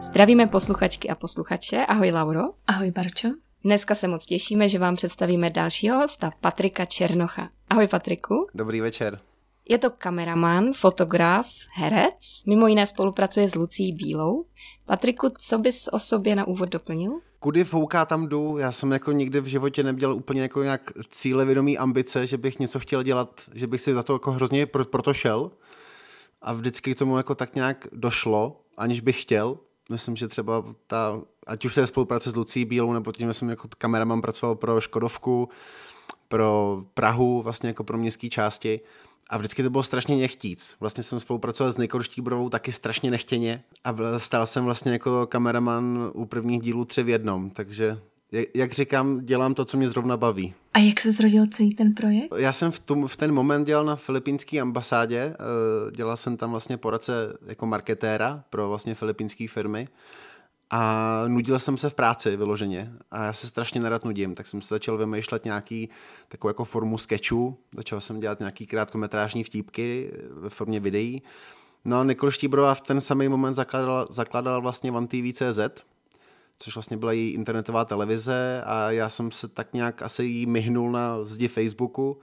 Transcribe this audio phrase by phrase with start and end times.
[0.00, 1.86] Zdravíme posluchačky a posluchače.
[1.86, 2.40] Ahoj Lauro.
[2.66, 3.28] Ahoj Barčo.
[3.64, 7.48] Dneska se moc těšíme, že vám představíme dalšího hosta, Patrika Černocha.
[7.68, 8.46] Ahoj Patriku.
[8.54, 9.18] Dobrý večer.
[9.68, 14.44] Je to kameraman, fotograf, herec, mimo jiné spolupracuje s Lucí Bílou.
[14.86, 17.12] Patriku, co bys o sobě na úvod doplnil?
[17.38, 18.58] Kudy fouká, tam jdu.
[18.58, 22.80] Já jsem jako nikdy v životě neměl úplně jako nějak cílevědomý ambice, že bych něco
[22.80, 25.50] chtěl dělat, že bych si za to jako hrozně pro, proto šel.
[26.42, 29.58] A vždycky k tomu jako tak nějak došlo, aniž bych chtěl.
[29.90, 33.32] Myslím, že třeba ta, ať už to je spolupráce s Lucí Bílou, nebo tím, že
[33.32, 35.48] jsem jako kameraman pracoval pro Škodovku,
[36.28, 38.80] pro Prahu, vlastně jako pro městské části.
[39.30, 40.76] A vždycky to bylo strašně nechtíc.
[40.80, 46.10] Vlastně jsem spolupracoval s Nikou Štíbrovou taky strašně nechtěně a stal jsem vlastně jako kameraman
[46.14, 47.50] u prvních dílů tři v jednom.
[47.50, 48.00] Takže,
[48.32, 50.54] jak- jak říkám, dělám to, co mě zrovna baví.
[50.74, 52.34] A jak se zrodil celý ten projekt?
[52.36, 56.50] Já jsem v, tom, v ten moment dělal na filipínské ambasádě, eh, dělal jsem tam
[56.50, 59.88] vlastně poradce jako marketéra pro vlastně filipínské firmy
[60.70, 64.60] a nudil jsem se v práci vyloženě a já se strašně nerad nudím, tak jsem
[64.60, 65.88] se začal vymýšlet nějaký
[66.28, 71.22] takovou jako formu sketchů, začal jsem dělat nějaký krátkometrážní vtípky ve formě videí.
[71.84, 75.84] No a Nikol Štíbrová v ten samý moment zakládala, zakládala vlastně One TV.cz,
[76.62, 80.92] což vlastně byla její internetová televize a já jsem se tak nějak asi jí myhnul
[80.92, 82.20] na zdi Facebooku,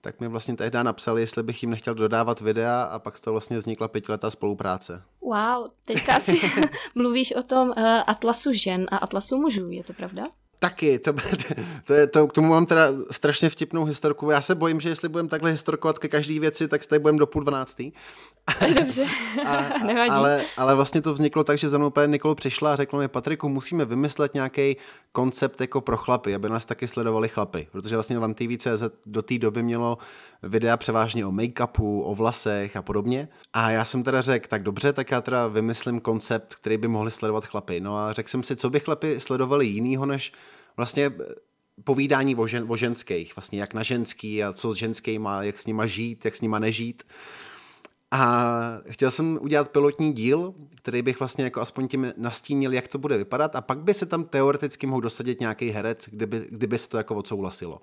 [0.00, 3.32] tak mi vlastně tehdy napsali, jestli bych jim nechtěl dodávat videa a pak z toho
[3.32, 5.02] vlastně vznikla pětiletá spolupráce.
[5.20, 6.40] Wow, teďka asi
[6.94, 7.74] mluvíš o tom uh,
[8.06, 10.26] atlasu žen a atlasu mužů, je to pravda?
[10.62, 11.12] Taky, to,
[11.84, 14.30] to je, to, k tomu mám teda strašně vtipnou historku.
[14.30, 17.26] Já se bojím, že jestli budeme takhle historkovat ke každé věci, tak tady budeme do
[17.26, 17.92] půl dvanáctý.
[18.80, 19.06] Dobře,
[19.46, 20.10] A, a, nevadí.
[20.10, 23.08] ale, ale vlastně to vzniklo tak, že za mnou paní Nikol přišla a řekla mi,
[23.08, 24.76] Patriku, musíme vymyslet nějaký
[25.12, 27.66] koncept jako pro chlapy, aby nás taky sledovali chlapy.
[27.72, 29.98] Protože vlastně Van TV.cz do té doby mělo
[30.42, 33.28] videa převážně o make-upu, o vlasech a podobně.
[33.52, 37.10] A já jsem teda řekl, tak dobře, tak já teda vymyslím koncept, který by mohli
[37.10, 37.80] sledovat chlapy.
[37.80, 40.32] No a řekl jsem si, co by chlapy sledovali jinýho, než
[40.76, 41.10] vlastně
[41.84, 45.66] povídání o, žen, o ženských, vlastně jak na ženský a co s ženskýma, jak s
[45.66, 47.02] nima žít, jak s nima nežít.
[48.10, 48.52] A
[48.90, 53.18] chtěl jsem udělat pilotní díl, který bych vlastně jako aspoň tím nastínil, jak to bude
[53.18, 56.96] vypadat a pak by se tam teoreticky mohl dosadit nějaký herec, kdyby, kdyby se to
[56.96, 57.82] jako odsouhlasilo.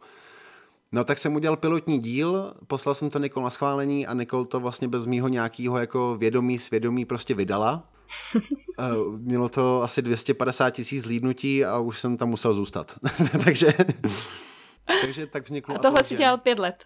[0.92, 4.60] No tak jsem udělal pilotní díl, poslal jsem to Nikol na schválení a Nikol to
[4.60, 7.90] vlastně bez mýho nějakého jako vědomí, svědomí prostě vydala.
[8.80, 12.96] Eh, Mělo to asi 250 tisíc zlídnutí a už jsem tam musel zůstat.
[13.46, 13.68] takže,
[15.02, 16.84] takže tak vzniklo A tohle si dělal pět let.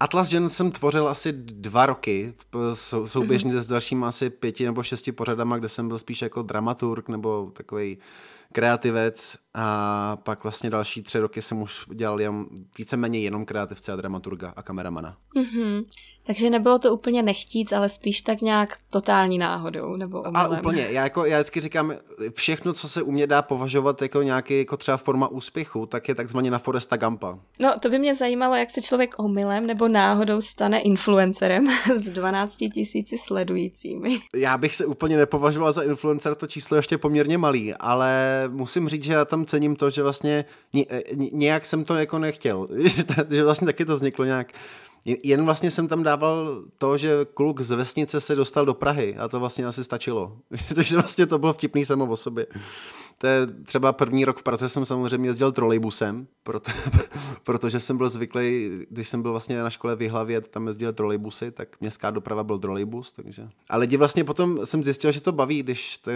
[0.00, 2.34] Atlas žen jsem tvořil asi dva roky,
[2.74, 3.62] sou- souběžně Mhm.
[3.62, 7.98] s dalšíma asi pěti nebo šesti pořadama, kde jsem byl spíš jako dramaturg nebo takový
[8.52, 12.46] kreativec a pak vlastně další tři roky jsem už dělal jen,
[12.78, 15.16] víceméně jenom kreativce a dramaturga a kameramana.
[15.34, 15.82] Mhm.
[16.26, 20.36] Takže nebylo to úplně nechtíc, ale spíš tak nějak totální náhodou, nebo omylem.
[20.36, 21.92] Ale úplně, já, jako, já vždycky říkám,
[22.34, 26.14] všechno, co se u mě dá považovat jako nějaký jako třeba forma úspěchu, tak je
[26.14, 27.38] takzvaně na Foresta Gampa.
[27.58, 32.56] No, to by mě zajímalo, jak se člověk omylem nebo náhodou stane influencerem s 12
[32.56, 34.18] tisíci sledujícími.
[34.36, 38.88] Já bych se úplně nepovažoval za influencer, to číslo je ještě poměrně malý, ale musím
[38.88, 42.68] říct, že já tam cením to, že vlastně ně- ně- nějak jsem to jako nechtěl,
[43.30, 44.52] že vlastně taky to vzniklo nějak.
[45.04, 49.28] Jen vlastně jsem tam dával to, že kluk z vesnice se dostal do Prahy a
[49.28, 50.36] to vlastně asi stačilo.
[50.74, 52.46] Takže vlastně to bylo vtipný samo o sobě.
[53.22, 56.70] To je třeba první rok v Praze jsem samozřejmě jezdil trolejbusem, proto,
[57.44, 61.50] protože jsem byl zvyklý, když jsem byl vlastně na škole v Jihlavě, tam jezdili trolejbusy,
[61.50, 63.48] tak městská doprava byl trolejbus, takže.
[63.68, 66.12] A lidi vlastně potom jsem zjistil, že to baví, když, te,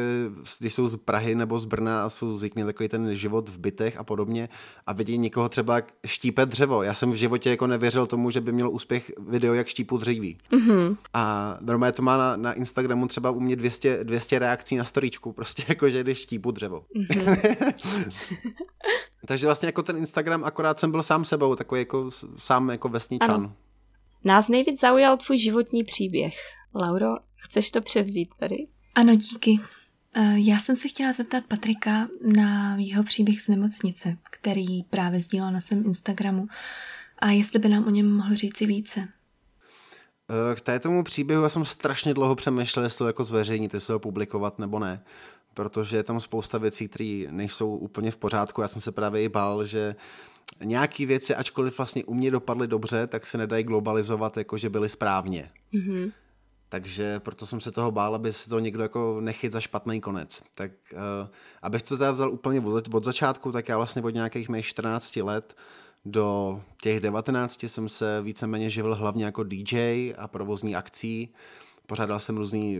[0.60, 3.96] když jsou z Prahy nebo z Brna a jsou zvyklí takový ten život v bytech
[3.96, 4.48] a podobně
[4.86, 6.82] a vidí někoho třeba štípe dřevo.
[6.82, 10.36] Já jsem v životě jako nevěřil tomu, že by měl úspěch video, jak štípu dříví.
[10.50, 10.96] Mhm.
[11.14, 15.32] A normálně to má na, na Instagramu třeba u mě 200, 200 reakcí na storíčku,
[15.36, 16.84] prostě jako, že když štípu dřevo.
[19.26, 23.30] Takže vlastně jako ten Instagram akorát jsem byl sám sebou, takový jako sám jako vesničan.
[23.30, 23.52] Ano.
[24.24, 26.34] Nás nejvíc zaujal tvůj životní příběh.
[26.74, 28.56] Lauro, chceš to převzít tady?
[28.94, 29.60] Ano, díky.
[30.14, 35.52] Eh, Já jsem se chtěla zeptat Patrika na jeho příběh z nemocnice, který právě sdílel
[35.52, 36.46] na svém Instagramu.
[37.18, 39.08] A jestli by nám o něm mohl říci více.
[40.30, 43.98] Eh, K této příběhu já jsem strašně dlouho přemýšlel, jestli to jako zveřejnit, jestli ho
[43.98, 45.04] publikovat nebo ne.
[45.56, 48.60] Protože je tam spousta věcí, které nejsou úplně v pořádku.
[48.60, 49.96] Já jsem se právě i bál, že
[50.64, 54.88] nějaký věci, ačkoliv vlastně u mě dopadly dobře, tak se nedají globalizovat, jako že byly
[54.88, 55.50] správně.
[55.74, 56.12] Mm-hmm.
[56.68, 60.42] Takže proto jsem se toho bál, aby se to někdo jako nechyt za špatný konec.
[60.54, 60.98] Tak uh,
[61.62, 65.16] abych to teda vzal úplně od, od začátku, tak já vlastně od nějakých mých 14
[65.16, 65.56] let
[66.04, 71.34] do těch 19 jsem se víceméně živil hlavně jako DJ a provozní akcí.
[71.86, 72.78] Pořádal jsem různý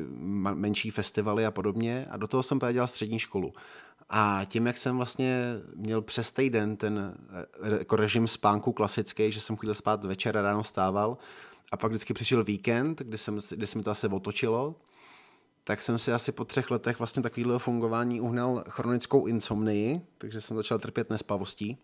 [0.54, 3.52] menší festivaly a podobně a do toho jsem dělal střední školu.
[4.08, 5.40] A tím, jak jsem vlastně
[5.74, 7.14] měl přes týden ten
[7.62, 11.18] eh, jako režim spánku klasický, že jsem chodil spát večer a ráno stával,
[11.72, 14.74] a pak vždycky přišel víkend, kdy, jsem, kdy se mi to asi otočilo,
[15.64, 20.56] tak jsem si asi po třech letech vlastně takového fungování uhnal chronickou insomnii, takže jsem
[20.56, 21.78] začal trpět nespavostí.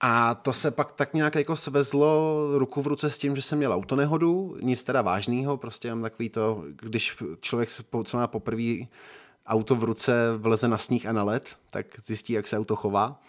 [0.00, 3.58] A to se pak tak nějak jako svezlo ruku v ruce s tím, že jsem
[3.58, 7.68] měl autonehodu, nic teda vážného, prostě mám takový to, když člověk
[8.04, 8.86] co má poprvé
[9.46, 13.20] auto v ruce vleze na sníh a na led, tak zjistí, jak se auto chová.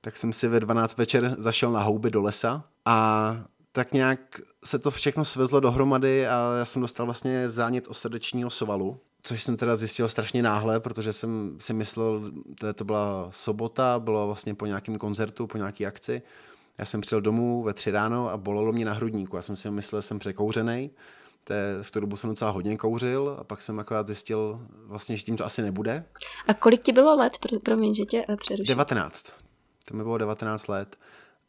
[0.00, 3.36] Tak jsem si ve 12 večer zašel na houby do lesa a
[3.72, 9.00] tak nějak se to všechno svezlo dohromady a já jsem dostal vlastně zánět osrdečního svalu,
[9.26, 12.22] což jsem teda zjistil strašně náhle, protože jsem si myslel,
[12.60, 16.22] to, to byla sobota, bylo vlastně po nějakém koncertu, po nějaké akci.
[16.78, 19.36] Já jsem přijel domů ve tři ráno a bolelo mě na hrudníku.
[19.36, 20.90] Já jsem si myslel, že jsem překouřený.
[21.82, 25.36] v tu dobu jsem docela hodně kouřil a pak jsem akorát zjistil vlastně, že tím
[25.36, 26.04] to asi nebude.
[26.46, 27.32] A kolik ti bylo let?
[27.64, 28.66] Promiň, že tě eh, přeruším.
[28.66, 29.32] 19.
[29.84, 30.96] To mi bylo 19 let.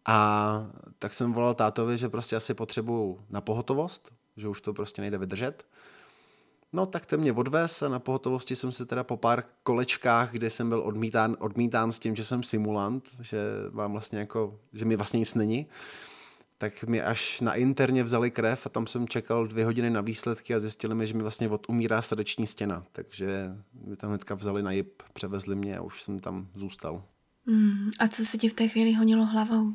[0.06, 0.68] A
[1.00, 5.18] tak jsem volal tátovi, že prostě asi potřebuju na pohotovost, že už to prostě nejde
[5.18, 5.66] vydržet.
[6.74, 10.50] No tak ten mě odvez a na pohotovosti jsem se teda po pár kolečkách, kde
[10.50, 13.40] jsem byl odmítán, odmítán s tím, že jsem simulant, že
[13.72, 15.68] mám vlastně jako, že mi vlastně nic není,
[16.58, 20.56] tak mi až na interně vzali krev a tam jsem čekal dvě hodiny na výsledky
[20.56, 22.84] a zjistili mi, že mi vlastně odumírá srdeční stěna.
[22.92, 23.56] Takže
[23.86, 27.04] mi tam hnedka vzali na jip, převezli mě a už jsem tam zůstal.
[27.46, 29.74] Mm, a co se ti v té chvíli honilo hlavou?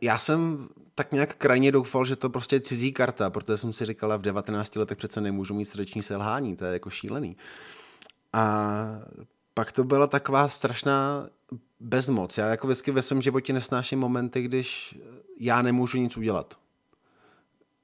[0.00, 3.84] Já jsem tak nějak krajně doufal, že to prostě je cizí karta, protože jsem si
[3.84, 7.36] říkala, v 19 letech přece nemůžu mít srdeční selhání, to je jako šílený.
[8.32, 8.76] A
[9.54, 11.28] pak to byla taková strašná
[11.80, 12.38] bezmoc.
[12.38, 14.98] Já jako vždycky ve svém životě nesnáším momenty, když
[15.40, 16.58] já nemůžu nic udělat.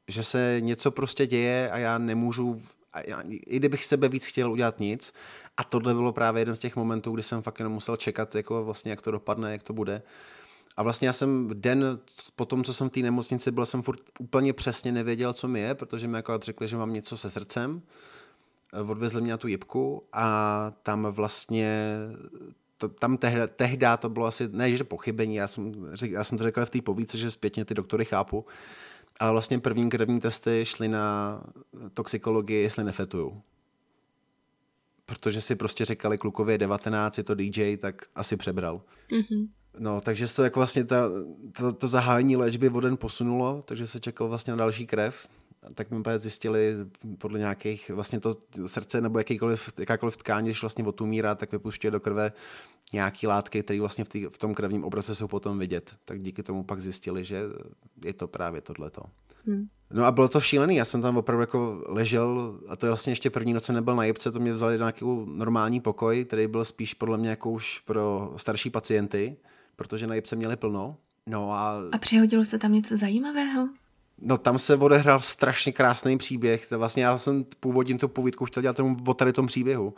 [0.09, 4.53] Že se něco prostě děje a já nemůžu, a já, i kdybych sebe víc chtěl
[4.53, 5.13] udělat nic.
[5.56, 8.65] A tohle bylo právě jeden z těch momentů, kdy jsem fakt jenom musel čekat, jako
[8.65, 10.03] vlastně, jak to dopadne, jak to bude.
[10.81, 11.99] A vlastně já jsem den
[12.37, 15.61] po tom, co jsem v té nemocnici byl, jsem furt úplně přesně nevěděl, co mi
[15.61, 17.82] je, protože mi jako řekli, že mám něco se srdcem.
[18.88, 21.99] Odvezli mě na tu jibku a tam vlastně
[22.77, 25.73] to, tam tehda, tehda to bylo asi, ne, že pochybení, já jsem,
[26.03, 28.44] já jsem to řekl v té povíce, že zpětně ty doktory chápu,
[29.21, 31.41] ale vlastně první krevní testy šly na
[31.94, 33.43] toxikologii, jestli nefetuju.
[35.06, 38.82] Protože si prostě říkali, klukově 19, je to DJ, tak asi přebral.
[39.11, 39.49] Mm-hmm.
[39.78, 41.11] No, takže se to jako vlastně ta,
[41.52, 45.28] to, to zahájení léčby o den posunulo, takže se čekal vlastně na další krev.
[45.75, 46.75] Tak mi úplně zjistili
[47.19, 48.34] podle nějakých, vlastně to
[48.67, 52.32] srdce nebo jakýkoliv, jakákoliv tkání, když vlastně otumírá, tak vypušťuje do krve
[52.93, 55.94] nějaký látky, které vlastně v, tý, v tom krevním obraze jsou potom vidět.
[56.05, 57.43] Tak díky tomu pak zjistili, že
[58.05, 59.02] je to právě tohleto.
[59.46, 59.69] Hmm.
[59.90, 63.12] No a bylo to šílený, já jsem tam opravdu jako ležel a to je vlastně
[63.12, 66.64] ještě první noc nebyl na jibce, to mě vzali do nějaký normální pokoj, který byl
[66.64, 69.36] spíš podle mě jako už pro starší pacienty
[69.81, 70.96] protože na Jipse měli plno.
[71.27, 71.75] No a...
[71.93, 73.69] a přihodilo se tam něco zajímavého?
[74.19, 76.70] No tam se odehrál strašně krásný příběh.
[76.70, 79.94] Vlastně já jsem původně tu povídku chtěl dělat tomu, o tady tom příběhu.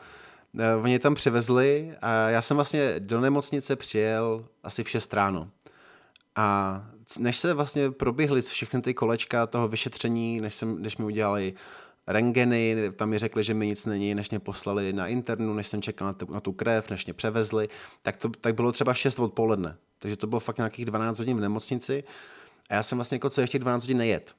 [0.58, 5.50] Eh, oni tam přivezli a já jsem vlastně do nemocnice přijel asi v 6 ráno.
[6.36, 6.86] A
[7.18, 11.54] než se vlastně proběhly všechny ty kolečka toho vyšetření, než, jsem, než mi udělali
[12.06, 15.82] rengeny, tam mi řekli, že mi nic není, než mě poslali na internu, než jsem
[15.82, 17.68] čekal na, tu, na tu krev, než mě převezli,
[18.02, 19.76] tak to tak bylo třeba 6 odpoledne.
[19.98, 22.04] Takže to bylo fakt nějakých 12 hodin v nemocnici
[22.70, 24.34] a já jsem vlastně jako celých těch 12 hodin nejet.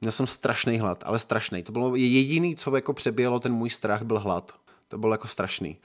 [0.00, 1.62] Měl jsem strašný hlad, ale strašný.
[1.62, 4.52] To bylo jediný, co jako přebělo ten můj strach, byl hlad.
[4.88, 5.78] To bylo jako strašný.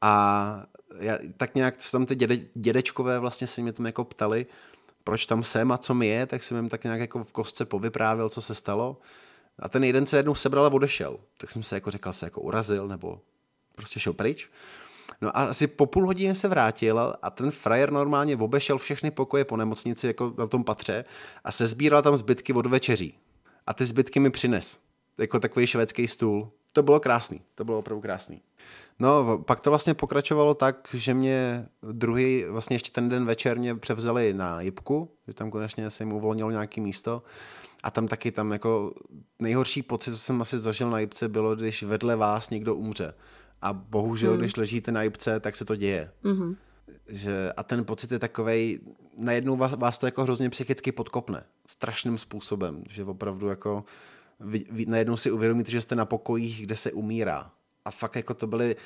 [0.00, 0.64] A
[0.98, 4.46] já, tak nějak tam ty děde, dědečkové vlastně si mě tam jako ptali,
[5.04, 7.64] proč tam jsem a co mi je, tak jsem jim tak nějak jako v kostce
[7.64, 8.96] povyprávěl, co se stalo.
[9.58, 11.18] A ten jeden se jednou sebral a odešel.
[11.36, 13.20] Tak jsem se jako řekl, se jako urazil nebo
[13.74, 14.50] prostě šel pryč.
[15.20, 19.44] No a asi po půl hodině se vrátil a ten frajer normálně obešel všechny pokoje
[19.44, 21.04] po nemocnici jako na tom patře
[21.44, 23.18] a se sbíral tam zbytky od večeří.
[23.66, 24.78] A ty zbytky mi přines.
[25.18, 26.50] Jako takový švédský stůl.
[26.72, 27.40] To bylo krásný.
[27.54, 28.42] To bylo opravdu krásný.
[28.98, 33.74] No, pak to vlastně pokračovalo tak, že mě druhý, vlastně ještě ten den večer mě
[33.74, 37.22] převzali na jibku, že tam konečně se jim uvolnilo nějaké místo
[37.82, 38.94] a tam taky tam jako
[39.38, 43.14] nejhorší pocit, co jsem asi zažil na Jipce, bylo, když vedle vás někdo umře.
[43.62, 44.40] A bohužel, hmm.
[44.40, 46.10] když ležíte na jibce, tak se to děje.
[46.24, 46.56] Mm-hmm.
[47.08, 48.80] Že, a ten pocit je takovej,
[49.18, 51.44] najednou vás, vás to jako hrozně psychicky podkopne.
[51.66, 53.84] Strašným způsobem, že opravdu jako
[54.40, 57.50] vy, vy, najednou si uvědomíte, že jste na pokojích, kde se umírá.
[57.84, 58.76] A fakt jako to byly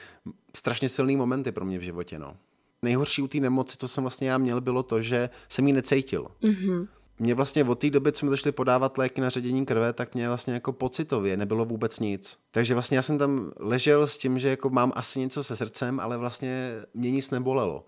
[0.57, 2.37] strašně silné momenty pro mě v životě, no.
[2.83, 6.27] Nejhorší u té nemoci, co jsem vlastně já měl, bylo to, že jsem ji necítil.
[6.43, 6.89] Mm-hmm.
[7.19, 10.29] Mě vlastně od té doby, co mi začali podávat léky na ředění krve, tak mě
[10.29, 12.39] vlastně jako pocitově nebylo vůbec nic.
[12.51, 16.01] Takže vlastně já jsem tam ležel s tím, že jako mám asi něco se srdcem,
[16.01, 17.87] ale vlastně mě nic nebolelo.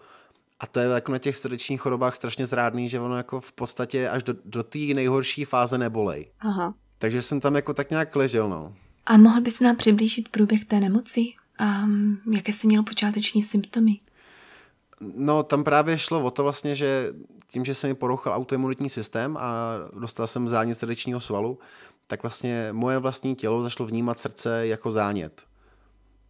[0.60, 4.08] A to je jako na těch srdečních chorobách strašně zrádný, že ono jako v podstatě
[4.08, 6.30] až do, do té nejhorší fáze nebolej.
[6.40, 6.74] Aha.
[6.98, 8.74] Takže jsem tam jako tak nějak ležel, no.
[9.06, 11.20] A mohl bys nám přiblížit průběh té nemoci?
[11.58, 13.98] A mm, jaké jsi měl počáteční symptomy?
[15.00, 17.12] No, tam právě šlo o to vlastně, že
[17.50, 21.58] tím, že se mi porouchal autoimunitní systém a dostal jsem zánět srdečního svalu,
[22.06, 25.42] tak vlastně moje vlastní tělo zašlo vnímat srdce jako zánět.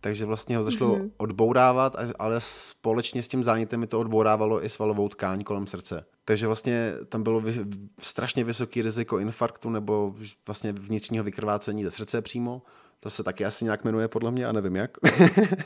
[0.00, 1.10] Takže vlastně ho zašlo mm-hmm.
[1.16, 6.04] odbourávat, ale společně s tím zánětem mi to odbourávalo i svalovou tkáň kolem srdce.
[6.24, 7.64] Takže vlastně tam bylo vy,
[7.98, 10.14] strašně vysoké riziko infarktu nebo
[10.46, 12.62] vlastně vnitřního vykrvácení ze srdce přímo.
[13.00, 14.90] To se taky asi nějak jmenuje podle mě a nevím jak.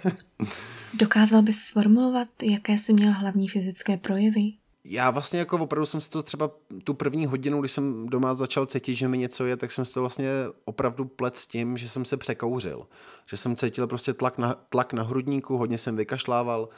[0.95, 4.53] Dokázal bys sformulovat, jaké jsi měl hlavní fyzické projevy?
[4.85, 6.51] Já vlastně jako opravdu jsem si to třeba
[6.85, 9.95] tu první hodinu, když jsem doma začal cítit, že mi něco je, tak jsem si
[9.95, 10.29] to vlastně
[10.65, 12.87] opravdu plet s tím, že jsem se překouřil.
[13.29, 16.69] Že jsem cítil prostě tlak na, tlak na hrudníku, hodně jsem vykašlával,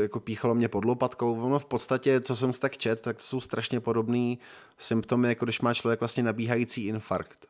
[0.00, 1.40] jako píchalo mě pod lopatkou.
[1.40, 4.34] Ono v podstatě, co jsem si tak čet, tak jsou strašně podobné
[4.78, 7.46] symptomy, jako když má člověk vlastně nabíhající infarkt.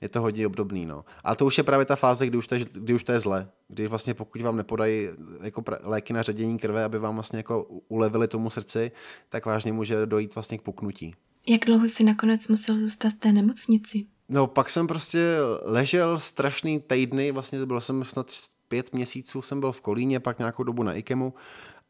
[0.00, 1.04] Je to hodně obdobný, no.
[1.24, 3.20] A to už je právě ta fáze, kdy už to je, kdy už to je
[3.20, 3.48] zle.
[3.68, 5.08] Kdy vlastně pokud vám nepodají
[5.42, 8.92] jako léky na ředění krve, aby vám vlastně jako ulevili tomu srdci,
[9.28, 11.14] tak vážně může dojít vlastně k puknutí.
[11.48, 14.06] Jak dlouho si nakonec musel zůstat v té nemocnici?
[14.28, 18.32] No, pak jsem prostě ležel strašný týdny, vlastně byl jsem snad
[18.68, 21.34] pět měsíců jsem byl v Kolíně, pak nějakou dobu na IKEMu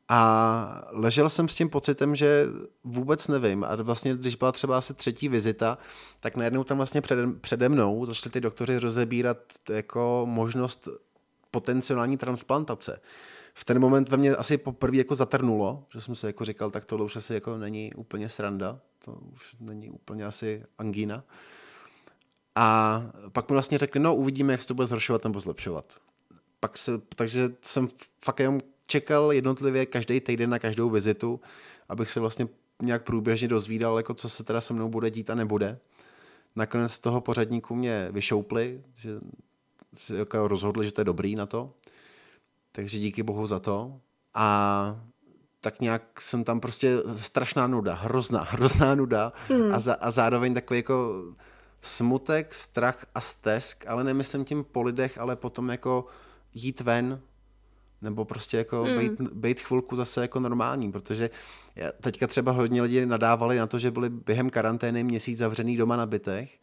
[0.08, 2.46] a ležel jsem s tím pocitem, že
[2.84, 3.64] vůbec nevím.
[3.64, 5.78] A vlastně, když byla třeba asi třetí vizita,
[6.20, 9.38] tak najednou tam vlastně přede, přede mnou začali ty doktoři rozebírat
[9.70, 10.88] jako možnost
[11.50, 13.00] potenciální transplantace.
[13.54, 16.84] V ten moment ve mně asi poprvé jako zatrnulo, že jsem si jako říkal, tak
[16.84, 21.24] tohle už asi jako není úplně sranda, to už není úplně asi angína.
[22.54, 23.00] A
[23.32, 25.94] pak mi vlastně řekli, no uvidíme, jak se to bude zhoršovat nebo zlepšovat.
[26.60, 27.88] Pak se, takže jsem
[28.20, 31.40] fakt jenom čekal jednotlivě každý týden na každou vizitu,
[31.88, 32.48] abych se vlastně
[32.82, 35.78] nějak průběžně dozvídal, jako co se teda se mnou bude dít a nebude.
[36.56, 39.10] Nakonec z toho pořadníku mě vyšoupli, že
[39.94, 41.74] se jako rozhodli, že to je dobrý na to.
[42.72, 44.00] Takže díky bohu za to.
[44.34, 45.00] A
[45.60, 49.74] tak nějak jsem tam prostě strašná nuda, hrozná, hrozná nuda hmm.
[49.74, 51.24] a, za, a zároveň takový jako
[51.80, 56.06] smutek, strach a stesk, ale nemyslím tím po lidech, ale potom jako
[56.54, 57.20] jít ven,
[58.02, 58.98] nebo prostě jako mm.
[58.98, 61.30] být, být chvilku zase jako normální, protože
[62.00, 66.06] teďka třeba hodně lidí nadávali na to, že byli během karantény měsíc zavřený doma na
[66.06, 66.58] bytech.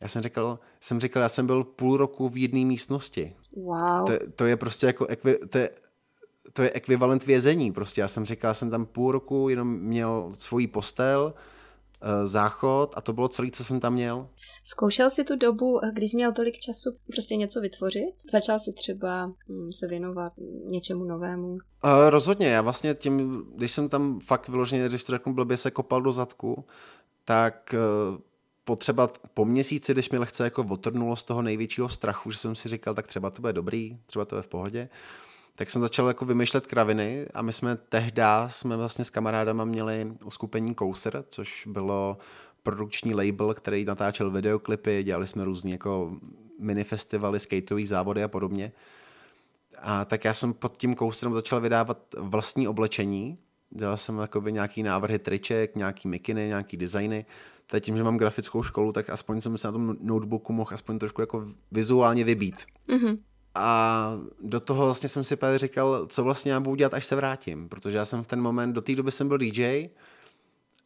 [0.00, 3.36] Já jsem říkal, jsem říkal, já jsem byl půl roku v jedné místnosti.
[3.56, 4.06] Wow.
[4.06, 5.70] To, to je prostě jako, ekvi, to je,
[6.52, 7.72] to je ekvivalent vězení.
[7.72, 11.34] Prostě já jsem říkal, já jsem tam půl roku jenom měl svůj postel,
[12.02, 14.28] eh, záchod a to bylo celé, co jsem tam měl.
[14.70, 18.14] Zkoušel si tu dobu, eh, když jsi měl tolik času, prostě něco vytvořit?
[18.32, 20.32] Začal si třeba hm, se věnovat
[20.64, 21.48] něčemu novému?
[21.48, 21.58] Uh,
[22.08, 26.02] rozhodně, já vlastně tím, když jsem tam fakt vyloženě, když to řeknu blbě, se kopal
[26.02, 26.64] do zadku,
[27.24, 28.18] tak uh,
[28.64, 32.68] potřeba po měsíci, když mi lehce jako otrnulo z toho největšího strachu, že jsem si
[32.68, 34.88] říkal, tak třeba to bude dobrý, třeba to je v pohodě,
[35.54, 40.12] tak jsem začal jako vymýšlet kraviny a my jsme tehdy jsme vlastně s kamarádama měli
[40.26, 42.18] uskupení Kouser, což bylo
[42.68, 46.16] produkční label, který natáčel videoklipy, dělali jsme různý jako
[46.60, 48.72] minifestivaly, skateové závody a podobně.
[49.78, 53.38] A tak já jsem pod tím koustrem začal vydávat vlastní oblečení.
[53.70, 57.26] Dělal jsem jakoby nějaký návrhy triček, nějaký mikiny, nějaký designy.
[57.66, 60.98] Teď tím, že mám grafickou školu, tak aspoň jsem se na tom notebooku mohl aspoň
[60.98, 62.64] trošku jako vizuálně vybít.
[62.88, 63.18] Mm-hmm.
[63.54, 67.16] A do toho vlastně jsem si právě říkal, co vlastně já budu dělat, až se
[67.16, 67.68] vrátím.
[67.68, 69.88] Protože já jsem v ten moment, do té doby jsem byl DJ,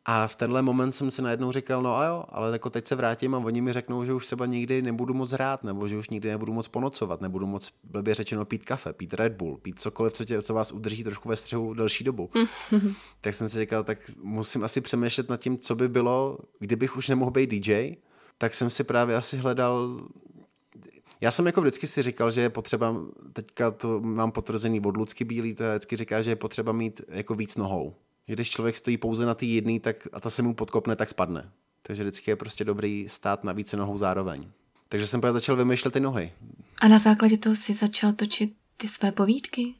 [0.05, 2.95] a v tenhle moment jsem si najednou říkal, no a jo, ale jako teď se
[2.95, 6.09] vrátím a oni mi řeknou, že už třeba nikdy nebudu moc hrát, nebo že už
[6.09, 10.13] nikdy nebudu moc ponocovat, nebudu moc blbě řečeno pít kafe, pít Red Bull, pít cokoliv,
[10.13, 12.31] co, tě, co vás udrží trošku ve střehu delší dobu.
[13.21, 17.09] tak jsem si říkal, tak musím asi přemýšlet nad tím, co by bylo, kdybych už
[17.09, 17.97] nemohl být DJ,
[18.39, 20.01] tak jsem si právě asi hledal
[21.21, 22.97] já jsem jako vždycky si říkal, že je potřeba,
[23.33, 27.35] teďka to mám potvrzený od Lucky Bílý, to vždycky říká, že je potřeba mít jako
[27.35, 27.95] víc nohou
[28.29, 31.09] že když člověk stojí pouze na té jedné, tak a ta se mu podkopne, tak
[31.09, 31.51] spadne.
[31.83, 34.49] Takže vždycky je prostě dobrý stát na více nohou zároveň.
[34.89, 36.33] Takže jsem pak začal vymýšlet ty nohy.
[36.81, 39.75] A na základě toho si začal točit ty své povídky?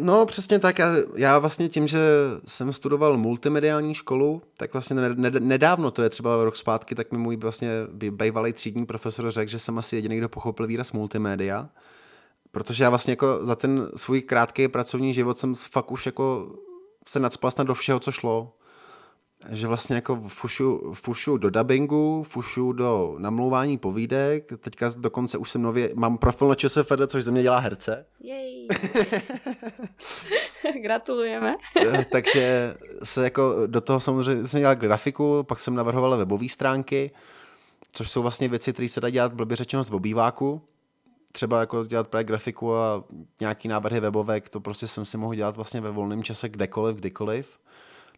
[0.00, 0.78] No, přesně tak.
[0.78, 1.98] Já, já vlastně tím, že
[2.46, 4.96] jsem studoval multimediální školu, tak vlastně
[5.40, 7.70] nedávno, to je třeba rok zpátky, tak mi můj vlastně
[8.10, 11.68] bývalý třídní profesor řekl, že jsem asi jediný, kdo pochopil výraz multimédia.
[12.50, 16.54] Protože já vlastně jako za ten svůj krátký pracovní život jsem fakt už jako
[17.08, 18.52] se nadspal do všeho, co šlo
[19.50, 25.62] že vlastně jako fušu, fušu do dubbingu, fušu do namlouvání povídek, teďka dokonce už jsem
[25.62, 28.06] nově, mám profil na ČSFD, což ze mě dělá herce.
[28.20, 28.68] Jej.
[30.82, 31.56] Gratulujeme.
[31.92, 37.10] Eh, takže se jako do toho samozřejmě jsem dělal grafiku, pak jsem navrhoval webové stránky,
[37.92, 40.62] což jsou vlastně věci, které se dá dělat blbě řečeno z obýváku.
[41.32, 43.04] Třeba jako dělat právě grafiku a
[43.40, 47.58] nějaký návrhy webovek, to prostě jsem si mohl dělat vlastně ve volném čase kdekoliv, kdykoliv.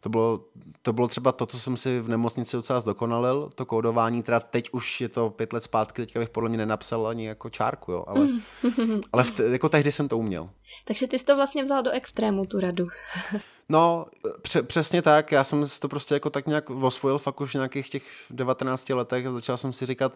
[0.00, 0.44] To bylo,
[0.82, 4.68] to bylo třeba to, co jsem si v nemocnici docela zdokonalil, to kódování, teda teď
[4.72, 8.04] už je to pět let zpátky, teďka bych podle mě nenapsal ani jako čárku, jo,
[8.06, 8.28] ale,
[9.12, 10.50] ale v, jako tehdy jsem to uměl.
[10.84, 12.86] Takže ty jsi to vlastně vzal do extrému, tu radu.
[13.72, 14.06] No,
[14.42, 17.90] pře- přesně tak, já jsem to prostě jako tak nějak osvojil fakt už v nějakých
[17.90, 20.12] těch 19 letech a začal jsem si říkat,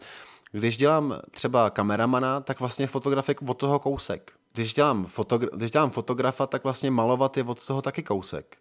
[0.58, 4.32] když dělám třeba kameramana, tak vlastně fotografik od toho kousek.
[4.52, 8.56] Když dělám, fotogra- když dělám fotografa, tak vlastně malovat je od toho taky kousek.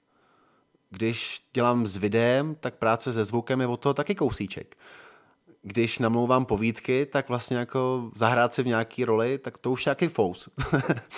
[0.90, 4.78] Když dělám s videem, tak práce se zvukem je od toho taky kousíček.
[5.62, 9.90] Když namlouvám povídky, tak vlastně jako zahrát si v nějaký roli, tak to už je
[9.90, 10.50] nějaký fous.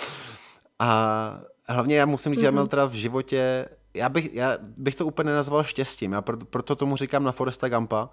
[0.78, 2.44] a hlavně já musím říct, mm-hmm.
[2.44, 2.70] já měl mhm.
[2.70, 6.96] teda v životě, já bych, já bych to úplně nenazval štěstím, já proto, proto tomu
[6.96, 8.10] říkám na Foresta Gampa,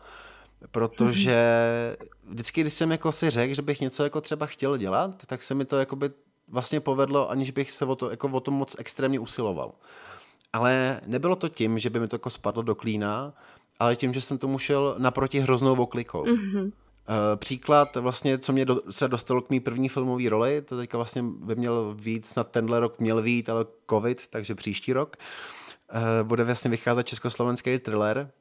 [0.72, 1.38] protože
[2.30, 5.54] vždycky, když jsem jako si řekl, že bych něco jako třeba chtěl dělat, tak se
[5.54, 6.10] mi to jako by
[6.48, 9.74] vlastně povedlo, aniž bych se o to, jako o to moc extrémně usiloval.
[10.54, 13.34] Ale nebylo to tím, že by mi to jako spadlo do klína,
[13.80, 16.24] ale tím, že jsem tomu šel naproti hroznou oklikou.
[16.24, 16.72] Mm-hmm.
[17.36, 21.24] Příklad, vlastně, co mě do, se dostalo k mý první filmové roli, to teďka vlastně
[21.24, 25.18] by měl víc, snad tenhle rok měl vít, ale covid, takže příští rok,
[25.90, 28.32] eh, bude vlastně vycházet československý thriller,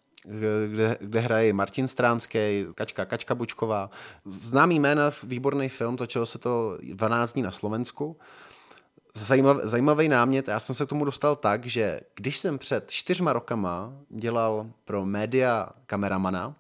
[0.67, 3.91] kde, kde hraje Martin Stránský, Kačka, Kačka Bučková.
[4.25, 8.17] Známý jména, výborný film, točilo se to 12 dní na Slovensku
[9.15, 13.33] zajímav, zajímavý námět, já jsem se k tomu dostal tak, že když jsem před čtyřma
[13.33, 16.55] rokama dělal pro média kameramana,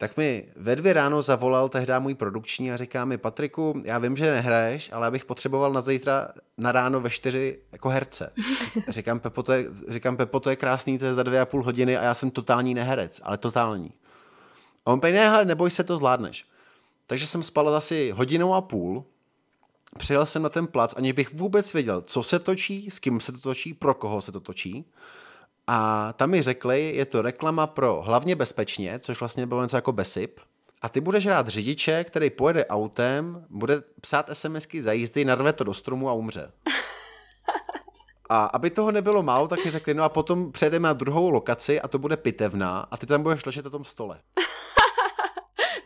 [0.00, 4.16] tak mi ve dvě ráno zavolal tehdy můj produkční a říká mi, Patriku, já vím,
[4.16, 8.32] že nehraješ, ale já bych potřeboval na zítra na ráno ve čtyři jako herce.
[8.88, 11.62] Říkám, Pepo, to je, říkám, Pepo, to je krásný, to je za dvě a půl
[11.62, 13.92] hodiny a já jsem totální neherec, ale totální.
[14.86, 16.44] A on ne, neboj se, to zvládneš.
[17.06, 19.04] Takže jsem spal asi hodinu a půl,
[19.98, 23.32] přijel jsem na ten plac, aniž bych vůbec věděl, co se točí, s kým se
[23.32, 24.84] to točí, pro koho se to točí.
[25.72, 29.92] A tam mi řekli, je to reklama pro hlavně bezpečně, což vlastně bylo něco jako
[29.92, 30.40] besip.
[30.82, 35.64] A ty budeš rád řidiče, který pojede autem, bude psát SMSky za jízdy, narve to
[35.64, 36.52] do stromu a umře.
[38.28, 41.80] A aby toho nebylo málo, tak mi řekli, no a potom přejdeme na druhou lokaci
[41.80, 44.20] a to bude pitevná a ty tam budeš ležet na tom stole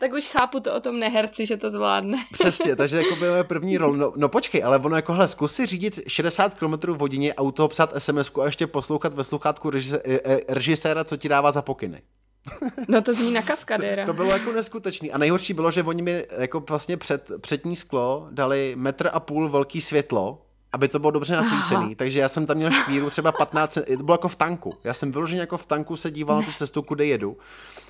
[0.05, 2.17] tak už chápu to o tom neherci, že to zvládne.
[2.31, 3.93] Přesně, takže jako byl první rol.
[3.93, 7.67] No, no počkej, ale ono jako, hele, zkus si řídit 60 km v hodině, auto
[7.67, 12.01] psát sms a ještě poslouchat ve sluchátku e, e, režiséra, co ti dává za pokyny.
[12.87, 14.05] No to zní na kaskadéra.
[14.05, 15.11] To, to bylo jako neskutečný.
[15.11, 19.49] A nejhorší bylo, že oni mi jako vlastně před přední sklo dali metr a půl
[19.49, 20.44] velký světlo,
[20.75, 21.85] aby to bylo dobře nasvícený.
[21.85, 21.95] Aha.
[21.95, 24.73] Takže já jsem tam měl škvíru třeba 15, to bylo jako v tanku.
[24.83, 27.37] Já jsem vyloženě jako v tanku se díval na tu cestu, kudy jedu.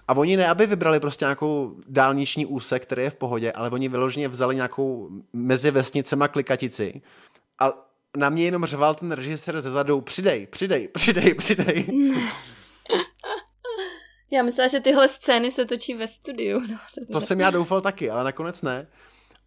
[0.07, 3.89] A oni ne, aby vybrali prostě nějakou dálniční úsek, který je v pohodě, ale oni
[3.89, 7.01] vyloženě vzali nějakou mezi vesnicema klikatici
[7.61, 7.73] a
[8.17, 11.85] na mě jenom řval ten režisér ze zadu, přidej, přidej, přidej, přidej.
[14.31, 16.59] Já myslela, že tyhle scény se točí ve studiu.
[16.59, 18.87] No, to, to jsem já doufal taky, ale nakonec ne.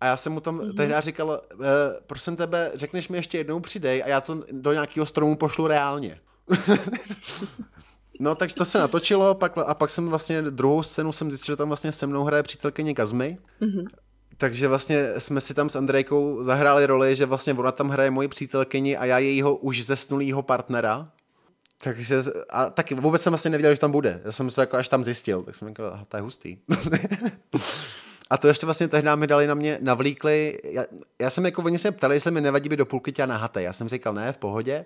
[0.01, 0.75] A já jsem mu tam mm-hmm.
[0.77, 1.67] tehdy říkal, e,
[2.07, 6.21] prosím tebe, řekneš mi ještě jednou přidej a já to do nějakého stromu pošlu reálně.
[8.21, 11.57] no, takže to se natočilo pak, a pak jsem vlastně druhou scénu jsem zjistil, že
[11.57, 13.39] tam vlastně se mnou hraje přítelkyně Kazmy.
[13.61, 13.87] Mm-hmm.
[14.37, 18.29] Takže vlastně jsme si tam s Andrejkou zahráli roli, že vlastně ona tam hraje moji
[18.29, 21.09] přítelkyni a já jejího už zesnulýho partnera.
[21.83, 24.21] Takže a taky vůbec jsem vlastně nevěděl, že tam bude.
[24.25, 26.59] Já jsem to jako až tam zjistil, tak jsem říkal, to je hustý.
[28.31, 30.85] A to ještě vlastně tehdy mi dali na mě, navlíkli, já,
[31.21, 33.65] já jsem jako, oni se ptali, jestli mi nevadí být do půlky tě nahatej.
[33.65, 34.85] Já jsem říkal, ne, v pohodě.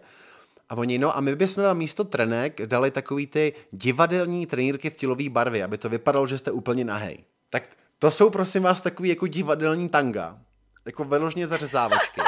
[0.69, 4.97] A oni, no a my bychom vám místo trenek dali takový ty divadelní trenírky v
[4.97, 7.25] tělové barvě, aby to vypadalo, že jste úplně nahej.
[7.51, 7.63] Tak
[7.99, 10.39] to jsou prosím vás takový jako divadelní tanga.
[10.85, 12.21] Jako veložně zařezávačky.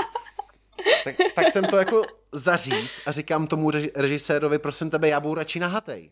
[1.04, 5.60] tak, tak jsem to jako zaříz a říkám tomu režisérovi, prosím tebe, já budu radši
[5.60, 6.10] nahatej.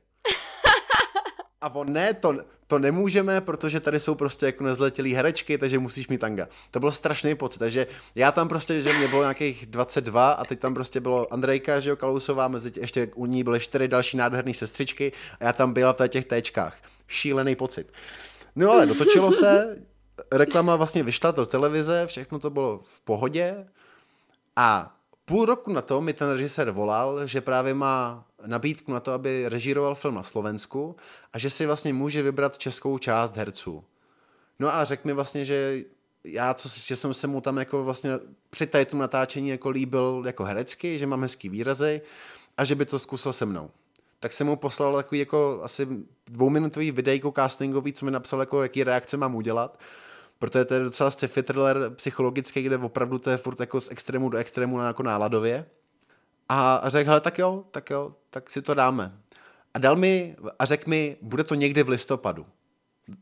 [1.62, 2.34] A on, ne, to,
[2.66, 6.48] to nemůžeme, protože tady jsou prostě jako nezletělý herečky, takže musíš mít tanga.
[6.70, 10.58] To byl strašný pocit, takže já tam prostě, že mě bylo nějakých 22 a teď
[10.58, 14.16] tam prostě bylo Andrejka, že jo, Kalousová, mezi tě, ještě u ní byly čtyři další
[14.16, 16.76] nádherné sestřičky a já tam byla v těch téčkách.
[17.08, 17.92] Šílený pocit.
[18.56, 19.78] No ale dotočilo se,
[20.32, 23.66] reklama vlastně vyšla do televize, všechno to bylo v pohodě
[24.56, 29.12] a půl roku na to mi ten režisér volal, že právě má nabídku na to,
[29.12, 30.96] aby režíroval film na Slovensku
[31.32, 33.84] a že si vlastně může vybrat českou část herců.
[34.58, 35.84] No a řekl mi vlastně, že
[36.24, 38.10] já, co, že jsem se mu tam jako vlastně
[38.50, 42.00] při tady tom natáčení jako líbil jako herecky, že mám hezký výrazy
[42.56, 43.70] a že by to zkusil se mnou.
[44.20, 45.88] Tak jsem mu poslal takový jako asi
[46.26, 49.78] dvouminutový videjko castingový, co mi napsal, jako jaký reakce mám udělat
[50.42, 54.28] protože to je docela sci-fi thriller psychologický, kde opravdu to je furt jako z extrému
[54.28, 55.66] do extrému jako náladově.
[56.48, 59.18] A, řekl, hele, tak jo, tak jo, tak si to dáme.
[59.74, 62.46] A dal mi, a řekl mi, bude to někdy v listopadu.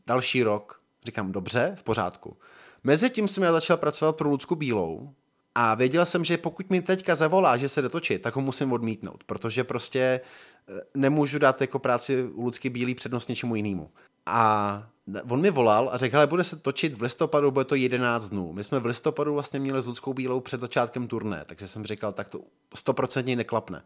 [0.07, 0.81] Další rok.
[1.05, 2.37] Říkám, dobře, v pořádku.
[2.83, 5.13] Mezitím jsem já začal pracovat pro Lucku Bílou
[5.55, 9.23] a věděl jsem, že pokud mi teďka zavolá, že se dotočit, tak ho musím odmítnout,
[9.23, 9.99] protože prostě
[10.69, 13.91] eh, nemůžu dát jako práci u Lucky Bílý přednost něčemu jinému.
[14.25, 14.83] A
[15.29, 18.53] on mi volal a řekl, hele, bude se točit v listopadu, bude to 11 dnů.
[18.53, 22.11] My jsme v listopadu vlastně měli s Ludskou Bílou před začátkem turné, takže jsem říkal,
[22.11, 22.39] tak to
[22.75, 23.83] stoprocentně neklapne.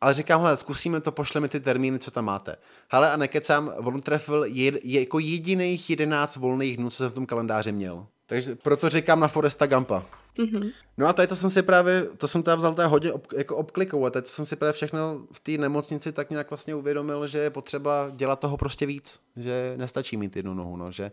[0.00, 2.56] Ale říkám, hele, zkusíme to, pošleme ty termíny, co tam máte.
[2.88, 7.14] Hele, a nekecám, on trefil je, je jako jediných 11 volných dnů, co jsem v
[7.14, 8.06] tom kalendáři měl.
[8.26, 10.04] Takže proto říkám na Foresta Gampa.
[10.38, 10.72] Mm-hmm.
[10.96, 13.56] No a tady to jsem si právě, to jsem teda vzal teda hodně ob, jako
[13.56, 17.38] obklikou a teď jsem si právě všechno v té nemocnici tak nějak vlastně uvědomil, že
[17.38, 21.12] je potřeba dělat toho prostě víc, že nestačí mít jednu nohu, no, že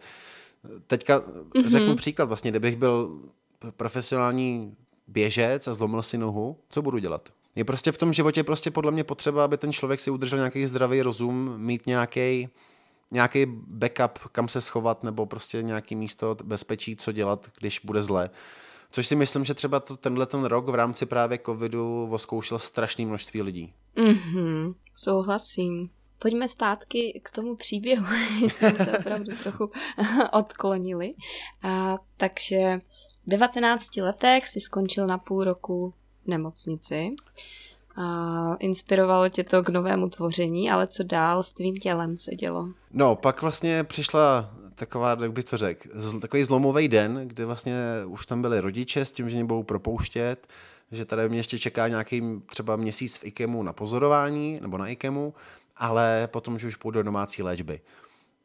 [0.87, 1.69] teďka mm-hmm.
[1.69, 3.19] řeknu příklad vlastně, kdybych byl
[3.77, 4.75] profesionální
[5.07, 7.29] běžec a zlomil si nohu, co budu dělat?
[7.55, 10.65] Je prostě v tom životě prostě podle mě potřeba, aby ten člověk si udržel nějaký
[10.65, 12.49] zdravý rozum, mít nějaký
[13.11, 18.29] nějaký backup, kam se schovat, nebo prostě nějaký místo bezpečí, co dělat, když bude zle.
[18.91, 23.05] Což si myslím, že třeba to, tenhle ten rok v rámci právě covidu voskoušel strašné
[23.05, 23.73] množství lidí.
[23.95, 25.89] Mhm, souhlasím.
[26.19, 28.05] Pojďme zpátky k tomu příběhu,
[28.49, 29.71] jsme se opravdu trochu
[30.33, 31.13] odklonili.
[31.63, 32.81] A, takže
[33.27, 35.93] v 19 letech si skončil na půl roku
[36.25, 37.15] v nemocnici.
[37.95, 42.69] A inspirovalo tě to k novému tvoření, ale co dál s tvým tělem se dělo?
[42.91, 45.89] No, pak vlastně přišla taková, jak bych to řekl,
[46.21, 50.47] takový zlomový den, kdy vlastně už tam byli rodiče s tím, že mě budou propouštět,
[50.91, 55.33] že tady mě ještě čeká nějaký třeba měsíc v IKEMu na pozorování, nebo na IKEMu,
[55.77, 57.81] ale potom, že už půjdu do domácí léčby.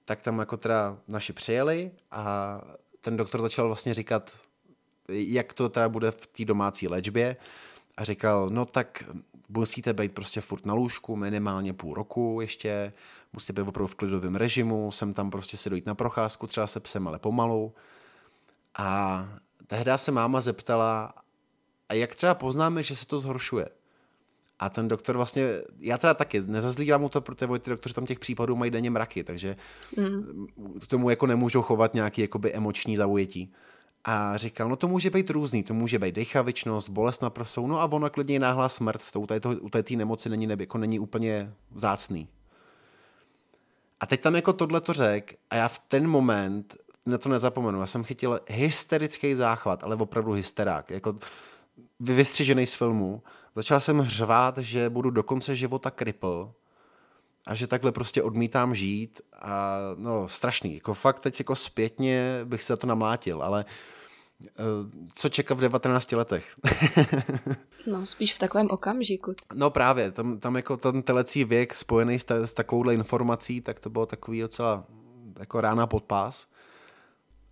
[0.05, 2.61] Tak tam jako teda naši přijeli a
[3.01, 4.37] ten doktor začal vlastně říkat,
[5.09, 7.37] jak to teda bude v té domácí léčbě
[7.97, 9.05] a říkal, no tak
[9.49, 12.93] musíte být prostě furt na lůžku, minimálně půl roku ještě,
[13.33, 16.81] musíte být opravdu v klidovém režimu, sem tam prostě si dojít na procházku, třeba se
[16.81, 17.75] psem, ale pomalu.
[18.79, 19.29] A
[19.67, 21.15] tehdy se máma zeptala,
[21.89, 23.69] a jak třeba poznáme, že se to zhoršuje?
[24.59, 28.19] A ten doktor vlastně, já teda taky nezazlívám mu to, protože ty doktoři tam těch
[28.19, 29.57] případů mají denně mraky, takže
[29.97, 30.47] mm.
[30.81, 33.53] k tomu jako nemůžou chovat nějaký jakoby emoční zaujetí.
[34.05, 37.81] A říkal, no to může být různý, to může být dechavičnost, bolest na prsou, no
[37.81, 39.21] a ono klidně náhlá smrt, to
[39.61, 42.29] u této nemoci není, ne, jako není úplně vzácný.
[44.01, 47.81] A teď tam jako tohle to řek a já v ten moment na to nezapomenu.
[47.81, 51.17] Já jsem chytil hysterický záchvat, ale opravdu hysterák, jako
[52.01, 53.23] vystřižený z filmu.
[53.57, 56.53] Začal jsem hřvát, že budu do konce života kripl
[57.47, 62.63] a že takhle prostě odmítám žít a no strašný, jako fakt teď jako zpětně bych
[62.63, 63.65] se za to namlátil, ale
[64.49, 64.63] eh,
[65.15, 66.55] co čeká v 19 letech.
[67.87, 69.35] no, spíš v takovém okamžiku.
[69.55, 73.81] No právě, tam, tam jako ten telecí věk spojený s, ta, s takovouhle informací, tak
[73.81, 74.85] to bylo takový docela
[75.39, 76.47] jako rána pod pás.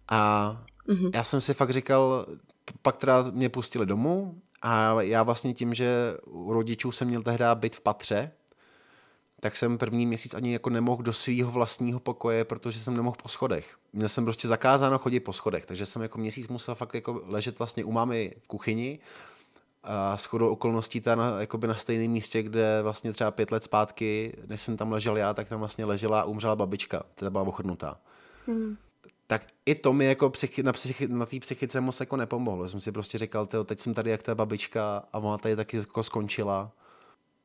[0.09, 1.11] A mm-hmm.
[1.15, 2.27] já jsem si fakt říkal,
[2.83, 7.45] pak teda mě pustili domů a já vlastně tím, že u rodičů jsem měl tehdy
[7.55, 8.31] být v patře,
[9.43, 13.29] tak jsem první měsíc ani jako nemohl do svého vlastního pokoje, protože jsem nemohl po
[13.29, 13.77] schodech.
[13.93, 17.59] Měl jsem prostě zakázáno chodit po schodech, takže jsem jako měsíc musel fakt jako ležet
[17.59, 18.99] vlastně u mámy v kuchyni
[19.83, 23.63] a s chodou okolností ta na, jakoby na stejném místě, kde vlastně třeba pět let
[23.63, 27.45] zpátky, než jsem tam ležel já, tak tam vlastně ležela a umřela babička, která byla
[27.45, 28.01] ochrnutá.
[28.47, 28.77] Hmm.
[29.27, 32.69] Tak i to mi jako psychi, na, psychi, na té psychice moc jako nepomohlo.
[32.69, 35.77] Jsem si prostě říkal, tyjo, teď jsem tady jak ta babička a ona tady taky
[35.77, 36.73] jako skončila.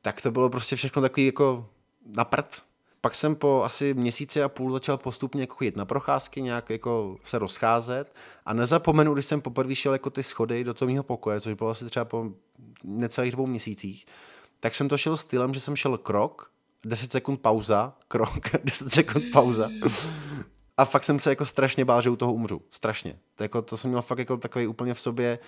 [0.02, 1.66] Tak to bylo prostě všechno takový jako
[2.06, 2.62] na prd.
[3.00, 7.16] Pak jsem po asi měsíci a půl začal postupně jako jít na procházky, nějak jako
[7.22, 8.14] se rozcházet
[8.46, 11.70] a nezapomenu, když jsem poprvé šel jako ty schody do toho mého pokoje, což bylo
[11.70, 12.30] asi třeba po
[12.84, 14.06] necelých dvou měsících,
[14.60, 16.50] tak jsem to šel stylem, že jsem šel krok
[16.84, 19.68] 10 sekund pauza, krok, 10 sekund pauza.
[20.76, 22.62] A fakt jsem se jako strašně bál, že u toho umřu.
[22.70, 23.18] Strašně.
[23.34, 25.38] To, jako, to jsem měl fakt jako takový úplně v sobě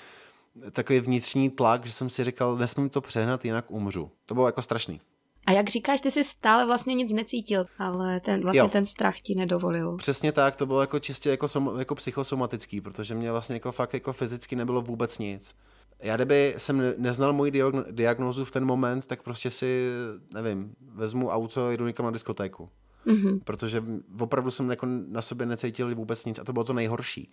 [0.73, 4.11] takový vnitřní tlak, že jsem si říkal, nesmím to přehnat, jinak umřu.
[4.27, 5.01] To bylo jako strašný.
[5.47, 8.69] A jak říkáš, ty jsi stále vlastně nic necítil, ale ten, vlastně jo.
[8.69, 9.97] ten strach ti nedovolil.
[9.97, 13.95] Přesně tak, to bylo jako čistě jako, som, jako psychosomatický, protože mě vlastně jako fakt
[13.95, 15.55] jako fyzicky nebylo vůbec nic.
[16.03, 17.53] Já kdyby jsem neznal moji
[17.91, 19.91] diagnózu v ten moment, tak prostě si,
[20.35, 22.69] nevím, vezmu auto, jdu někam na diskotéku.
[23.07, 23.41] Mm-hmm.
[23.45, 23.85] Protože
[24.21, 27.31] opravdu jsem jako na sobě necítil vůbec nic a to bylo to nejhorší.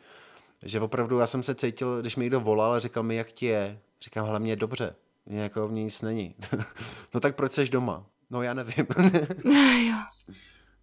[0.63, 3.45] Že opravdu já jsem se cítil, když mi někdo volal a říkal mi, jak ti
[3.45, 3.79] je.
[4.01, 4.95] Říkám, hlavně je dobře.
[5.27, 6.35] Jako mě nic není.
[7.13, 8.05] no tak proč jsi doma?
[8.29, 8.85] No já nevím.
[9.89, 9.95] jo.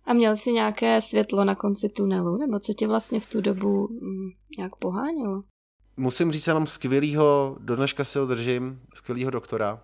[0.05, 2.37] A měl jsi nějaké světlo na konci tunelu?
[2.37, 5.43] Nebo co tě vlastně v tu dobu mm, nějak pohánělo?
[5.97, 9.81] Musím říct, mám skvělýho, do dneška si ho držím, skvělýho doktora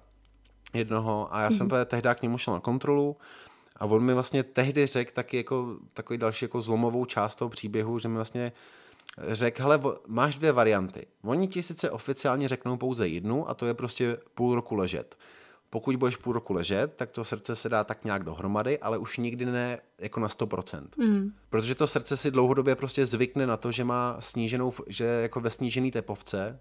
[0.75, 1.57] jednoho a já mm-hmm.
[1.57, 1.85] jsem mhm.
[1.87, 3.17] tehdy k němu šel na kontrolu
[3.77, 7.99] a on mi vlastně tehdy řekl taky jako, takový další jako zlomovou část toho příběhu,
[7.99, 8.53] že mi vlastně
[9.29, 11.07] řekl, hele, máš dvě varianty.
[11.23, 15.19] Oni ti sice oficiálně řeknou pouze jednu a to je prostě půl roku ležet.
[15.71, 19.19] Pokud budeš půl roku ležet, tak to srdce se dá tak nějak dohromady, ale už
[19.19, 20.89] nikdy ne jako na 100%.
[20.99, 21.33] Mm.
[21.51, 25.41] Protože to srdce si dlouhodobě prostě zvykne na to, že má sníženou, že je jako
[25.41, 26.61] ve snížený tepovce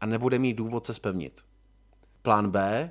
[0.00, 1.44] a nebude mít důvod se spevnit.
[2.22, 2.90] Plán B,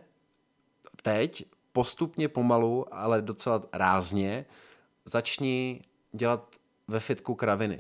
[1.02, 4.46] teď postupně pomalu, ale docela rázně,
[5.06, 5.82] začni
[6.14, 6.56] dělat
[6.88, 7.80] ve fitku kraviny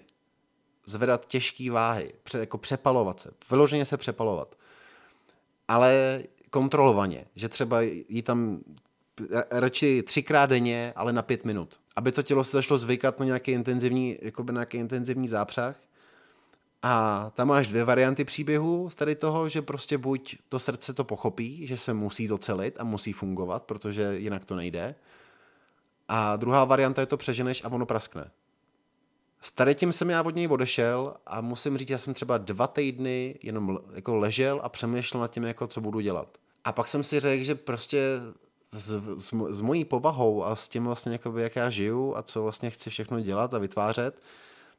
[0.85, 4.55] zvedat těžké váhy, pře, jako přepalovat se, vyloženě se přepalovat.
[5.67, 8.59] Ale kontrolovaně, že třeba jí tam
[9.51, 11.79] radši třikrát denně, ale na pět minut.
[11.95, 15.75] Aby to tělo se začalo zvykat na nějaký intenzivní, jakoby na nějaký intenzivní zápřah.
[16.81, 21.03] A tam máš dvě varianty příběhu z tady toho, že prostě buď to srdce to
[21.03, 24.95] pochopí, že se musí zocelit a musí fungovat, protože jinak to nejde.
[26.07, 28.31] A druhá varianta je to přeženeš a ono praskne.
[29.45, 32.67] S tady tím jsem já od něj odešel a musím říct, já jsem třeba dva
[32.67, 36.27] týdny jenom jako ležel a přemýšlel nad tím, jako co budu dělat.
[36.63, 37.99] A pak jsem si řekl, že prostě
[38.71, 42.43] s, s, s mojí povahou a s tím vlastně, jakoby, jak já žiju a co
[42.43, 44.21] vlastně chci všechno dělat a vytvářet,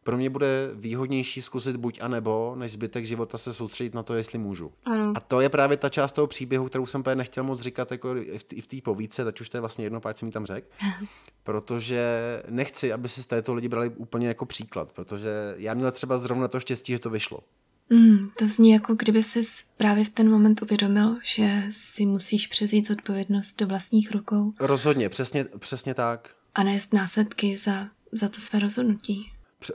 [0.07, 4.15] pro mě bude výhodnější zkusit buď a nebo, než zbytek života se soustředit na to,
[4.15, 4.73] jestli můžu.
[4.85, 5.13] Ano.
[5.17, 8.17] A to je právě ta část toho příběhu, kterou jsem právě nechtěl moc říkat jako
[8.53, 10.69] i v té povídce, teď už to je vlastně jedno, páč jsem mi tam řekl,
[11.45, 12.03] protože
[12.49, 16.49] nechci, aby si z této lidi brali úplně jako příklad, protože já měl třeba zrovna
[16.49, 17.39] to štěstí, že to vyšlo.
[17.91, 19.41] Mm, to zní jako kdyby si
[19.77, 24.53] právě v ten moment uvědomil, že si musíš přezít odpovědnost do vlastních rukou.
[24.61, 26.35] Rozhodně, přesně, přesně tak.
[26.55, 29.33] A nést následky za, za to své rozhodnutí.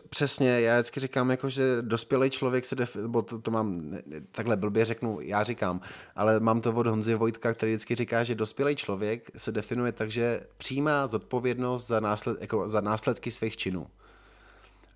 [0.10, 3.98] Přesně, já vždycky říkám, jako, že dospělý člověk se, def, bo to, to mám,
[4.32, 5.82] takhle blbě řeknu, já říkám,
[6.16, 10.12] ale mám to od Honzy Vojtka, který vždycky říká, že dospělý člověk se definuje tak,
[10.12, 13.88] že přijímá zodpovědnost za, násled, jako, za následky svých činů.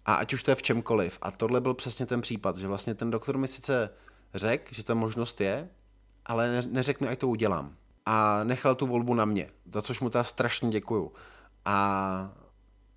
[0.06, 1.18] A ať už to je v čemkoliv.
[1.22, 3.90] A tohle byl přesně ten případ, že vlastně ten doktor mi sice
[4.34, 5.70] řekl, že ta možnost je,
[6.26, 7.76] ale neřekl mi, ať to udělám.
[8.06, 11.12] A nechal tu volbu na mě, za což mu teda strašně děkuju.
[11.66, 12.34] A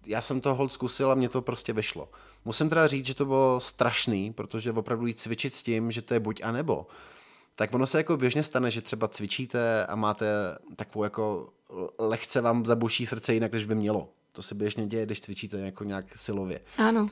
[0.08, 2.08] já jsem to hold zkusil a mě to prostě vyšlo.
[2.44, 6.14] Musím teda říct, že to bylo strašný, protože opravdu jít cvičit s tím, že to
[6.14, 6.86] je buď a nebo,
[7.54, 10.26] tak ono se jako běžně stane, že třeba cvičíte a máte
[10.76, 11.48] takovou jako
[11.98, 14.08] lehce vám zabuší srdce jinak, než by mělo.
[14.32, 16.60] To se běžně děje, když cvičíte jako nějak silově.
[16.78, 17.10] Ano.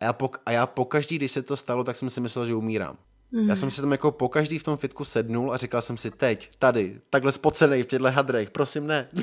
[0.00, 2.54] A já, po, a já pokaždý, když se to stalo, tak jsem si myslel, že
[2.54, 2.96] umírám.
[3.32, 3.48] Mm.
[3.48, 6.50] Já jsem si tam jako pokaždý v tom fitku sednul a říkal jsem si, teď,
[6.58, 9.08] tady, takhle spocenej v těchto hadrech, prosím ne.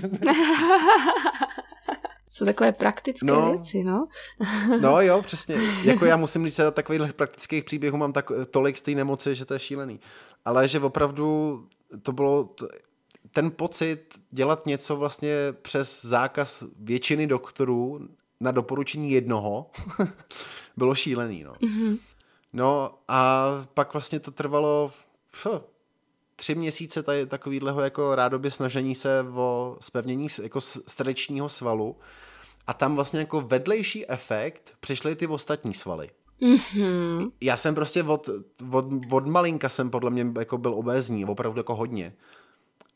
[2.34, 4.08] jsou takové praktické no, věci, no.
[4.82, 5.56] no jo, přesně.
[5.84, 9.46] Jako já musím říct, že takových praktických příběhů mám tak, tolik z té nemoci, že
[9.46, 10.00] to je šílený.
[10.46, 11.67] Ale že opravdu
[12.02, 12.50] to bylo,
[13.32, 18.08] ten pocit dělat něco vlastně přes zákaz většiny doktorů
[18.39, 19.72] na doporučení jednoho
[20.78, 21.54] bylo šílený, no.
[21.54, 21.98] Mm-hmm.
[22.54, 24.91] No a pak vlastně to trvalo
[25.32, 25.48] pf,
[26.36, 31.96] tři měsíce tady, takovýhleho jako rádoby snažení se o spevnění jako středečního svalu
[32.67, 36.10] a tam vlastně jako vedlejší efekt přišly ty ostatní svaly.
[36.41, 37.32] Mm-hmm.
[37.41, 38.30] Já jsem prostě od,
[38.72, 42.13] od, od malinka jsem podle mě jako byl obézní, opravdu jako hodně.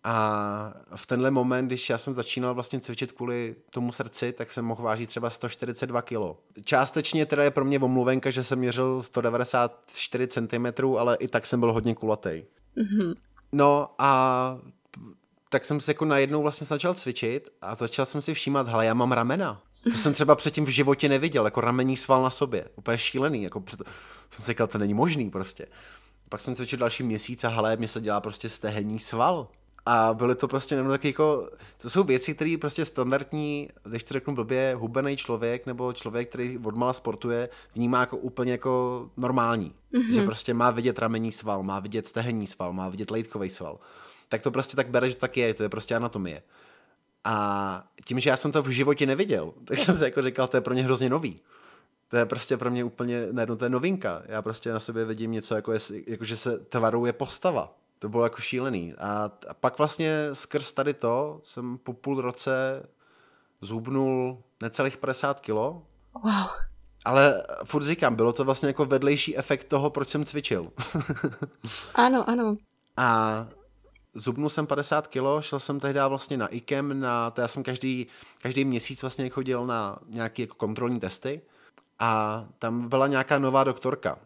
[0.03, 4.65] A v tenhle moment, když já jsem začínal vlastně cvičit kvůli tomu srdci, tak jsem
[4.65, 6.15] mohl vážit třeba 142 kg.
[6.63, 11.59] Částečně teda je pro mě omluvenka, že jsem měřil 194 cm, ale i tak jsem
[11.59, 12.43] byl hodně kulatý.
[12.77, 13.15] Mm-hmm.
[13.51, 14.57] No a
[15.49, 18.93] tak jsem se jako najednou vlastně začal cvičit a začal jsem si všímat, hele, já
[18.93, 19.61] mám ramena.
[19.83, 22.65] To jsem třeba předtím v životě neviděl, jako ramení sval na sobě.
[22.75, 23.81] Úplně šílený, jako před...
[24.29, 25.65] jsem si říkal, to není možný prostě.
[26.29, 29.47] Pak jsem cvičil další měsíc a hele, mě se dělá prostě stehenní sval.
[29.89, 31.49] A byly to prostě nebo taky jako,
[31.81, 36.57] to jsou věci, které prostě standardní, když to řeknu blbě, hubený člověk nebo člověk, který
[36.57, 39.73] odmala sportuje, vnímá jako úplně jako normální.
[39.93, 40.13] Mm-hmm.
[40.13, 43.79] Že prostě má vidět ramení sval, má vidět stehenní sval, má vidět lejtkový sval.
[44.29, 46.43] Tak to prostě tak bere, že tak je, to je prostě anatomie.
[47.23, 50.57] A tím, že já jsem to v životě neviděl, tak jsem si jako říkal, to
[50.57, 51.39] je pro ně hrozně nový.
[52.07, 54.23] To je prostě pro mě úplně, najednou to je novinka.
[54.25, 57.77] Já prostě na sobě vidím něco, jako, je, jako že se tvaruje postava.
[57.99, 58.93] To bylo jako šílený.
[58.93, 62.83] A, a pak vlastně skrz tady to jsem po půl roce
[63.61, 65.83] zhubnul necelých 50 kilo.
[66.13, 66.47] Wow.
[67.05, 70.71] Ale furt říkám, bylo to vlastně jako vedlejší efekt toho, proč jsem cvičil.
[71.95, 72.57] ano, ano.
[72.97, 73.47] A
[74.13, 78.07] zubnul jsem 50 kilo, šel jsem tehdy vlastně na IKEM, na, to já jsem každý,
[78.41, 81.41] každý měsíc vlastně chodil na nějaké jako kontrolní testy
[81.99, 84.19] a tam byla nějaká nová doktorka.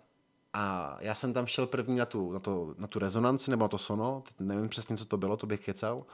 [0.54, 3.68] A já jsem tam šel první na tu, na, to, na tu rezonanci nebo na
[3.68, 6.06] to sono, teď nevím přesně, co to bylo, to bych kecal.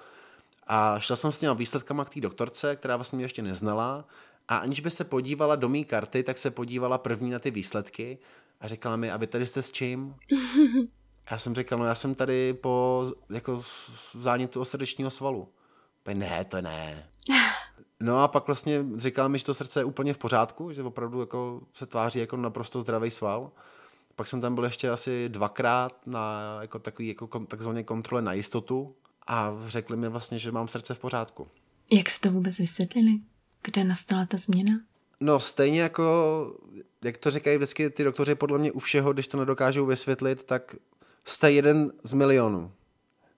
[0.68, 4.06] A šel jsem s těma výsledkama k té doktorce, která vlastně mě ještě neznala
[4.48, 8.18] a aniž by se podívala do mý karty, tak se podívala první na ty výsledky
[8.62, 10.16] a řekla mi, aby tady jste s čím?
[11.32, 13.64] Já jsem říkal, no já jsem tady po jako
[14.14, 15.48] zánětu srdečního svalu.
[16.14, 17.10] Ne, to ne.
[18.00, 21.20] No a pak vlastně říkal mi, že to srdce je úplně v pořádku, že opravdu
[21.20, 23.52] jako se tváří jako naprosto zdravý sval.
[24.18, 28.96] Pak jsem tam byl ještě asi dvakrát na jako takový jako takzvané kontrole na jistotu
[29.28, 31.48] a řekli mi vlastně, že mám srdce v pořádku.
[31.92, 33.12] Jak jste to vůbec vysvětlili?
[33.64, 34.74] Kde nastala ta změna?
[35.20, 36.58] No stejně jako,
[37.04, 40.76] jak to říkají vždycky ty doktoři, podle mě u všeho, když to nedokážou vysvětlit, tak
[41.26, 42.72] jste jeden z milionů.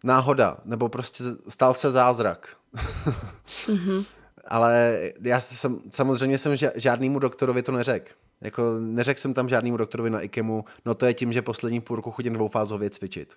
[0.04, 2.58] Náhoda, nebo prostě stál se zázrak.
[2.76, 4.06] mm-hmm.
[4.48, 8.14] Ale já jsem, samozřejmě jsem žádnému doktorovi to neřekl.
[8.42, 11.96] Jako neřekl jsem tam žádnému doktorovi na IKEMu, no to je tím, že poslední půl
[11.96, 13.34] roku chodím dvoufázově cvičit.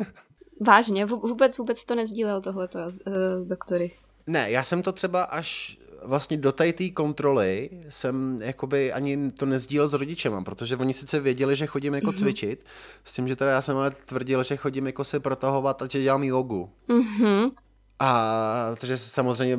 [0.60, 1.06] Vážně?
[1.06, 3.90] Vůbec, vůbec to nezdílel tohleto s, eh, s doktory?
[4.26, 9.88] Ne, já jsem to třeba až vlastně do té kontroly jsem jakoby ani to nezdílel
[9.88, 12.18] s rodičema, protože oni sice věděli, že chodím jako mm-hmm.
[12.18, 12.64] cvičit,
[13.04, 16.02] s tím, že teda já jsem ale tvrdil, že chodím jako se protahovat a že
[16.02, 16.70] dělám jogu.
[16.88, 17.50] Mm-hmm.
[17.98, 19.58] A takže samozřejmě,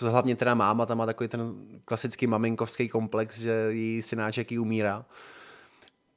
[0.00, 5.04] hlavně teda máma tam má takový ten klasický maminkovský komplex, že jí synáček jí umírá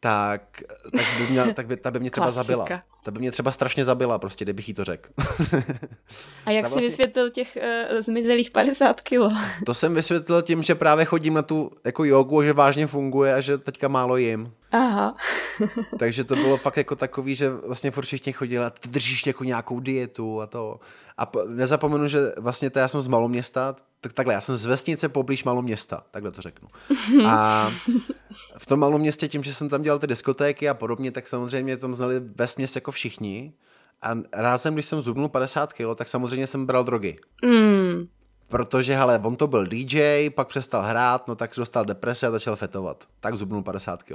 [0.01, 0.63] tak,
[0.95, 2.43] tak, by, mě, tak by, ta by mě třeba Klasika.
[2.43, 2.81] zabila.
[3.03, 5.09] Ta by mě třeba strašně zabila, prostě, kdybych jí to řekl.
[6.45, 6.89] A jak jsi vlastně...
[6.89, 7.57] vysvětlil těch
[7.91, 9.29] uh, zmizelých 50 kilo?
[9.65, 13.41] To jsem vysvětlil tím, že právě chodím na tu jako jogu, že vážně funguje a
[13.41, 14.53] že teďka málo jim.
[14.71, 15.15] Aha.
[15.99, 19.43] Takže to bylo fakt jako takový, že vlastně furt všichni chodili a ty držíš jako
[19.43, 20.79] nějakou dietu a to.
[21.17, 25.09] A nezapomenu, že vlastně to já jsem z maloměsta, tak takhle, já jsem z vesnice
[25.09, 26.67] poblíž maloměsta, takhle to řeknu.
[27.25, 27.69] A
[28.57, 31.77] v tom malém městě tím, že jsem tam dělal ty diskotéky a podobně, tak samozřejmě
[31.77, 33.53] tam znali ve městě jako všichni.
[34.01, 37.15] A rázem, když jsem zubnul 50 kg, tak samozřejmě jsem bral drogy.
[37.45, 38.07] Mm.
[38.49, 42.55] Protože, hele, on to byl DJ, pak přestal hrát, no tak dostal deprese a začal
[42.55, 43.03] fetovat.
[43.19, 44.13] Tak zubnul 50 kg.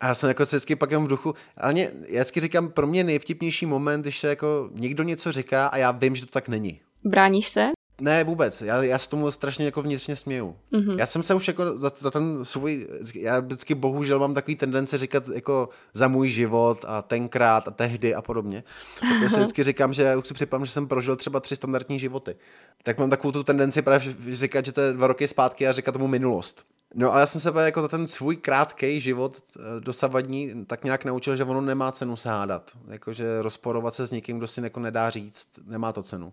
[0.00, 2.68] A já jsem jako se vždycky pak jen v duchu, ale mě, já vždycky říkám,
[2.68, 6.32] pro mě nejvtipnější moment, když se jako někdo něco říká a já vím, že to
[6.32, 6.80] tak není.
[7.04, 7.70] Bráníš se?
[8.00, 8.62] Ne, vůbec.
[8.62, 10.56] Já, já se tomu strašně jako vnitřně směju.
[10.72, 10.98] Mm-hmm.
[10.98, 14.98] Já jsem se už jako za, za ten svůj, já vždycky bohužel mám takový tendence
[14.98, 18.64] říkat jako za můj život a tenkrát a tehdy a podobně.
[19.00, 21.98] Protože si vždycky říkám, že já už si připomínám, že jsem prožil třeba tři standardní
[21.98, 22.36] životy.
[22.82, 25.92] Tak mám takovou tu tendenci právě říkat, že to je dva roky zpátky a říkat
[25.92, 26.64] tomu minulost.
[26.94, 31.04] No ale já jsem se jako za ten svůj krátký život eh, dosavadní tak nějak
[31.04, 32.70] naučil, že ono nemá cenu se hádat.
[32.88, 36.32] Jakože rozporovat se s někým, kdo si jako nedá říct, nemá to cenu.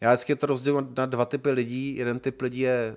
[0.00, 1.96] Já vždycky to rozdělu na dva typy lidí.
[1.96, 2.96] Jeden typ lidí je,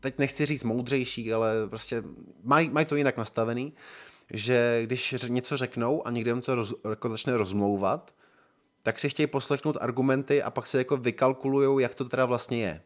[0.00, 2.02] teď nechci říct moudřejší, ale prostě
[2.42, 3.72] mají maj to jinak nastavený,
[4.32, 8.14] že když něco řeknou a někde jim to roz, jako začne rozmlouvat,
[8.82, 12.80] tak si chtějí poslechnout argumenty a pak se jako vykalkulujou, jak to teda vlastně je.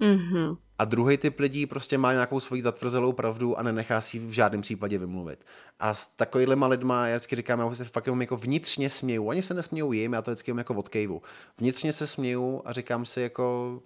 [0.00, 0.56] Mm-hmm.
[0.78, 4.60] A druhý typ lidí prostě má nějakou svoji zatvrzelou pravdu a nenechá si v žádném
[4.60, 5.44] případě vymluvit.
[5.80, 9.30] A s takovýhlema lidma, já vždycky říkám, já se fakt jako vnitřně směju.
[9.30, 11.22] Ani se nesměju jim, já to vždycky jako od kejvu.
[11.58, 13.80] Vnitřně se směju a říkám si jako,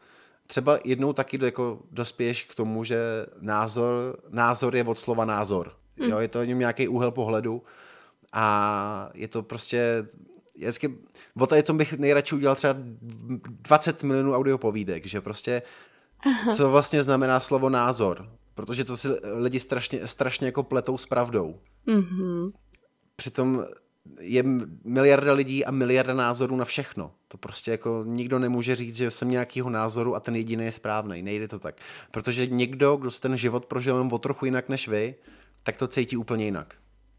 [0.47, 3.03] třeba jednou taky do, jako dospěješ k tomu, že
[3.41, 5.73] názor, názor je od slova názor.
[5.97, 6.09] Mm.
[6.09, 7.63] Jo, je to nějaký úhel pohledu
[8.33, 10.07] a je to prostě
[10.57, 10.99] vždycky,
[11.41, 15.63] o tady tom bych nejradši udělal třeba 20 milionů audiopovídek, že prostě
[16.23, 16.53] Aha.
[16.53, 19.09] co vlastně znamená slovo názor, protože to si
[19.41, 21.59] lidi strašně, strašně jako pletou s pravdou.
[21.87, 22.53] Mm-hmm.
[23.17, 23.65] Přitom
[24.21, 24.43] je
[24.85, 27.13] miliarda lidí a miliarda názorů na všechno.
[27.29, 31.23] To prostě jako nikdo nemůže říct, že jsem nějakýho názoru a ten jediný je správný.
[31.23, 31.81] Nejde to tak.
[32.11, 35.15] Protože někdo, kdo ten život prožil jenom o trochu jinak než vy,
[35.63, 36.75] tak to cítí úplně jinak.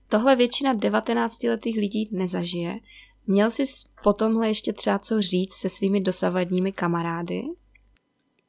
[0.08, 2.80] Tohle většina 19-letých lidí nezažije
[3.28, 3.64] Měl jsi
[4.04, 7.44] po tomhle ještě třeba co říct se svými dosavadními kamarády?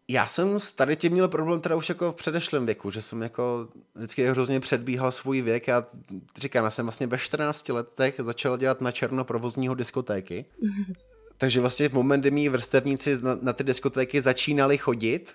[0.09, 3.23] Já jsem s tady tím měl problém teda už jako v předešlém věku, že jsem
[3.23, 5.69] jako vždycky hrozně předbíhal svůj věk.
[5.69, 5.87] Já
[6.37, 10.45] říkám, já jsem vlastně ve 14 letech začal dělat na černo provozního diskotéky.
[10.63, 10.95] Mm-hmm.
[11.39, 15.35] Takže vlastně v moment, kdy mý vrstevníci na, na ty diskotéky začínali chodit,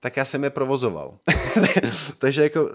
[0.00, 1.18] tak já jsem je provozoval.
[2.18, 2.70] Takže jako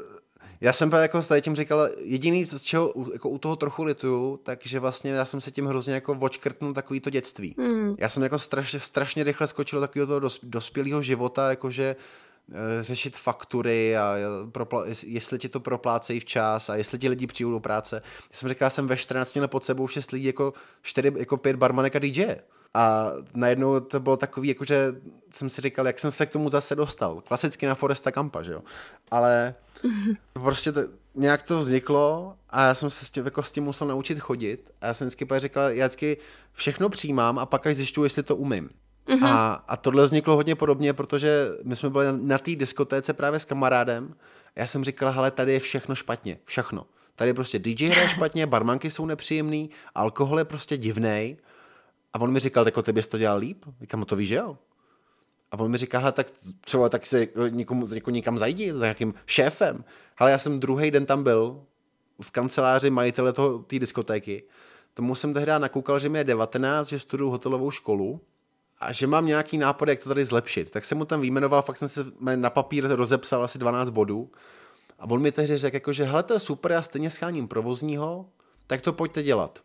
[0.62, 4.80] já jsem jako s tím říkal, jediný, z čeho jako u toho trochu lituju, takže
[4.80, 7.56] vlastně já jsem se tím hrozně jako očkrtnul takový to dětství.
[7.58, 7.96] Mm.
[8.00, 11.96] Já jsem jako strašně, strašně rychle skočil do takového toho dospělého života, jakože
[12.54, 14.16] e, řešit faktury a
[15.06, 18.02] jestli ti to proplácejí včas a jestli ti lidi přijdou do práce.
[18.32, 21.56] Já jsem říkal, jsem ve 14 měl pod sebou 6 lidí jako 4, jako 5
[21.56, 22.36] barmanek a DJ.
[22.74, 24.94] A najednou to bylo takový, jakože
[25.34, 27.22] jsem si říkal, jak jsem se k tomu zase dostal.
[27.22, 28.62] Klasicky na Foresta Campa, že jo.
[29.12, 29.56] Ale
[30.34, 30.82] prostě to,
[31.16, 34.72] nějak to vzniklo a já jsem se s tím, jako s tím musel naučit chodit.
[34.82, 36.18] A já jsem vždycky říkal, já vždycky
[36.54, 38.70] všechno přijímám a pak až zjišťuji, jestli to umím.
[39.08, 39.28] Mm-hmm.
[39.28, 43.40] A, a tohle vzniklo hodně podobně, protože my jsme byli na, na té diskotéce právě
[43.40, 44.16] s kamarádem
[44.56, 46.86] a já jsem říkal, hele, tady je všechno špatně, všechno.
[47.16, 51.38] Tady prostě DJ hraje špatně, barmanky jsou nepříjemný, alkohol je prostě divný
[52.14, 53.66] a on mi říkal, jako ty bys to dělal líp?
[53.82, 54.58] Říkám, no to víš, že jo?
[55.52, 56.28] A on mi říká, tak
[56.62, 59.84] třeba tak se někomu, někomu někam zajdi, za nějakým šéfem.
[60.18, 61.62] Ale já jsem druhý den tam byl
[62.22, 63.34] v kanceláři majitele
[63.68, 64.44] té diskotéky.
[64.94, 68.22] Tomu jsem tehdy nakoukal, že mi je 19, že studuju hotelovou školu
[68.80, 70.72] a že mám nějaký nápad, jak to tady zlepšit.
[70.72, 74.32] Tak jsem mu tam vyjmenoval, fakt jsem se na papír rozepsal asi 12 bodů.
[75.00, 78.30] A on mi tehdy řekl, jako, že hele, to je super, já stejně scháním provozního,
[78.68, 79.60] tak to pojďte dělat.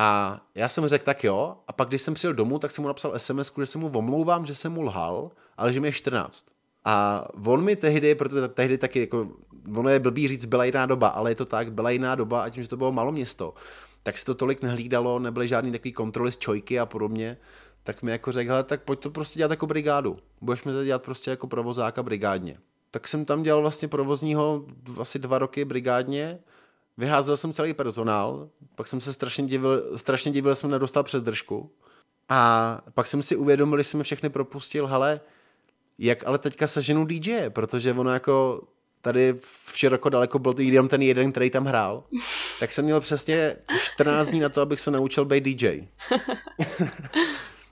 [0.00, 1.56] A já jsem řekl, tak jo.
[1.68, 4.46] A pak, když jsem přijel domů, tak jsem mu napsal SMS, že se mu omlouvám,
[4.46, 6.46] že jsem mu lhal, ale že mi je 14.
[6.84, 9.28] A on mi tehdy, protože tehdy taky, jako,
[9.76, 12.48] ono je blbý říct, byla jiná doba, ale je to tak, byla jiná doba a
[12.48, 13.54] tím, že to bylo malo město,
[14.02, 17.38] tak se to tolik nehlídalo, nebyly žádný takový kontroly z čojky a podobně,
[17.82, 20.18] tak mi jako řekl, tak pojď to prostě dělat jako brigádu.
[20.40, 22.58] Budeš mi to dělat prostě jako provozáka brigádně.
[22.90, 24.64] Tak jsem tam dělal vlastně provozního
[25.00, 26.38] asi dva roky brigádně,
[26.98, 31.70] vyházel jsem celý personál, pak jsem se strašně divil, strašně divil, jsem nedostal přes držku.
[32.28, 35.20] A pak jsem si uvědomil, že jsem všechny propustil, hele,
[35.98, 38.62] jak ale teďka seženu DJ, protože ono jako
[39.00, 42.04] tady v široko daleko byl jenom ten jeden, který tam hrál,
[42.60, 45.88] tak jsem měl přesně 14 dní na to, abych se naučil být DJ.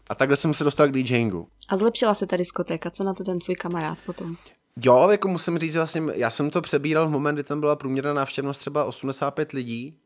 [0.09, 1.49] a takhle jsem se dostal k DJingu.
[1.69, 4.37] A zlepšila se ta diskotéka, co na to ten tvůj kamarád potom?
[4.85, 8.15] Jo, jako musím říct, vlastně, já jsem to přebíral v moment, kdy tam byla průměrná
[8.15, 9.99] návštěvnost třeba 85 lidí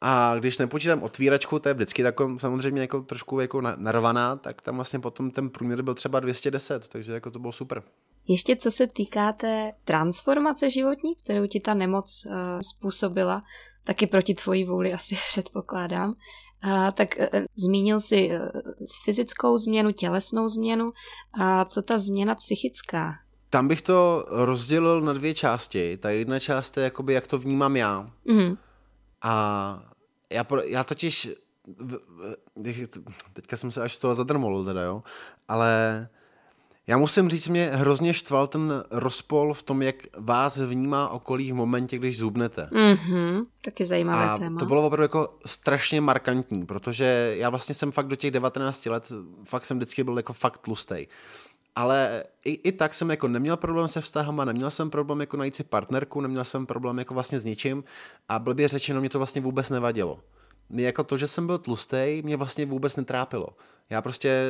[0.00, 4.76] a když nepočítám otvíračku, to je vždycky takový samozřejmě jako trošku jako narvaná, tak tam
[4.76, 7.82] vlastně potom ten průměr byl třeba 210, takže jako to bylo super.
[8.28, 13.42] Ještě co se týká té transformace životní, kterou ti ta nemoc uh, způsobila,
[13.84, 16.14] taky proti tvojí vůli asi předpokládám,
[16.66, 18.62] uh, tak uh, zmínil si uh,
[19.04, 20.92] fyzickou změnu, tělesnou změnu
[21.40, 23.14] a co ta změna psychická?
[23.50, 25.96] Tam bych to rozdělil na dvě části.
[25.96, 28.10] Ta jedna část je jakoby, jak to vnímám já.
[28.24, 28.56] Mm.
[29.22, 29.82] A
[30.32, 31.28] já, já totiž,
[33.32, 35.02] teďka jsem se až z toho zadrmol, teda, jo,
[35.48, 36.08] ale
[36.86, 41.54] já musím říct, mě hrozně štval ten rozpol v tom, jak vás vnímá okolí v
[41.54, 42.68] momentě, když zubnete.
[42.72, 44.58] Mm-hmm, taky zajímavé a téma.
[44.58, 49.12] to bylo opravdu jako strašně markantní, protože já vlastně jsem fakt do těch 19 let,
[49.44, 51.08] fakt jsem vždycky byl jako fakt tlustej
[51.76, 55.56] ale i, i tak jsem jako neměl problém se vztahama, neměl jsem problém jako najít
[55.56, 57.84] si partnerku, neměl jsem problém jako vlastně s ničím
[58.28, 60.20] a blbě řečeno mě to vlastně vůbec nevadilo.
[60.68, 63.48] Mě jako to, že jsem byl tlustý, mě vlastně vůbec netrápilo.
[63.90, 64.44] Já prostě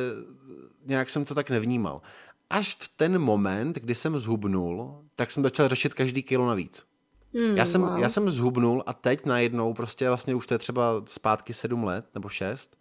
[0.85, 2.01] nějak jsem to tak nevnímal.
[2.49, 6.85] Až v ten moment, kdy jsem zhubnul, tak jsem začal řešit každý kilo navíc.
[7.33, 7.99] Hmm, já, jsem, wow.
[7.99, 12.05] já jsem zhubnul a teď najednou, prostě vlastně už to je třeba zpátky sedm let
[12.13, 12.77] nebo šest,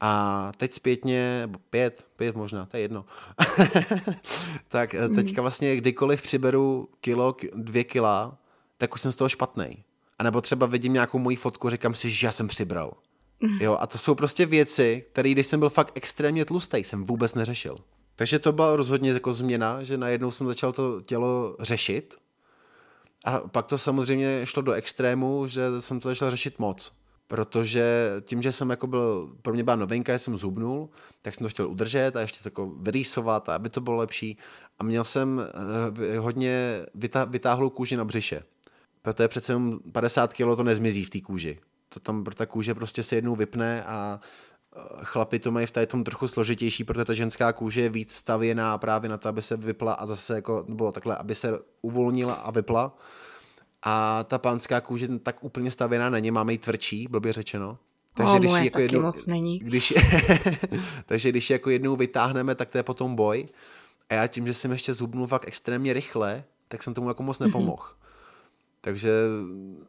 [0.00, 3.04] a teď zpětně, pět, pět možná, to je jedno.
[4.68, 5.44] tak eh, teďka hmm.
[5.44, 8.38] vlastně kdykoliv přiberu kilo, dvě kila,
[8.76, 9.84] tak už jsem z toho špatný.
[10.18, 12.92] A nebo třeba vidím nějakou moji fotku, říkám si, že já jsem přibral.
[13.42, 13.58] Hmm.
[13.60, 17.34] Jo, a to jsou prostě věci, které, když jsem byl fakt extrémně tlustý, jsem vůbec
[17.34, 17.76] neřešil.
[18.16, 22.14] Takže to byla rozhodně jako změna, že najednou jsem začal to tělo řešit.
[23.24, 26.92] A pak to samozřejmě šlo do extrému, že jsem to začal řešit moc
[27.26, 30.88] protože tím, že jsem jako byl, pro mě byla novinka, jsem zhubnul,
[31.22, 34.38] tak jsem to chtěl udržet a ještě to jako vyrýsovat, aby to bylo lepší.
[34.78, 38.42] A měl jsem uh, hodně vytá, vytáhlou kůži na břiše.
[39.02, 41.58] Protože přece jenom 50 kg to nezmizí v té kůži.
[41.88, 44.53] To tam, ta kůže prostě se jednou vypne a eh,
[45.02, 48.78] chlapi to mají v tady tom trochu složitější, protože ta ženská kůže je víc stavěná
[48.78, 52.50] právě na to, aby se vypla a zase jako, nebo takhle, aby se uvolnila a
[52.50, 52.96] vypla
[53.82, 57.78] a ta pánská kůže tak úplně stavěná není, máme ji tvrdší, blbě řečeno.
[58.16, 59.58] Takže o, když jako jednou, moc není.
[59.58, 59.94] Když,
[61.06, 63.48] takže když jako jednou vytáhneme, tak to je potom boj.
[64.10, 67.38] A já tím, že jsem ještě zhubnul fakt extrémně rychle, tak jsem tomu jako moc
[67.38, 67.48] mhm.
[67.48, 67.82] nepomohl.
[67.82, 68.03] Mm-hmm.
[68.84, 69.10] Takže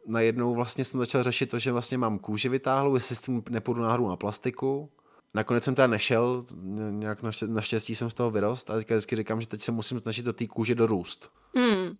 [0.06, 3.82] najednou vlastně jsem začal řešit to, že vlastně mám kůži vytáhlou, jestli s tím nepůjdu
[3.82, 4.90] náhodou na plastiku.
[5.34, 6.44] Nakonec jsem teda nešel,
[6.90, 7.18] nějak
[7.48, 10.32] naštěstí jsem z toho vyrost a teďka vždycky říkám, že teď se musím snažit do
[10.32, 11.30] té kůže dorůst.
[11.56, 11.96] Mm.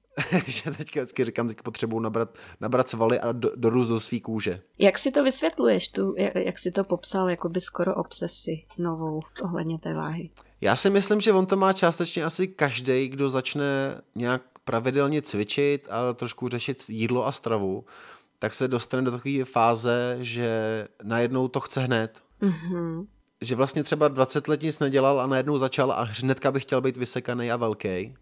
[0.47, 4.61] že teďka vždycky říkám, teď potřebuji nabrat, nabrat svaly a do, dorůst do své kůže.
[4.79, 9.21] Jak si to vysvětluješ, tu, jak, jak si to popsal, jako by skoro obsesi novou
[9.43, 10.31] ohledně té váhy?
[10.61, 13.65] Já si myslím, že on to má částečně asi každý, kdo začne
[14.15, 17.85] nějak pravidelně cvičit a trošku řešit jídlo a stravu,
[18.39, 20.51] tak se dostane do takové fáze, že
[21.03, 22.23] najednou to chce hned.
[22.43, 23.07] Mm-hmm.
[23.41, 26.97] Že vlastně třeba 20 let nic nedělal a najednou začal a hnedka by chtěl být
[26.97, 28.15] vysekaný a velký.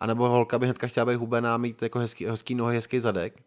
[0.00, 3.42] A nebo holka by hnedka chtěla být hubená, mít jako hezký, hezký nohy, hezký zadek.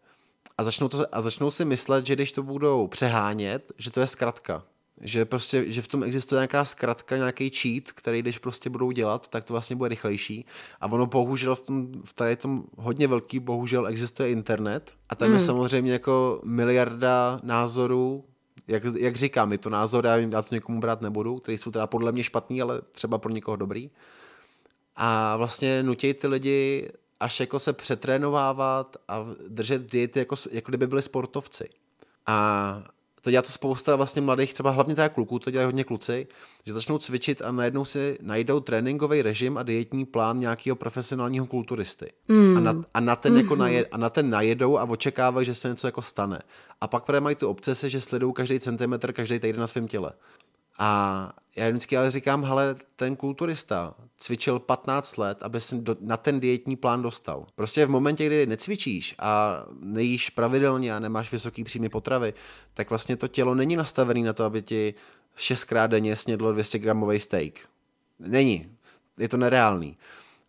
[0.57, 4.07] A začnou, to, a začnou si myslet, že když to budou přehánět, že to je
[4.07, 4.63] zkratka
[5.01, 9.27] že prostě, že v tom existuje nějaká zkratka, nějaký cheat, který když prostě budou dělat,
[9.27, 10.45] tak to vlastně bude rychlejší.
[10.81, 15.27] A ono bohužel v tom, v tady tom hodně velký, bohužel existuje internet a tam
[15.27, 15.33] mm.
[15.33, 15.45] je hmm.
[15.45, 18.25] samozřejmě jako miliarda názorů,
[18.67, 21.87] jak, jak říkám, je to názor, já, já to někomu brát nebudu, který jsou teda
[21.87, 23.89] podle mě špatný, ale třeba pro někoho dobrý.
[24.95, 26.89] A vlastně nutí ty lidi
[27.19, 31.69] až jako se přetrénovávat a držet diety jako, jako kdyby byli sportovci.
[32.25, 32.83] A
[33.23, 36.27] to dělá to spousta vlastně mladých, třeba hlavně teda kluků, to dělají hodně kluci,
[36.65, 42.11] že začnou cvičit a najednou si najdou tréninkový režim a dietní plán nějakého profesionálního kulturisty.
[42.27, 42.57] Mm.
[42.57, 43.37] A, na, a, na ten mm-hmm.
[43.37, 46.41] jako najed, a na ten najedou a očekávají, že se něco jako stane.
[46.81, 50.11] A pak právě mají tu obsese, že sledují každý centimetr, každý týden na svém těle.
[50.79, 56.17] A já vždycky ale říkám, hele, ten kulturista cvičil 15 let, aby se do, na
[56.17, 57.45] ten dietní plán dostal.
[57.55, 62.33] Prostě v momentě, kdy necvičíš a nejíš pravidelně a nemáš vysoký příjmy potravy,
[62.73, 64.93] tak vlastně to tělo není nastavené na to, aby ti
[65.35, 67.53] šestkrát denně snědlo 200 gramový steak.
[68.19, 68.77] Není.
[69.17, 69.97] Je to nereálný.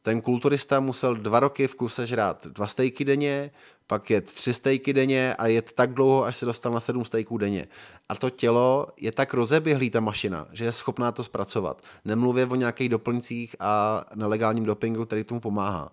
[0.05, 3.51] Ten kulturista musel dva roky v kuse žrát dva stejky denně,
[3.87, 7.39] pak je tři stejky denně a je tak dlouho, až se dostal na sedm stejků
[7.39, 7.67] denně.
[8.09, 11.83] A to tělo je tak rozeběhlý, ta mašina, že je schopná to zpracovat.
[12.05, 15.93] Nemluvě o nějakých doplňcích a nelegálním dopingu, který tomu pomáhá.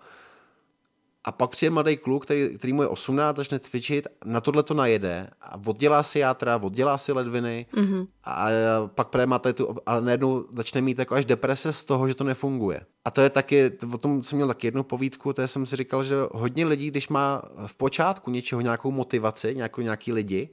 [1.23, 4.73] A pak přijde mladý kluk, který, který mu je 18, začne cvičit, na tohle to
[4.73, 8.07] najede a oddělá si játra, oddělá si ledviny mm-hmm.
[8.23, 8.47] a
[8.87, 12.23] pak právě má tu, a najednou začne mít jako až deprese z toho, že to
[12.23, 12.81] nefunguje.
[13.05, 16.03] A to je taky, o tom jsem měl taky jednu povídku, to jsem si říkal,
[16.03, 20.49] že hodně lidí, když má v počátku něčeho nějakou motivaci, nějakou, nějaký lidi,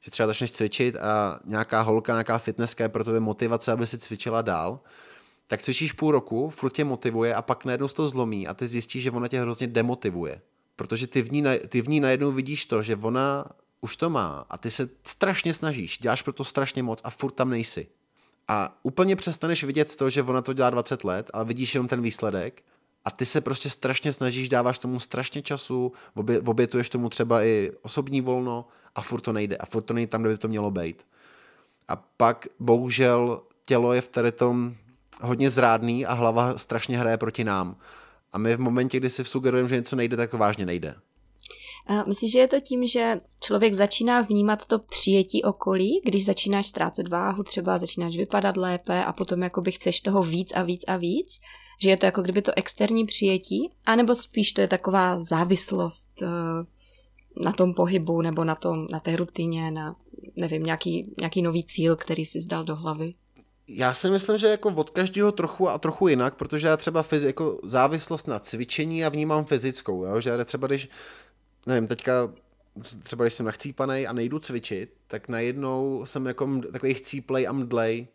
[0.00, 3.98] že třeba začneš cvičit a nějaká holka, nějaká fitnesska je pro tebe motivace, aby si
[3.98, 4.80] cvičila dál,
[5.52, 9.02] tak cvičíš půl roku, furt tě motivuje a pak najednou to zlomí a ty zjistíš,
[9.02, 10.40] že ona tě hrozně demotivuje.
[10.76, 13.44] Protože ty v, ní, ty v ní najednou vidíš to, že ona
[13.80, 17.32] už to má a ty se strašně snažíš, děláš pro to strašně moc a furt
[17.32, 17.86] tam nejsi.
[18.48, 22.02] A úplně přestaneš vidět to, že ona to dělá 20 let, ale vidíš jenom ten
[22.02, 22.62] výsledek
[23.04, 27.72] a ty se prostě strašně snažíš, dáváš tomu strašně času, obě, obětuješ tomu třeba i
[27.82, 29.56] osobní volno a furt to nejde.
[29.56, 31.06] A furt to nejde tam, kde by to mělo být.
[31.88, 34.74] A pak bohužel tělo je v tady tom
[35.22, 37.76] hodně zrádný a hlava strašně hraje proti nám.
[38.32, 40.94] A my v momentě, kdy si sugerujeme, že něco nejde, tak to vážně nejde.
[42.06, 47.08] Myslíš, že je to tím, že člověk začíná vnímat to přijetí okolí, když začínáš ztrácet
[47.08, 51.40] váhu, třeba začínáš vypadat lépe a potom jakoby chceš toho víc a víc a víc?
[51.80, 53.70] Že je to jako kdyby to externí přijetí?
[53.84, 56.26] A nebo spíš to je taková závislost eh,
[57.44, 59.96] na tom pohybu nebo na, tom, na té rutině, na
[60.36, 63.14] nevím, nějaký, nějaký nový cíl, který si zdal do hlavy?
[63.68, 67.26] Já si myslím, že jako od každého trochu a trochu jinak, protože já třeba fyzi,
[67.26, 70.20] jako závislost na cvičení a vnímám fyzickou, jo?
[70.20, 70.88] že třeba když,
[71.66, 72.32] nevím, teďka
[73.02, 78.06] třeba když jsem nachcípanej a nejdu cvičit, tak najednou jsem jako takový chcíplej a mdlej,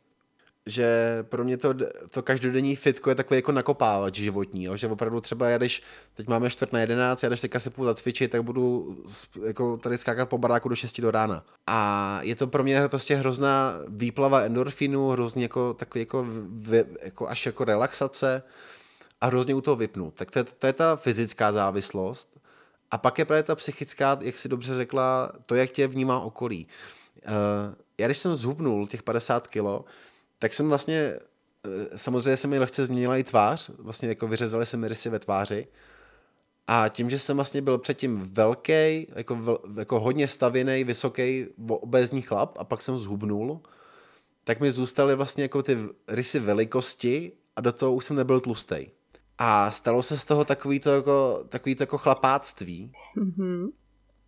[0.68, 1.74] že pro mě to,
[2.12, 4.78] to každodenní fitko je takový jako nakopávač životní, jo?
[4.78, 5.82] že opravdu třeba já když
[6.14, 8.98] teď máme čtvrt na jedenáct, já když teďka si půjdu zacvičit, tak budu
[9.46, 11.44] jako tady skákat po baráku do 6 do rána.
[11.68, 16.28] A je to pro mě prostě hrozná výplava endorfinu, hrozně jako takový jako,
[17.04, 18.44] jako až jako relaxace
[19.22, 20.12] a hrozně u toho vypnu.
[20.12, 22.30] Tak to je, to je ta fyzická závislost.
[22.92, 26.68] A pak je právě ta psychická, jak si dobře řekla, to, jak tě vnímá okolí.
[27.28, 27.34] Uh,
[27.98, 29.86] já když jsem zhubnul těch 50 kilo,
[30.40, 31.14] tak jsem vlastně,
[31.66, 35.20] eh, samozřejmě se mi lehce změnila i tvář, vlastně jako vyřezali se mi rysy ve
[35.20, 35.68] tváři
[36.68, 42.22] a tím, že jsem vlastně byl předtím velký, jako, vel, jako hodně stavěný, vysoký, obézní
[42.22, 43.62] chlap a pak jsem zhubnul,
[44.44, 45.78] tak mi zůstaly vlastně jako ty
[46.08, 48.76] rysy velikosti a do toho už jsem nebyl tlustý.
[49.38, 52.92] A stalo se z toho takový to jako, takový to jako chlapáctví.
[53.18, 53.70] Mm-hmm.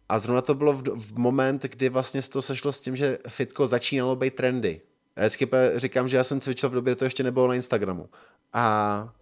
[0.10, 3.68] A zrovna to bylo v, v moment, kdy vlastně to sešlo s tím, že fitko
[3.68, 4.82] začínalo být trendy.
[5.20, 8.10] Já vždycky říkám, že já jsem cvičil v době, to ještě nebylo na Instagramu.
[8.54, 9.14] A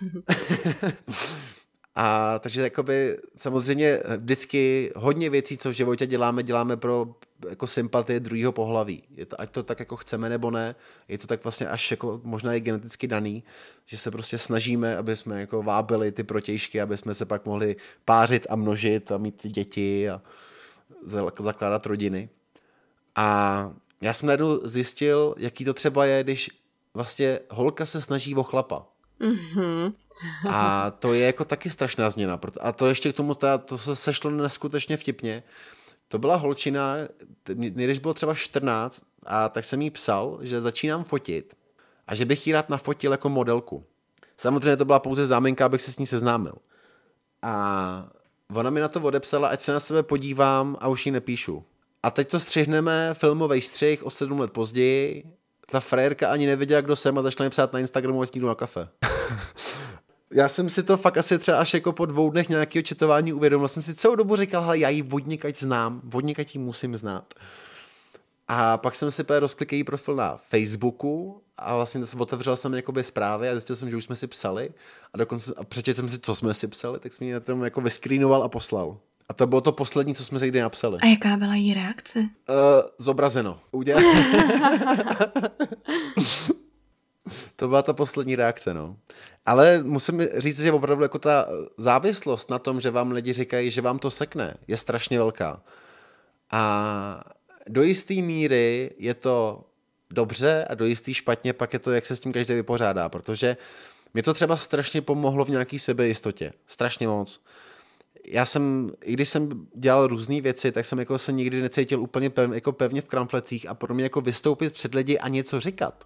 [1.96, 7.06] A takže jakoby samozřejmě vždycky hodně věcí, co v životě děláme, děláme pro
[7.48, 9.02] jako sympatie druhého pohlaví.
[9.10, 10.74] Je to, ať to tak jako chceme nebo ne,
[11.08, 13.44] je to tak vlastně až jako možná i geneticky daný,
[13.84, 17.76] že se prostě snažíme, aby jsme jako vábili ty protějšky, aby jsme se pak mohli
[18.04, 20.22] pářit a množit a mít děti a
[21.38, 22.28] zakládat rodiny.
[23.16, 23.70] A
[24.00, 26.50] já jsem najednou zjistil, jaký to třeba je, když
[26.94, 28.86] vlastně holka se snaží o chlapa.
[29.20, 29.92] Mm-hmm.
[30.50, 32.40] A to je jako taky strašná změna.
[32.60, 33.34] A to ještě k tomu,
[33.64, 35.42] to se sešlo neskutečně vtipně.
[36.08, 36.94] To byla holčina,
[37.54, 41.56] když bylo třeba 14, a tak jsem jí psal, že začínám fotit
[42.06, 43.84] a že bych jí rád nafotil jako modelku.
[44.38, 46.54] Samozřejmě to byla pouze záminka, abych se s ní seznámil.
[47.42, 48.08] A
[48.54, 51.64] ona mi na to odepsala, ať se na sebe podívám a už jí nepíšu.
[52.04, 55.24] A teď to střihneme, filmový střih o sedm let později.
[55.70, 58.88] Ta frajerka ani nevěděla, kdo jsem a začala mi psát na Instagramu, ať na kafe.
[60.32, 63.68] já jsem si to fakt asi třeba až jako po dvou dnech nějakého četování uvědomil.
[63.68, 67.34] Jsem si celou dobu říkal, hele, já ji vodnikať znám, vodnikať ji musím znát.
[68.48, 73.48] A pak jsem si rozklikl její profil na Facebooku a vlastně otevřel jsem jakoby zprávy
[73.48, 74.70] a zjistil jsem, že už jsme si psali
[75.12, 77.64] a dokonce a přečetl jsem si, co jsme si psali, tak jsem ji na tom
[77.64, 78.98] jako vyskrýnoval a poslal.
[79.28, 80.98] A to bylo to poslední, co jsme si kdy napsali.
[81.02, 82.18] A jaká byla její reakce?
[82.18, 82.26] Uh,
[82.98, 83.60] zobrazeno.
[83.70, 84.02] Udělal...
[87.56, 88.96] to byla ta poslední reakce, no.
[89.46, 91.46] Ale musím říct, že opravdu jako ta
[91.78, 95.62] závislost na tom, že vám lidi říkají, že vám to sekne, je strašně velká.
[96.50, 97.24] A
[97.68, 99.64] do jisté míry je to
[100.10, 103.56] dobře a do jistý špatně, pak je to, jak se s tím každý vypořádá, protože
[104.14, 106.52] mě to třeba strašně pomohlo v nějaký sebejistotě.
[106.66, 107.40] Strašně moc.
[108.28, 112.30] Já jsem, i když jsem dělal různé věci, tak jsem jako se nikdy necítil úplně
[112.30, 116.04] pevně, jako pevně v kramflecích a pro mě jako vystoupit před lidi a něco říkat.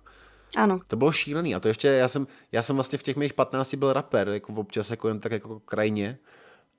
[0.57, 0.81] Ano.
[0.89, 3.75] To bylo šílený a to ještě, já jsem, já jsem vlastně v těch mých 15
[3.75, 6.19] byl rapper, jako občas jako jen tak jako krajně.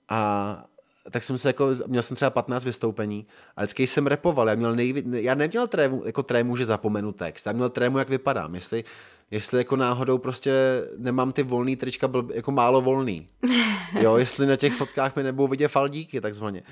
[0.10, 0.66] A
[1.12, 4.76] tak jsem se jako, měl jsem třeba 15 vystoupení a vždycky jsem repoval, já, měl
[4.76, 8.84] nejví, já neměl trému, jako trému, že zapomenu text, já měl trému, jak vypadám, jestli,
[9.32, 10.54] jestli jako náhodou prostě
[10.98, 13.28] nemám ty volný trička, byl jako málo volný,
[14.02, 16.64] jo, jestli na těch fotkách mi nebudou vidět faldíky, takzvaně.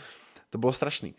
[0.49, 1.15] To bylo strašný.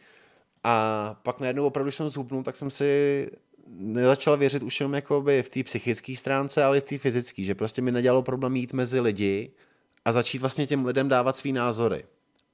[0.65, 3.31] A pak najednou opravdu, jsem zhubnul, tak jsem si
[3.69, 7.55] nezačal věřit už jenom jakoby v té psychické stránce, ale i v té fyzické, že
[7.55, 9.53] prostě mi nedělalo problém jít mezi lidi
[10.05, 12.05] a začít vlastně těm lidem dávat svý názory.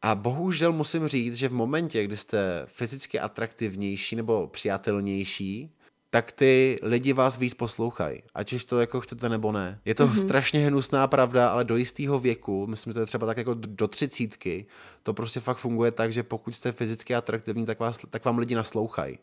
[0.03, 5.75] A bohužel musím říct, že v momentě, kdy jste fyzicky atraktivnější nebo přijatelnější,
[6.15, 9.81] tak ty lidi vás víc poslouchají, ať už to jako chcete nebo ne.
[9.85, 10.23] Je to mm-hmm.
[10.23, 13.89] strašně hnusná pravda, ale do jistého věku, myslím, že to je třeba tak jako do
[13.89, 14.67] třicítky,
[15.03, 18.55] to prostě fakt funguje tak, že pokud jste fyzicky atraktivní, tak, vás, tak vám lidi
[18.55, 19.19] naslouchají.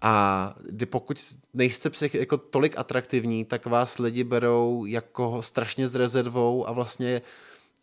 [0.00, 1.18] A kdy pokud
[1.54, 7.22] nejste psych, jako tolik atraktivní, tak vás lidi berou jako strašně s rezervou a vlastně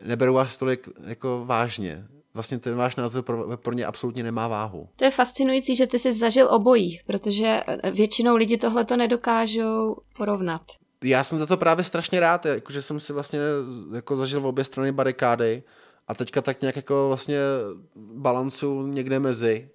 [0.03, 2.07] neberou vás tolik jako vážně.
[2.35, 4.89] Vlastně ten váš názor pro, pro ně absolutně nemá váhu.
[4.95, 7.61] To je fascinující, že ty jsi zažil obojí, protože
[7.91, 10.61] většinou lidi tohle to nedokážou porovnat.
[11.03, 13.39] Já jsem za to právě strašně rád, že jsem si vlastně
[13.95, 15.63] jako zažil v obě strany barikády
[16.07, 17.37] a teďka tak nějak jako vlastně
[17.95, 19.69] balancu někde mezi.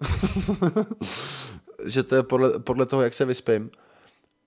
[1.85, 3.69] že to je podle, podle toho, jak se vyspím.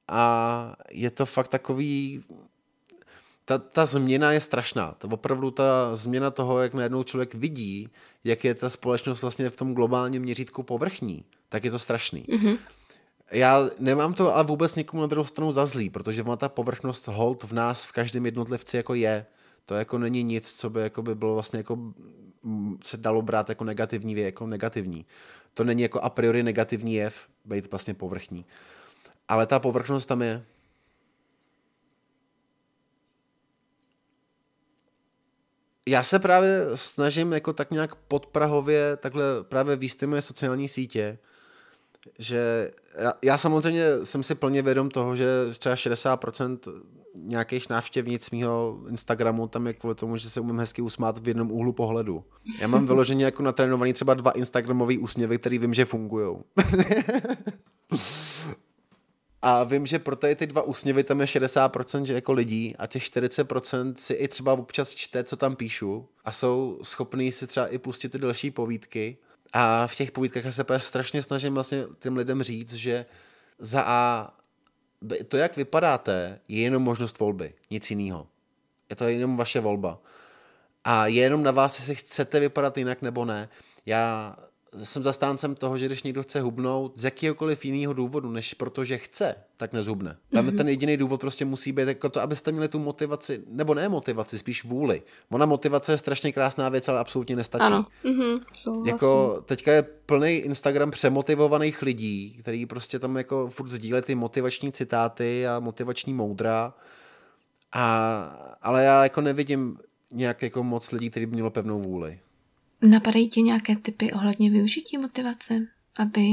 [0.08, 2.22] A je to fakt takový...
[3.44, 4.94] Ta, ta změna je strašná.
[4.98, 7.88] To opravdu ta změna toho, jak najednou člověk vidí,
[8.24, 12.26] jak je ta společnost vlastně v tom globálním měřítku povrchní, tak je to strašný.
[12.28, 12.58] Mm-hmm.
[13.32, 17.08] Já nemám to ale vůbec někomu na druhou stranu za zlý, protože ona ta povrchnost
[17.08, 19.26] hold v nás, v každém jednotlivci jako je.
[19.66, 21.78] To jako není nic, co by, jako by bylo vlastně jako
[22.84, 25.06] se dalo brát jako negativní, jako negativní
[25.54, 28.44] to není jako a priori negativní jev, být vlastně povrchní.
[29.28, 30.44] Ale ta povrchnost tam je.
[35.88, 41.18] Já se právě snažím jako tak nějak podprahově takhle právě výst moje sociální sítě,
[42.18, 45.26] že já, já samozřejmě jsem si plně vědom toho, že
[45.58, 46.58] třeba 60%
[47.18, 51.52] nějakých návštěvnic mýho Instagramu tam je kvůli tomu, že se umím hezky usmát v jednom
[51.52, 52.24] úhlu pohledu.
[52.60, 56.36] Já mám vyloženě jako natrénovaný třeba dva Instagramový úsměvy, který vím, že fungují.
[59.46, 63.02] A vím, že pro ty dva úsměvy tam je 60% že jako lidí a těch
[63.02, 67.78] 40% si i třeba občas čte, co tam píšu a jsou schopní si třeba i
[67.78, 69.16] pustit ty další povídky.
[69.52, 73.06] A v těch povídkách se strašně snažím vlastně těm lidem říct, že
[73.58, 74.30] za A
[75.28, 78.26] to, jak vypadáte, je jenom možnost volby, nic jiného.
[78.90, 80.00] Je to jenom vaše volba.
[80.84, 83.48] A je jenom na vás, jestli chcete vypadat jinak nebo ne.
[83.86, 84.36] Já
[84.82, 89.34] jsem zastáncem toho, že když někdo chce hubnout z jakéhokoliv jiného důvodu, než protože chce,
[89.56, 90.16] tak nezhubne.
[90.32, 90.56] Tam mm-hmm.
[90.56, 94.38] ten jediný důvod prostě musí být jako to, abyste měli tu motivaci, nebo ne motivaci,
[94.38, 95.02] spíš vůli.
[95.30, 97.64] Ona motivace je strašně krásná věc, ale absolutně nestačí.
[97.64, 97.86] Ano.
[98.04, 98.86] Mm-hmm.
[98.86, 104.72] Jako teďka je plný Instagram přemotivovaných lidí, který prostě tam jako furt sdílí ty motivační
[104.72, 106.74] citáty a motivační moudra.
[107.72, 109.78] A, ale já jako nevidím
[110.12, 112.18] nějak jako moc lidí, který by mělo pevnou vůli.
[112.84, 115.66] Napadají ti nějaké typy ohledně využití motivace,
[115.96, 116.26] aby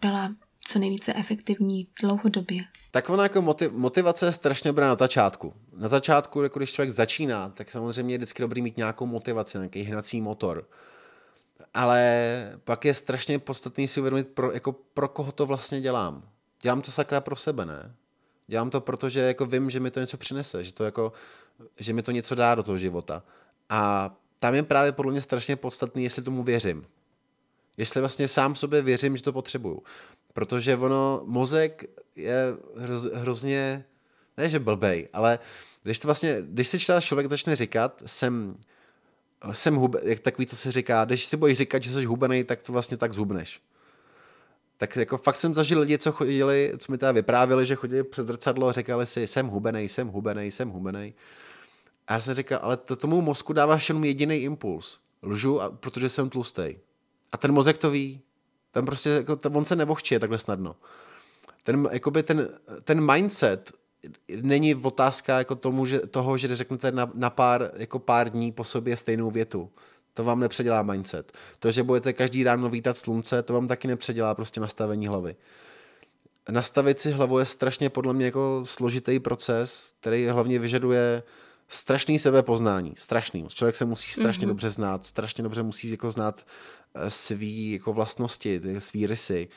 [0.00, 0.34] byla
[0.64, 2.60] co nejvíce efektivní dlouhodobě?
[2.90, 5.54] Tak ona jako motiv, motivace je strašně dobrá na začátku.
[5.76, 9.82] Na začátku, jako když člověk začíná, tak samozřejmě je vždycky dobrý mít nějakou motivaci, nějaký
[9.82, 10.68] hnací motor.
[11.74, 16.22] Ale pak je strašně podstatný si uvědomit, pro, jako pro koho to vlastně dělám.
[16.62, 17.94] Dělám to sakra pro sebe, ne?
[18.46, 21.12] Dělám to, protože jako vím, že mi to něco přinese, že, to jako,
[21.76, 23.22] že mi to něco dá do toho života.
[23.68, 26.86] A tam je právě podle mě strašně podstatný, jestli tomu věřím.
[27.76, 29.82] Jestli vlastně sám sobě věřím, že to potřebuju.
[30.32, 31.84] Protože ono, mozek
[32.16, 33.84] je hroz, hrozně,
[34.36, 35.38] ne že blbej, ale
[35.82, 38.56] když to vlastně, když si člověk začne říkat, jsem,
[39.52, 42.60] jsem hube, jak takový to se říká, když si bojíš říkat, že jsi hubený, tak
[42.60, 43.60] to vlastně tak zhubneš.
[44.76, 48.26] Tak jako fakt jsem zažil lidi, co chodili, co mi teda vyprávěli, že chodili před
[48.26, 51.14] zrcadlo a říkali si, jsem hubený, jsem hubený, jsem hubený.
[52.08, 55.00] A já jsem říkal, ale to tomu mozku dáváš jenom jediný impuls.
[55.22, 56.76] Lžu, a, protože jsem tlustý.
[57.32, 58.20] A ten mozek to ví.
[58.70, 60.76] Tam prostě, jako, on se nevohčí takhle snadno.
[61.64, 62.48] Ten, jakoby ten,
[62.84, 63.72] ten mindset
[64.42, 68.64] není otázka jako tomu, že, toho, že řeknete na, na pár, jako pár dní po
[68.64, 69.70] sobě stejnou větu.
[70.14, 71.32] To vám nepředělá mindset.
[71.58, 75.36] To, že budete každý ráno vítat slunce, to vám taky nepředělá prostě nastavení hlavy.
[76.50, 81.22] Nastavit si hlavu je strašně podle mě jako složitý proces, který hlavně vyžaduje
[81.68, 83.46] strašný sebepoznání, strašný.
[83.48, 84.48] Člověk se musí strašně mm-hmm.
[84.48, 86.46] dobře znát, strašně dobře musí jako znát
[86.94, 89.48] eh, svý jako vlastnosti, svý rysy.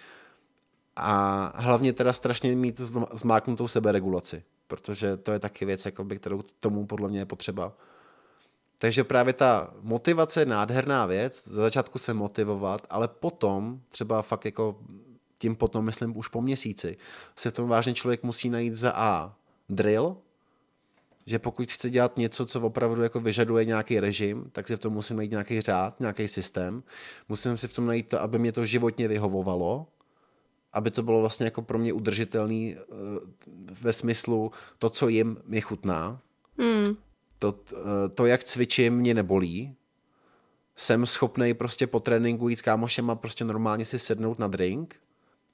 [0.95, 2.79] A hlavně teda strašně mít
[3.13, 7.73] zmáknutou seberegulaci, protože to je taky věc, jakoby, kterou tomu podle mě je potřeba.
[8.77, 14.45] Takže právě ta motivace je nádherná věc, za začátku se motivovat, ale potom, třeba fakt
[14.45, 14.79] jako
[15.37, 16.97] tím potom, myslím, už po měsíci,
[17.35, 19.35] se v tom vážně člověk musí najít za A
[19.69, 20.17] drill,
[21.25, 24.93] že pokud chci dělat něco, co opravdu jako vyžaduje nějaký režim, tak si v tom
[24.93, 26.83] musím najít nějaký řád, nějaký systém.
[27.29, 29.87] Musím si v tom najít to, aby mě to životně vyhovovalo,
[30.73, 32.83] aby to bylo vlastně jako pro mě udržitelný eh,
[33.81, 36.21] ve smyslu to, co jim mi chutná.
[36.57, 36.95] Mm.
[37.39, 39.75] To, eh, to, jak cvičím, mě nebolí.
[40.75, 44.95] Jsem schopný prostě po tréninku jít s kámošem a prostě normálně si sednout na drink.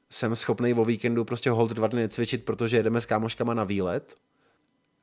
[0.09, 4.17] Jsem schopný o víkendu prostě hold dva dny cvičit, protože jedeme s kámoškama na výlet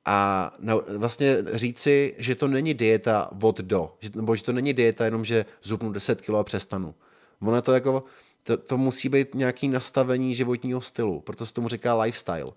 [0.05, 4.73] a na, vlastně říci, že to není dieta od do, že, nebo že to není
[4.73, 6.95] dieta jenom, že zubnu 10 kg a přestanu.
[7.43, 8.05] Ono to jako,
[8.43, 12.51] to, to musí být nějaký nastavení životního stylu, proto se tomu říká lifestyle.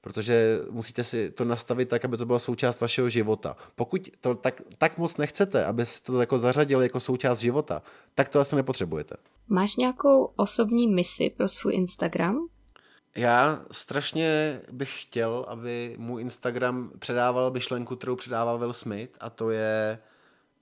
[0.00, 3.56] Protože musíte si to nastavit tak, aby to byla součást vašeho života.
[3.74, 7.82] Pokud to tak, tak moc nechcete, abyste to jako zařadili jako součást života,
[8.14, 9.16] tak to asi nepotřebujete.
[9.48, 12.48] Máš nějakou osobní misi pro svůj Instagram?
[13.16, 19.50] Já strašně bych chtěl, aby můj Instagram předával myšlenku, kterou předával Will Smith, a to
[19.50, 19.98] je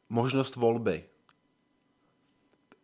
[0.09, 1.05] možnost volby.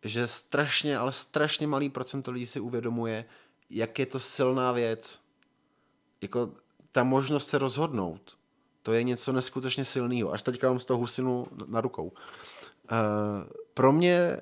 [0.03, 3.25] Že strašně, ale strašně malý procento lidí si uvědomuje,
[3.69, 5.21] jak je to silná věc.
[6.21, 6.51] Jako
[6.91, 8.37] ta možnost se rozhodnout,
[8.83, 10.33] to je něco neskutečně silného.
[10.33, 12.07] Až teďka mám z toho husinu na rukou.
[12.07, 12.11] Uh,
[13.73, 14.41] pro mě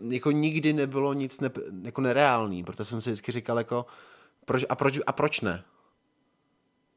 [0.00, 1.50] jako nikdy nebylo nic ne,
[1.82, 3.86] jako nereálný, protože jsem si vždycky říkal jako
[4.44, 5.64] proč, a, proč, a proč ne?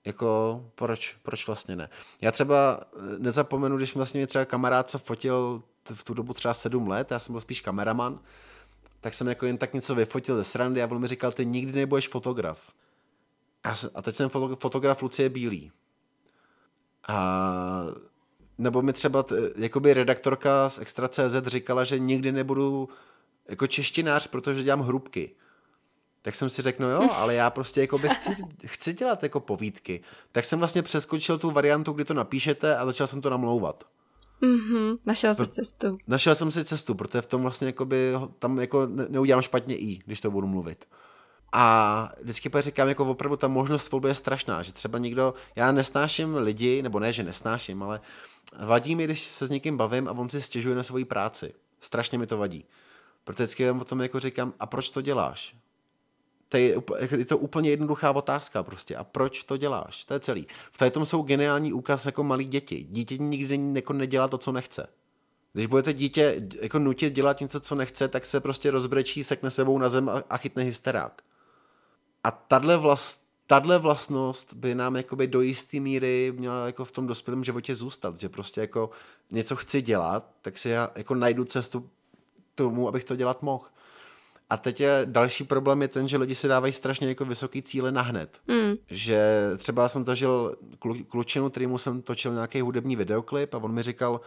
[0.06, 1.89] Jako proč, proč vlastně ne?
[2.22, 6.54] Já třeba eh, nezapomenu, když vlastně mě třeba kamarád, co fotil v tu dobu třeba
[6.54, 8.20] sedm let, já jsem byl spíš kameraman,
[9.02, 11.80] tak jsem jako jen tak něco vyfotil ze srandy a on mi říkal, ty nikdy
[11.80, 12.72] nebudeš fotograf.
[13.64, 14.30] A, a teď jsem
[14.60, 15.72] fotograf Lucie Bílý.
[17.08, 17.84] A
[18.58, 22.89] nebo mi třeba t, jakoby redaktorka z Extra.cz říkala, že nikdy nebudu
[23.49, 25.32] jako češtinář, protože dělám hrubky.
[26.22, 28.36] Tak jsem si řekl, no jo, ale já prostě jako bych chci,
[28.66, 30.01] chci dělat jako povídky.
[30.32, 33.84] Tak jsem vlastně přeskočil tu variantu, kdy to napíšete a začal jsem to namlouvat.
[34.41, 35.97] Mm-hmm, našel jsi cestu.
[36.08, 40.22] Našel jsem si cestu, protože v tom vlastně jakoby, tam jako neudělám špatně i, když
[40.22, 40.86] to budu mluvit.
[41.52, 46.36] A vždycky říkám, jako opravdu ta možnost volby je strašná, že třeba někdo, já nesnáším
[46.36, 48.02] lidi, nebo ne, že nesnáším, ale
[48.66, 51.54] vadí mi, když se s někým bavím a on si stěžuje na svoji práci.
[51.80, 52.66] Strašně mi to vadí.
[53.24, 55.56] Protože vždycky o tom jako říkám, a proč to děláš?
[56.50, 56.76] To je,
[57.18, 58.95] je to úplně jednoduchá otázka prostě.
[58.95, 60.06] A proč to děláš?
[60.06, 60.48] To je celý.
[60.72, 62.88] V tom jsou geniální úkaz jako malí děti.
[62.89, 64.88] Dítě nikdy jako nedělá to, co nechce.
[65.54, 69.78] Když budete dítě jako nutit dělat něco, co nechce, tak se prostě rozbrečí, sekne sebou
[69.78, 71.22] na zem a, a chytne hysterák.
[72.28, 77.08] A tahle vlast, tahle vlastnost by nám jakoby do jisté míry měla jako v tom
[77.08, 78.90] dospělém životě zůstat, že prostě jako
[79.32, 81.90] něco chci dělat, tak si já jako najdu cestu
[82.56, 83.66] tomu, abych to dělat mohl.
[84.50, 87.92] A teď je další problém je ten, že lidi si dávají strašně jako vysoký cíle
[87.92, 88.42] na hned.
[88.48, 88.76] Mm.
[88.88, 89.22] Že
[89.58, 90.56] třeba jsem zažil
[91.08, 94.22] klučinu, kterýmu jsem točil nějaký hudební videoklip a on mi říkal,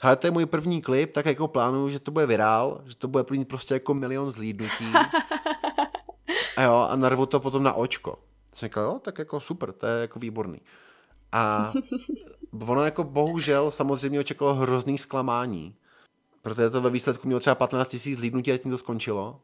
[0.00, 3.08] hele, to je můj první klip, tak jako plánuju, že to bude virál, že to
[3.08, 4.92] bude plnit prostě jako milion zlídnutí.
[6.56, 8.18] a jo, a narvu to potom na očko.
[8.54, 10.60] Jsem říkal, jo, tak jako super, to je jako výborný.
[11.32, 11.72] A
[12.66, 15.74] ono jako bohužel samozřejmě očekalo hrozný zklamání,
[16.42, 19.40] protože to ve výsledku mělo třeba 15 tisíc zlídnutí a tím to skončilo.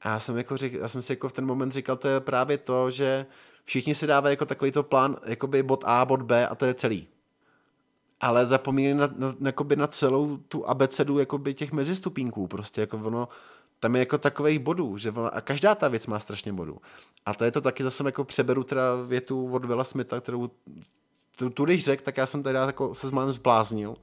[0.00, 2.20] A já jsem, jako řek, já jsem si jako v ten moment říkal, to je
[2.20, 3.26] právě to, že
[3.64, 6.74] všichni si dávají jako takový to plán, jakoby bod A, bod B a to je
[6.74, 7.08] celý.
[8.20, 12.46] Ale zapomínají na, na, na, na celou tu abecedu jakoby těch mezistupínků.
[12.46, 13.28] Prostě jako ono,
[13.80, 16.78] tam je jako takových bodů, že a každá ta věc má strašně bodů.
[17.26, 20.50] A to je to taky zase jako přeberu teda větu od Vila Smitha, kterou
[21.36, 23.96] tu, tu když řek, tak já jsem teda jako se s málem zbláznil.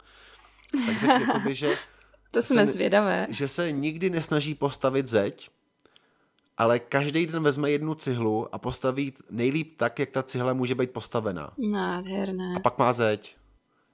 [0.85, 1.75] Tak řekl jakoby, že
[2.31, 3.25] to jsme se, zvědavé.
[3.29, 5.49] Že se nikdy nesnaží postavit zeď,
[6.57, 10.91] ale každý den vezme jednu cihlu a postaví nejlíp tak, jak ta cihla může být
[10.91, 11.51] postavená.
[11.57, 12.53] Nádherné.
[12.55, 13.35] A pak má zeď.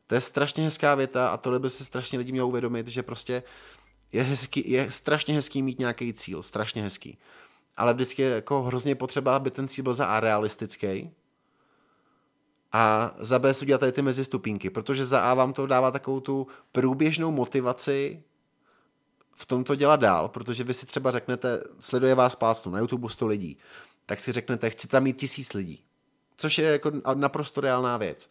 [0.08, 3.44] To je strašně hezká věta a tohle by se strašně lidi mělo uvědomit, že prostě
[4.12, 7.18] je, hezký, je strašně hezký mít nějaký cíl, strašně hezký.
[7.78, 11.12] Ale vždycky je jako hrozně potřeba, aby ten cíl byl za A realistický
[12.72, 16.20] a za B si udělat tady ty mezistupínky, protože za A vám to dává takovou
[16.20, 18.24] tu průběžnou motivaci
[19.36, 23.10] v tom to dělat dál, protože vy si třeba řeknete, sleduje vás pásnu, na YouTube
[23.10, 23.58] 100 lidí,
[24.06, 25.84] tak si řeknete, chci tam mít tisíc lidí.
[26.38, 28.30] Což je jako naprosto reálná věc.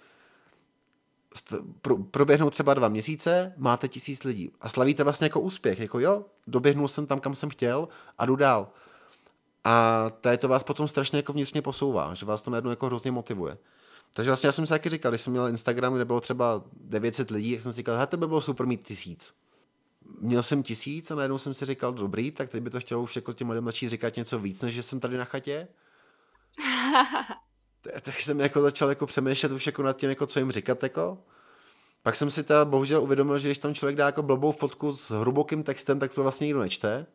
[2.10, 6.88] Proběhnou třeba dva měsíce, máte tisíc lidí a slavíte vlastně jako úspěch, jako jo, doběhnul
[6.88, 8.68] jsem tam, kam jsem chtěl a jdu dál.
[9.64, 13.10] A tady to vás potom strašně jako vnitřně posouvá, že vás to najednou jako hrozně
[13.10, 13.58] motivuje.
[14.14, 17.30] Takže vlastně já jsem si taky říkal, když jsem měl Instagram, kde bylo třeba 900
[17.30, 19.34] lidí, jak jsem si říkal, to by bylo super mít tisíc
[20.20, 23.16] měl jsem tisíc a najednou jsem si říkal, dobrý, tak teď by to chtělo už
[23.16, 25.68] jako těm lidem začít říkat něco víc, než že jsem tady na chatě.
[28.00, 31.18] tak jsem jako začal jako přemýšlet už jako nad tím, jako co jim říkat, jako.
[32.02, 35.10] Pak jsem si teda bohužel uvědomil, že když tam člověk dá jako blbou fotku s
[35.10, 37.06] hlubokým textem, tak to vlastně nikdo nečte.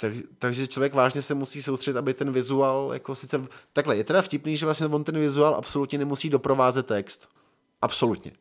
[0.00, 3.42] Tak, takže člověk vážně se musí soustředit, aby ten vizuál, jako sice,
[3.72, 7.28] takhle, je teda vtipný, že vlastně on ten vizuál absolutně nemusí doprovázet text.
[7.82, 8.32] Absolutně.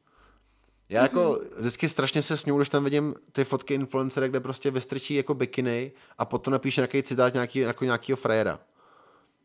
[0.89, 5.15] Já jako vždycky strašně se směju, když tam vidím ty fotky influencera, kde prostě vystrčí
[5.15, 8.59] jako bikiny a potom napíše nějaký citát nějaký, jako nějakýho frajera.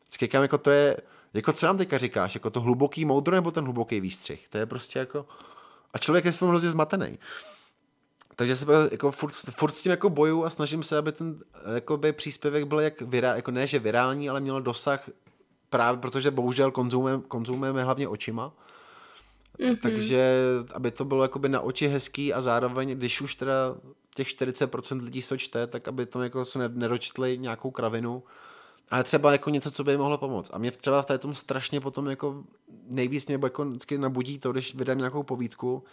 [0.03, 0.97] Vždycky říkám, jako to je,
[1.35, 4.49] jako co nám teďka říkáš, jako to hluboký moudro nebo ten hluboký výstřih?
[4.49, 5.27] To je prostě jako,
[5.93, 7.18] a člověk je s tím hrozně zmatený.
[8.37, 11.39] Takže se jako furt, furt, s tím jako boju a snažím se, aby ten
[11.97, 15.09] by příspěvek byl jak virá, jako ne, že virální, ale měl dosah
[15.70, 18.53] právě protože bohužel konzumujeme, konzumujeme hlavně očima
[19.59, 19.77] Mm-hmm.
[19.77, 20.33] Takže
[20.74, 23.77] aby to bylo jakoby na oči hezký a zároveň, když už teda
[24.14, 28.22] těch 40% lidí se čte, tak aby tam jako se nedočetli nějakou kravinu,
[28.91, 30.51] ale třeba jako něco, co by jim mohlo pomoct.
[30.55, 32.45] A mě třeba v tom strašně potom jako
[32.91, 35.84] nejvíc nebo jako vždycky nabudí to, když vydám nějakou povídku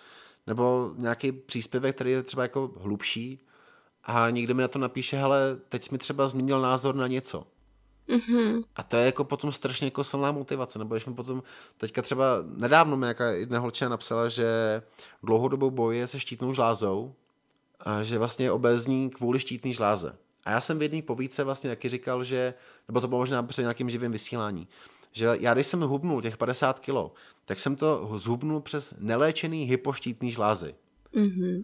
[0.47, 3.45] nebo nějaký příspěvek, který je třeba jako hlubší
[4.03, 7.47] a někdo mi na to napíše, hele, teď jsi mi třeba změnil názor na něco.
[8.09, 8.63] Mm-hmm.
[8.75, 11.43] A to je jako potom strašně jako silná motivace, nebo když mi potom,
[11.77, 14.81] teďka třeba nedávno mi jaká jedna holčina napsala, že
[15.23, 17.15] dlouhodobou boje se štítnou žlázou
[17.79, 20.15] a že vlastně je obézní kvůli štítný žláze.
[20.45, 22.53] A já jsem v jedné povídce vlastně taky říkal, že,
[22.87, 24.67] nebo to bylo možná při nějakým živým vysílání,
[25.11, 27.13] že já když jsem hubnul těch 50 kilo,
[27.45, 30.75] tak jsem to zhubnul přes neléčený hypoštítný žlázy.
[31.15, 31.63] Mm-hmm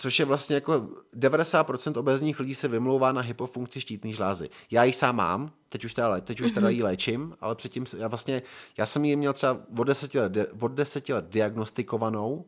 [0.00, 4.48] což je vlastně jako 90% obezních lidí se vymlouvá na hypofunkci štítné žlázy.
[4.70, 6.76] Já ji sám mám, teď už teda, teď už teda mhm.
[6.76, 8.42] ji léčím, ale předtím já vlastně,
[8.76, 12.44] já jsem ji měl třeba od deseti let, od deseti let diagnostikovanou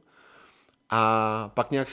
[0.90, 1.88] a pak nějak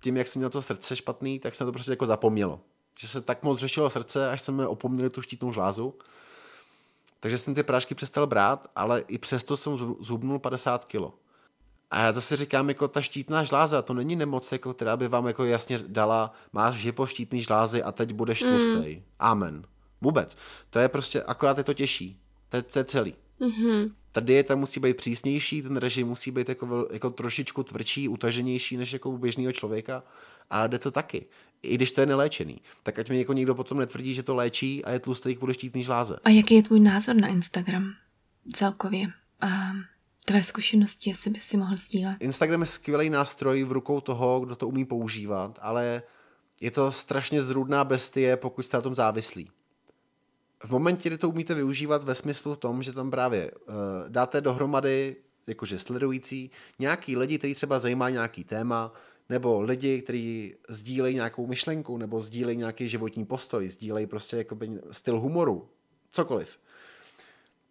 [0.00, 2.60] tím, jak jsem měl to srdce špatný, tak jsem to prostě jako zapomnělo.
[2.98, 5.94] Že se tak moc řešilo srdce, až jsme opomněli tu štítnou žlázu.
[7.20, 11.14] Takže jsem ty prášky přestal brát, ale i přesto jsem zhubnul 50 kilo.
[11.90, 15.26] A já zase říkám, jako ta štítná žláza, to není nemoc, jako, která by vám
[15.26, 18.50] jako jasně dala, máš hypoštítný žlázy a teď budeš mm.
[18.50, 19.02] tlustý.
[19.18, 19.64] Amen.
[20.00, 20.36] Vůbec.
[20.70, 22.20] To je prostě, akorát je to těžší.
[22.48, 23.14] To je, to je celý.
[23.40, 23.92] Mm-hmm.
[24.12, 28.92] Ta dieta musí být přísnější, ten režim musí být jako, jako trošičku tvrdší, utaženější než
[28.92, 30.02] jako u běžného člověka,
[30.50, 31.26] ale jde to taky.
[31.62, 32.60] I když to je neléčený.
[32.82, 35.82] Tak ať mi jako někdo potom netvrdí, že to léčí a je tlustý kvůli štítný
[35.82, 36.18] žláze.
[36.24, 37.94] A jaký je tvůj názor na Instagram
[38.52, 39.06] celkově?
[39.44, 39.50] Uh,
[40.24, 42.16] tvé zkušenosti, jestli by si mohl sdílet.
[42.20, 46.02] Instagram je skvělý nástroj v rukou toho, kdo to umí používat, ale
[46.60, 49.50] je to strašně zrůdná bestie, pokud jste na tom závislí.
[50.64, 53.74] V momentě, kdy to umíte využívat ve smyslu tom, že tam právě uh,
[54.08, 58.92] dáte dohromady, jakože sledující, nějaký lidi, který třeba zajímá nějaký téma,
[59.28, 65.20] nebo lidi, kteří sdílejí nějakou myšlenku, nebo sdílejí nějaký životní postoj, sdílejí prostě jakoby styl
[65.20, 65.68] humoru,
[66.10, 66.58] cokoliv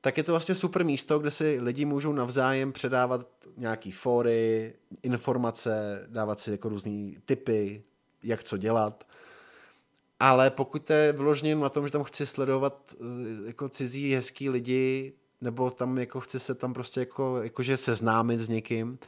[0.04, 3.28] tak je to vlastně super místo, kde si lidi můžou navzájem předávat
[3.58, 4.74] nějaký fóry,
[5.04, 7.84] informace, dávat si jako různý typy,
[8.24, 9.08] jak co dělat.
[10.24, 15.13] Ale pokud je vyloženě na tom, že tam chci sledovat eh, jako cizí hezký lidi,
[15.41, 18.99] nebo tam jako chci se tam prostě jako, jakože seznámit s někým,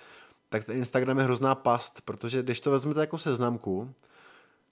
[0.49, 3.93] tak ten Instagram je hrozná past, protože když to vezmete jako seznamku,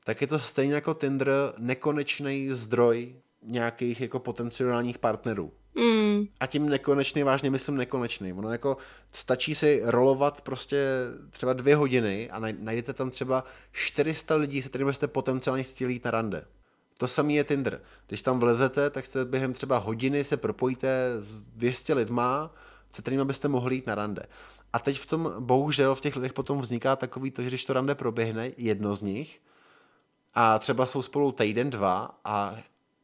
[0.03, 5.51] tak je to stejně jako Tinder nekonečný zdroj nějakých jako potenciálních partnerů.
[5.75, 6.27] Mm.
[6.39, 8.33] A tím nekonečný vážně myslím nekonečný.
[8.33, 8.77] Ono jako
[9.11, 10.85] stačí si rolovat prostě
[11.29, 16.05] třeba dvě hodiny a najdete tam třeba 400 lidí, se kterými jste potenciálně chtěli jít
[16.05, 16.45] na rande.
[16.97, 17.81] To samé je Tinder.
[18.07, 22.51] Když tam vlezete, tak jste během třeba hodiny se propojíte s 200 lidma,
[22.89, 24.25] se kterými byste mohli jít na rande.
[24.73, 27.73] A teď v tom, bohužel, v těch lidech potom vzniká takový to, že když to
[27.73, 29.41] rande proběhne, jedno z nich,
[30.33, 32.55] a třeba jsou spolu týden, dva a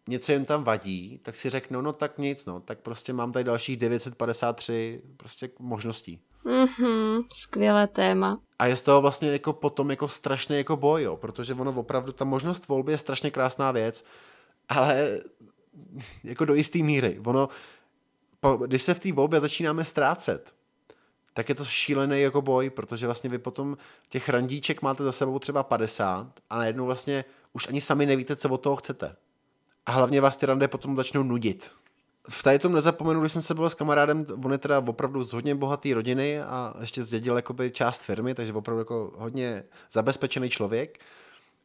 [0.09, 3.43] něco jim tam vadí, tak si řeknou, no tak nic, no, tak prostě mám tady
[3.43, 6.19] dalších 953 prostě možností.
[6.45, 8.39] Mhm, skvělé téma.
[8.59, 12.11] A je z toho vlastně jako potom jako strašný jako boj, jo, protože ono opravdu,
[12.11, 14.03] ta možnost volby je strašně krásná věc,
[14.69, 15.19] ale
[16.23, 17.19] jako do jisté míry.
[17.25, 17.49] Ono,
[18.39, 20.53] po, když se v té volbě začínáme ztrácet,
[21.33, 23.77] tak je to šílený jako boj, protože vlastně vy potom
[24.09, 28.49] těch randíček máte za sebou třeba 50 a najednou vlastně už ani sami nevíte, co
[28.49, 29.15] od toho chcete.
[29.85, 31.71] A hlavně vás ty rande potom začnou nudit.
[32.29, 35.33] V tady tom nezapomenu, když jsem se byl s kamarádem, on je teda opravdu z
[35.33, 40.99] hodně bohaté rodiny a ještě zdědil jakoby část firmy, takže opravdu jako hodně zabezpečený člověk.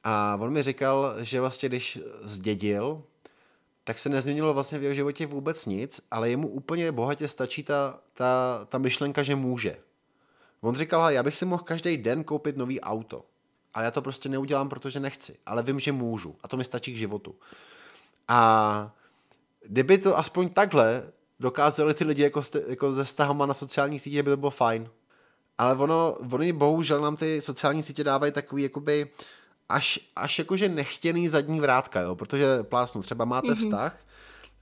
[0.04, 3.02] A on mi říkal, že vlastně když zdědil,
[3.84, 7.98] tak se nezměnilo vlastně v jeho životě vůbec nic, ale jemu úplně bohatě stačí ta,
[8.14, 9.76] ta, ta myšlenka, že může.
[10.60, 13.24] On říkal, já bych si mohl každý den koupit nový auto,
[13.74, 16.94] ale já to prostě neudělám, protože nechci, ale vím, že můžu a to mi stačí
[16.94, 17.34] k životu.
[18.28, 18.94] A
[19.66, 21.02] kdyby to aspoň takhle
[21.40, 24.90] dokázali ty lidi jako, jako ze vztahama na sociální sítě, by to bylo fajn.
[25.58, 29.10] Ale ono, oni bohužel nám ty sociální sítě dávají takový jakoby
[29.68, 32.16] až, až jakože nechtěný zadní vrátka, jo?
[32.16, 33.54] protože plásnu, třeba máte mm-hmm.
[33.54, 33.98] vztah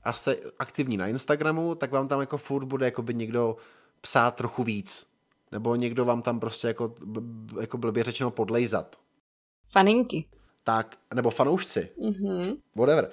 [0.05, 3.57] a jste aktivní na Instagramu, tak vám tam jako furt bude jakoby někdo
[4.01, 5.07] psát trochu víc.
[5.53, 6.95] Nebo někdo vám tam prostě jako,
[7.61, 8.97] jako blbě řečeno podlejzat.
[9.71, 10.25] Faninky.
[10.65, 11.89] Tak, nebo fanoušci.
[11.99, 12.57] Mm-hmm.
[12.75, 13.11] Whatever.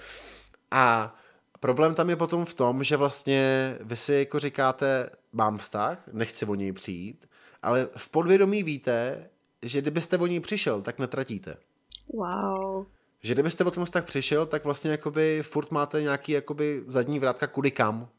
[0.72, 1.16] A
[1.60, 6.46] problém tam je potom v tom, že vlastně vy si jako říkáte, mám vztah, nechci
[6.46, 7.30] o něj přijít,
[7.62, 9.30] ale v podvědomí víte,
[9.62, 11.58] že kdybyste o něj přišel, tak netratíte.
[12.14, 12.86] Wow.
[13.22, 17.48] Že kdybyste o tom vztah přišel, tak vlastně jakoby furt máte nějaký jakoby zadní vrátka
[17.48, 18.10] kudy kam.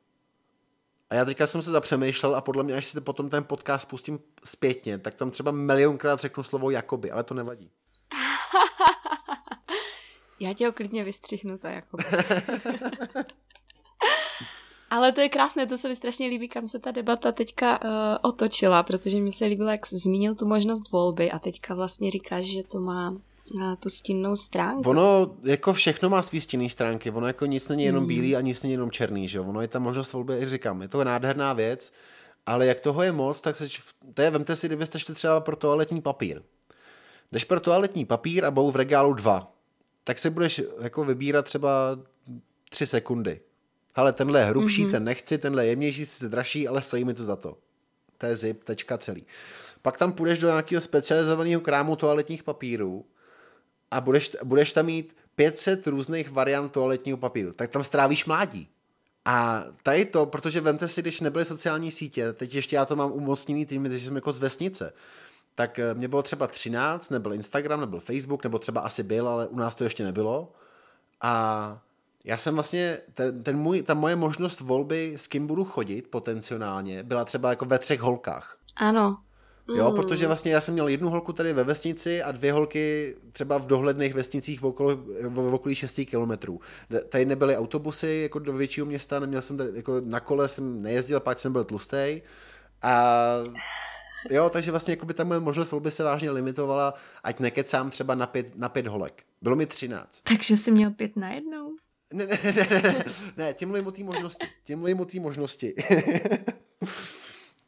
[1.11, 4.19] A já teďka jsem se zapřemýšlel a podle mě, až si potom ten podcast pustím
[4.45, 7.71] zpětně, tak tam třeba milionkrát řeknu slovo jakoby, ale to nevadí.
[10.41, 11.97] Já tě ho klidně vystřihnu, to jako.
[14.91, 17.89] Ale to je krásné, to se mi strašně líbí, kam se ta debata teďka uh,
[18.23, 22.63] otočila, protože mi se líbilo, jak zmínil tu možnost volby a teďka vlastně říkáš, že
[22.63, 23.17] to má
[23.59, 24.91] na tu stinnou stránku.
[24.91, 28.09] Ono jako všechno má svý stinný stránky, ono jako nic není jenom hmm.
[28.09, 30.89] bílý a nic není jenom černý, že ono je ta možnost volby, jak říkám, je
[30.89, 31.93] to nádherná věc,
[32.47, 33.69] ale jak toho je moc, tak se,
[34.15, 36.43] to je, vemte si, kdybyste šli třeba pro toaletní papír.
[37.33, 39.53] Jdeš pro toaletní papír a budou v regálu dva
[40.05, 41.99] tak si budeš jako vybírat třeba
[42.71, 43.41] tři sekundy.
[43.95, 44.91] Ale tenhle je hrubší, mm-hmm.
[44.91, 47.59] ten nechci, tenhle je jemnější, se dražší, ale stojí mi to za to.
[48.19, 49.27] To je zip, tečka celý.
[49.83, 53.05] Pak tam půjdeš do nějakého specializovaného krámu toaletních papírů
[53.91, 57.53] a budeš, budeš tam mít 500 různých variant toaletního papíru.
[57.53, 58.69] Tak tam strávíš mládí.
[59.25, 63.13] A tady to, protože vemte si, když nebyly sociální sítě, teď ještě já to mám
[63.13, 64.93] umocněný tím, že jsem jako z vesnice,
[65.55, 69.49] tak eh, mě bylo třeba 13, nebyl Instagram, nebyl Facebook, nebo třeba asi byl, ale
[69.49, 70.53] u nás to ještě nebylo.
[71.23, 71.83] A
[72.25, 77.03] já jsem vlastně, ten, ten můj, ta moje možnost volby, s kým budu chodit potenciálně,
[77.03, 78.57] byla třeba jako ve třech holkách.
[78.77, 79.19] Ano.
[79.77, 79.97] Jo, mm.
[79.97, 83.67] protože vlastně já jsem měl jednu holku tady ve vesnici a dvě holky třeba v
[83.67, 86.61] dohledných vesnicích v, okolo, v okolí 6 kilometrů.
[87.09, 91.21] Tady nebyly autobusy jako do většího města, neměl jsem tady, jako na kole jsem nejezdil,
[91.21, 92.23] pak jsem byl tlustý.
[92.83, 93.15] A
[94.31, 96.95] Jo, takže vlastně jako by ta moje možnost volby se vážně limitovala,
[97.25, 99.25] ať nekecám třeba na pět, na pět holek.
[99.43, 100.21] Bylo mi třináct.
[100.23, 101.71] Takže jsi měl pět na jednou?
[102.13, 103.05] Ne, ne, ne, ne,
[103.37, 104.47] ne, tím mluvím o té možnosti.
[104.65, 105.75] Tím mluvím o té možnosti.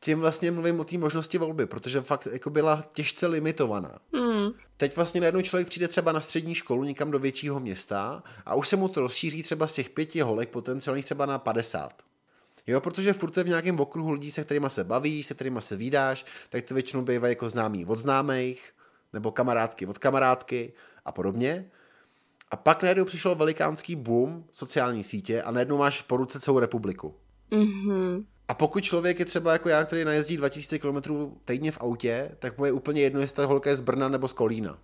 [0.00, 3.98] tím vlastně mluvím o té možnosti volby, protože fakt jako byla těžce limitovaná.
[4.14, 4.50] Hmm.
[4.76, 8.68] Teď vlastně najednou člověk přijde třeba na střední školu někam do většího města a už
[8.68, 12.02] se mu to rozšíří třeba z těch pěti holek potenciálních třeba na 50.
[12.66, 15.76] Jo, protože furt je v nějakém okruhu lidí, se kterými se bavíš, se kterými se
[15.76, 18.72] výdáš, tak to většinou bývá jako známý od známých,
[19.12, 20.72] nebo kamarádky od kamarádky
[21.04, 21.70] a podobně.
[22.50, 27.14] A pak najednou přišel velikánský boom sociální sítě a najednou máš po ruce celou republiku.
[27.52, 28.24] Mm-hmm.
[28.48, 30.96] A pokud člověk je třeba jako já, který najezdí 2000 km
[31.44, 34.28] týdně v autě, tak mu je úplně jedno, jestli ta holka je z Brna nebo
[34.28, 34.78] z Kolína.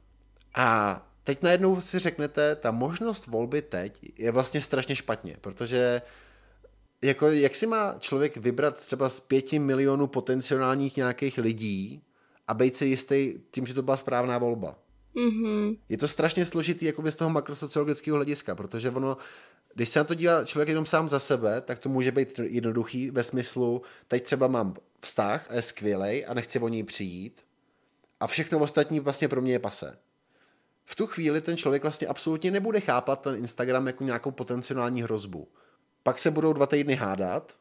[0.55, 6.03] A teď najednou si řeknete, ta možnost volby teď je vlastně strašně špatně, protože
[7.03, 12.03] jako, jak si má člověk vybrat třeba z pěti milionů potenciálních nějakých lidí
[12.47, 14.79] a být si jistý tím, že to byla správná volba.
[15.17, 15.79] Mm-hmm.
[15.89, 19.17] Je to strašně složitý jakoby z toho makrosociologického hlediska, protože ono,
[19.75, 23.11] když se na to dívá člověk jenom sám za sebe, tak to může být jednoduchý
[23.11, 27.43] ve smyslu, teď třeba mám vztah a je skvělej a nechci o něj přijít
[28.21, 29.99] a všechno ostatní vlastně pro mě je pase.
[30.85, 35.49] V tu chvíli ten člověk vlastně absolutně nebude chápat ten Instagram jako nějakou potenciální hrozbu.
[36.09, 37.57] Pak se budou dva týdny hádat,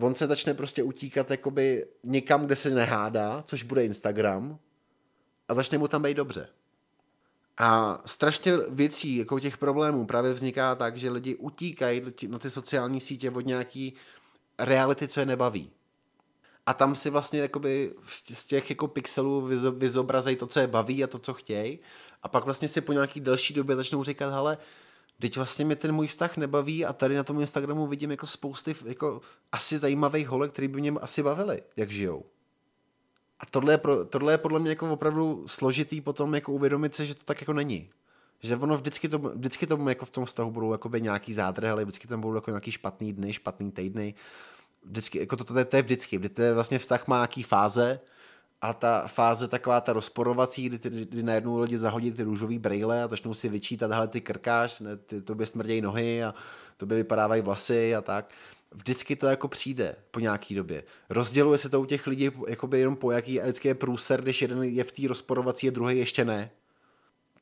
[0.00, 4.58] on se začne prostě utíkat jakoby někam, kde se nehádá, což bude Instagram
[5.48, 6.48] a začne mu tam být dobře.
[7.58, 13.00] A strašně věcí, jako těch problémů, právě vzniká tak, že lidi utíkají na ty sociální
[13.00, 13.94] sítě od nějaký
[14.58, 15.70] reality, co je nebaví.
[16.66, 17.94] A tam si vlastně jakoby
[18.32, 19.40] z těch jako pixelů
[19.76, 21.78] vyzobrazejí to, co je baví a to, co chtějí.
[22.22, 24.58] A pak vlastně si po nějaký delší době začnou říkat, hele,
[25.20, 28.74] teď vlastně mi ten můj vztah nebaví a tady na tom Instagramu vidím jako spousty
[28.84, 29.20] jako
[29.52, 32.24] asi zajímavých holek, který by mě asi bavili, jak žijou.
[33.40, 37.06] A tohle je, pro, tohle je podle mě jako opravdu složitý potom jako uvědomit se,
[37.06, 37.90] že to tak jako není.
[38.40, 41.84] Že ono vždycky to, vždycky to jako v tom vztahu budou jakoby nějaký zádrhy, ale
[41.84, 44.14] vždycky tam budou jako nějaký špatný dny, špatný týdny.
[44.82, 46.18] Vždycky, jako to, to, to, to je vždycky.
[46.18, 48.00] To je vlastně vztah má nějaký fáze
[48.62, 53.02] a ta fáze taková ta rozporovací, kdy, ty, kdy najednou lidi zahodí ty růžový brejle
[53.02, 56.34] a začnou si vyčítat, hele ty krkáš, ne, ty, to by smrdějí nohy a
[56.76, 58.32] to by vypadávají vlasy a tak
[58.72, 60.84] vždycky to jako přijde po nějaký době.
[61.10, 64.42] Rozděluje se to u těch lidí jakoby jenom po jaký a vždycky je průser, když
[64.42, 66.50] jeden je v té rozporovací a druhý ještě ne.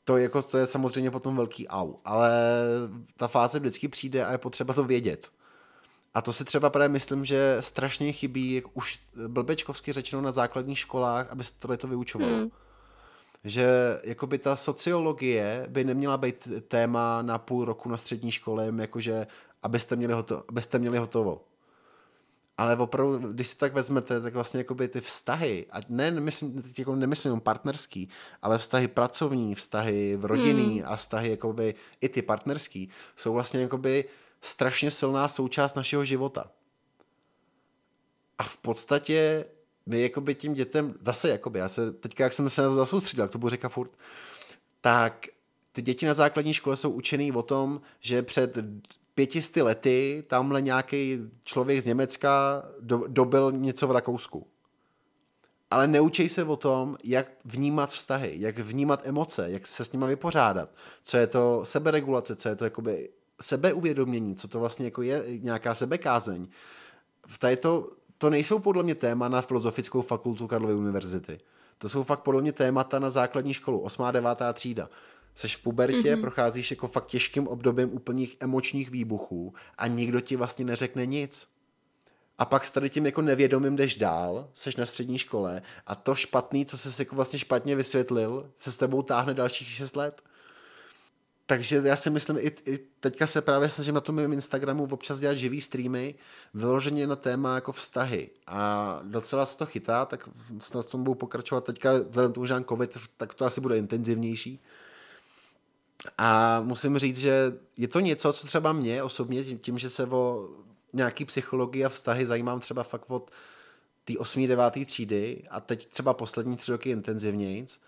[0.05, 2.31] To, jako, to je samozřejmě potom velký au, ale
[3.17, 5.31] ta fáze vždycky přijde a je potřeba to vědět.
[6.15, 10.79] A to si třeba právě myslím, že strašně chybí, jak už blbečkovsky řečeno na základních
[10.79, 12.37] školách, aby se tohle to vyučovalo.
[12.37, 12.51] Hmm.
[13.45, 13.69] Že
[14.05, 19.27] jakoby ta sociologie by neměla být téma na půl roku na střední škole, jakože
[19.63, 21.45] abyste měli, hoto, abyste měli hotovo.
[22.59, 26.97] Ale opravdu, když si tak vezmete, tak vlastně jakoby ty vztahy, a ne, nemyslím, jako
[26.97, 28.09] nemyslím partnerský,
[28.43, 30.89] ale vztahy pracovní, vztahy v rodinný hmm.
[30.93, 34.05] a vztahy jakoby i ty partnerský, jsou vlastně jakoby
[34.41, 36.51] strašně silná součást našeho života.
[38.39, 39.45] A v podstatě
[39.87, 43.25] my jakoby tím dětem, zase jakoby, já se, teďka jak jsem se na to zasoustředil,
[43.25, 43.93] jak to budu říkat furt,
[44.81, 45.27] tak
[45.73, 48.59] ty děti na základní škole jsou učený o tom, že před
[49.15, 54.47] pětisty lety tamhle nějaký člověk z Německa do, dobil něco v Rakousku.
[55.71, 60.07] Ale neučej se o tom, jak vnímat vztahy, jak vnímat emoce, jak se s nimi
[60.07, 60.71] vypořádat,
[61.03, 63.11] co je to seberegulace, co je to jakoby
[63.43, 66.49] sebeuvědomění, co to vlastně jako je nějaká sebekázeň.
[67.27, 71.41] V této, to nejsou podle mě téma na filozofickou fakultu Karlovy univerzity.
[71.79, 74.03] To jsou fakt podle mě témata na základní školu, 8.
[74.03, 74.39] a 9.
[74.55, 74.89] třída.
[75.35, 76.21] Seš v pubertě, mm-hmm.
[76.21, 81.49] procházíš jako fakt těžkým obdobím úplných emočních výbuchů a nikdo ti vlastně neřekne nic.
[82.39, 86.15] A pak s tady tím jako nevědomým jdeš dál, seš na střední škole a to
[86.15, 90.23] špatný, co jsi jako vlastně špatně vysvětlil, se s tebou táhne dalších 6 let.
[91.51, 95.21] Takže já si myslím, i, i teďka se právě snažím na tom mém Instagramu občas
[95.21, 96.15] dělat živý streamy,
[96.55, 98.31] vyloženě na téma jako vztahy.
[98.47, 101.65] A docela se to chytá, tak snad tom budu pokračovat.
[101.65, 104.61] Teďka, vzhledem tomu, že covid, tak to asi bude intenzivnější.
[106.19, 110.49] A musím říct, že je to něco, co třeba mě osobně, tím, že se o
[110.93, 113.31] nějaký psychologii a vztahy zajímám třeba fakt od
[114.05, 114.47] té 8.
[114.47, 114.87] 9.
[114.87, 117.81] třídy a teď třeba poslední tři roky intenzivnějc,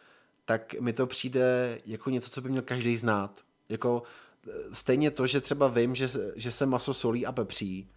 [0.45, 3.50] tak mi to přijde jako něco, co by měl každý znát.
[3.71, 4.03] Jako
[4.49, 7.91] e, stejně to, že třeba vím, že, že se maso solí a pepří,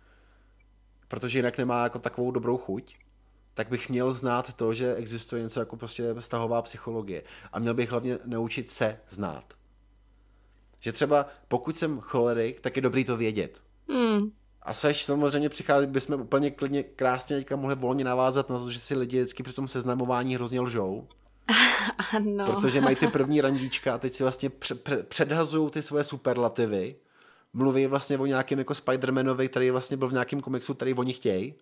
[1.07, 2.95] protože jinak nemá jako takovou dobrou chuť,
[3.53, 7.23] tak bych měl znát to, že existuje něco jako prostě vztahová psychologie.
[7.51, 9.53] A měl bych hlavně naučit se znát.
[10.79, 13.61] Že třeba pokud jsem cholerik, tak je dobrý to vědět.
[13.89, 14.31] Hmm.
[14.61, 18.79] A seš samozřejmě přichází, bychom úplně klidně krásně teďka mohli volně navázat na to, že
[18.79, 21.07] si lidi vždycky při tom seznamování hrozně lžou.
[22.13, 22.45] Ano.
[22.45, 24.51] Protože mají ty první randíčka a teď si vlastně
[25.07, 26.95] předhazují ty svoje superlativy.
[27.53, 31.53] Mluví vlastně o nějakém jako Spider-Manovi, který vlastně byl v nějakém komiksu, který oni chtějí.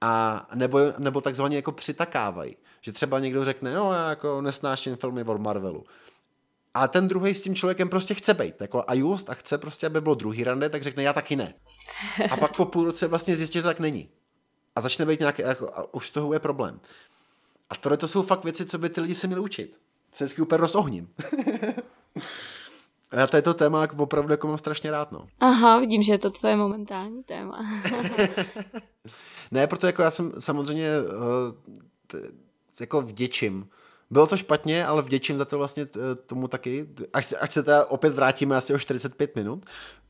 [0.00, 2.56] A nebo, nebo takzvaně jako přitakávají.
[2.80, 5.84] Že třeba někdo řekne, no já jako nesnáším filmy od Marvelu.
[6.74, 8.60] A ten druhý s tím člověkem prostě chce být.
[8.60, 11.54] Jako a just a chce prostě, aby bylo druhý rande, tak řekne, já taky ne.
[12.30, 14.08] A pak po půl roce vlastně zjistí, že to tak není.
[14.76, 16.80] A začne být nějaký, jako, a už z toho je problém.
[17.70, 19.80] A tohle to jsou fakt věci, co by ty lidi se měli učit.
[20.12, 21.08] Se vždycky úplně rozohním.
[23.12, 25.26] Já této téma opravdu jako mám strašně rád, no.
[25.40, 27.82] Aha, vidím, že je to tvoje momentální téma.
[29.50, 30.88] ne, proto jako já jsem samozřejmě
[32.06, 32.18] t,
[32.80, 33.68] jako vděčím.
[34.10, 35.86] Bylo to špatně, ale vděčím za to vlastně
[36.26, 36.88] tomu taky.
[37.12, 39.64] Až, až se teda opět vrátíme asi o 45 minut.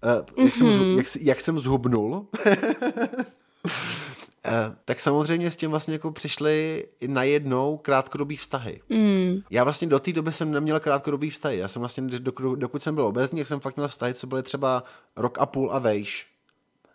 [0.05, 0.59] Uh, jak, mm-hmm.
[0.59, 2.27] jsem, jak, jak jsem zhubnul.
[4.45, 8.83] Eh, tak samozřejmě s tím vlastně jako přišly i najednou krátkodobý vztahy.
[8.89, 9.41] Mm.
[9.51, 11.59] Já vlastně do té doby jsem neměl krátkodobý vztahy.
[11.59, 14.85] Já jsem vlastně, dokud, dokud jsem byl obezní, jsem fakt měl vztahy, co byly třeba
[15.17, 16.27] rok a půl a vejš.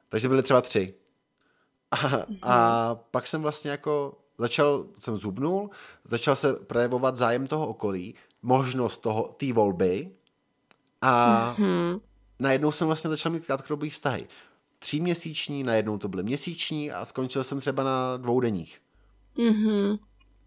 [0.09, 0.93] Takže byly třeba tři.
[1.91, 2.37] A, mm.
[2.41, 5.69] a pak jsem vlastně jako začal, jsem zubnul,
[6.03, 10.11] začal se projevovat zájem toho okolí, možnost toho, té volby
[11.01, 12.01] a mm-hmm.
[12.39, 14.27] najednou jsem vlastně začal mít krátkodobý vztahy
[14.85, 18.81] tříměsíční, najednou to byly měsíční a skončil jsem třeba na dvoudenních.
[19.37, 19.99] Mm-hmm.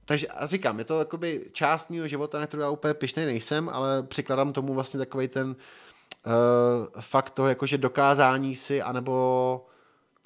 [0.04, 3.68] Takže a říkám, je to jakoby část mého života, na kterou já úplně pišnej nejsem,
[3.68, 9.66] ale přikladám tomu vlastně takový ten uh, fakt toho, jakože dokázání si, anebo,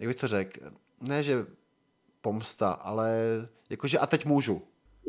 [0.01, 0.61] jak bych to řekl,
[1.01, 1.47] ne, že
[2.21, 3.19] pomsta, ale
[3.71, 4.63] jakože a teď můžu.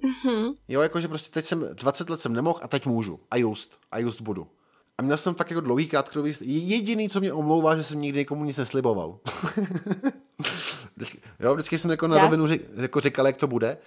[0.03, 0.53] Mm-hmm.
[0.67, 3.19] Jo, jakože prostě teď jsem, 20 let jsem nemohl a teď můžu.
[3.31, 3.79] A just.
[3.91, 4.47] A just budu.
[4.97, 6.33] A měl jsem fakt jako dlouhý krátkodobý...
[6.41, 9.19] Jediný, co mě omlouvá, že jsem nikdy nikomu nic nesliboval.
[10.95, 13.77] vždycky, jo, vždycky jsem jako na rovinu řek, jako říkal, jak to bude.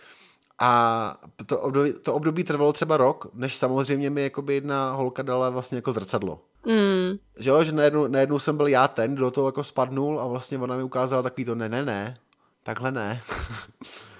[0.58, 1.16] A
[1.46, 5.78] to období, to období trvalo třeba rok, než samozřejmě mi jakoby jedna holka dala vlastně
[5.78, 6.40] jako zrcadlo.
[6.66, 7.18] Mm.
[7.36, 10.58] Že jo, že najednou, najednou jsem byl já ten, kdo to jako spadnul a vlastně
[10.58, 12.16] ona mi ukázala takový to ne, ne, ne,
[12.62, 13.20] takhle ne.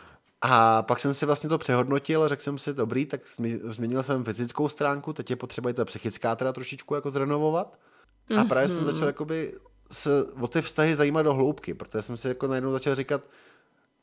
[0.48, 3.20] A pak jsem si vlastně to přehodnotil a řekl jsem si, dobrý, tak
[3.64, 7.78] změnil jsem fyzickou stránku, teď je potřeba i ta psychická teda trošičku jako zrenovovat.
[8.31, 8.39] Mm-hmm.
[8.39, 8.48] A mhm.
[8.48, 9.55] právě jsem začal jakoby
[9.93, 13.23] se o ty vztahy zajímat do hloubky, protože jsem si jako najednou začal říkat,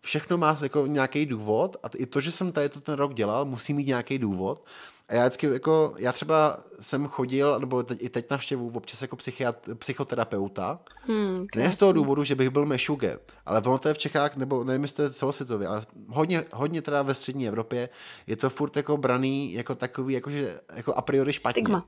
[0.01, 3.45] všechno má jako nějaký důvod a i to, že jsem tady to ten rok dělal,
[3.45, 4.65] musí mít nějaký důvod.
[5.07, 9.15] A já vždycky jako, já třeba jsem chodil, nebo teď, i teď navštěvu občas jako
[9.15, 10.79] psychiat, psychoterapeuta.
[11.01, 14.35] Hmm, ne z toho důvodu, že bych byl mešuge, ale ono to je v Čechách,
[14.35, 17.89] nebo nevím, jestli celosvětově, ale hodně, hodně teda ve střední Evropě
[18.27, 21.61] je to furt jako braný jako takový, jakože, jako a priori špatně.
[21.61, 21.85] Stigma.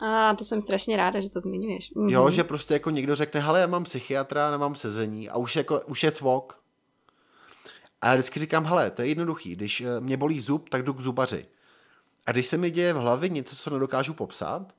[0.00, 1.90] A to jsem strašně ráda, že to zmiňuješ.
[1.94, 2.08] Mhm.
[2.08, 5.80] Jo, že prostě jako někdo řekne, hele, já mám psychiatra, nemám sezení a už, jako,
[5.80, 6.58] už je cvok.
[8.00, 10.94] A já vždycky říkám, hele, to je jednoduchý, když eh, mě bolí zub, tak jdu
[10.94, 11.46] k zubaři.
[12.26, 14.74] A když se mi děje v hlavě něco, co nedokážu popsat,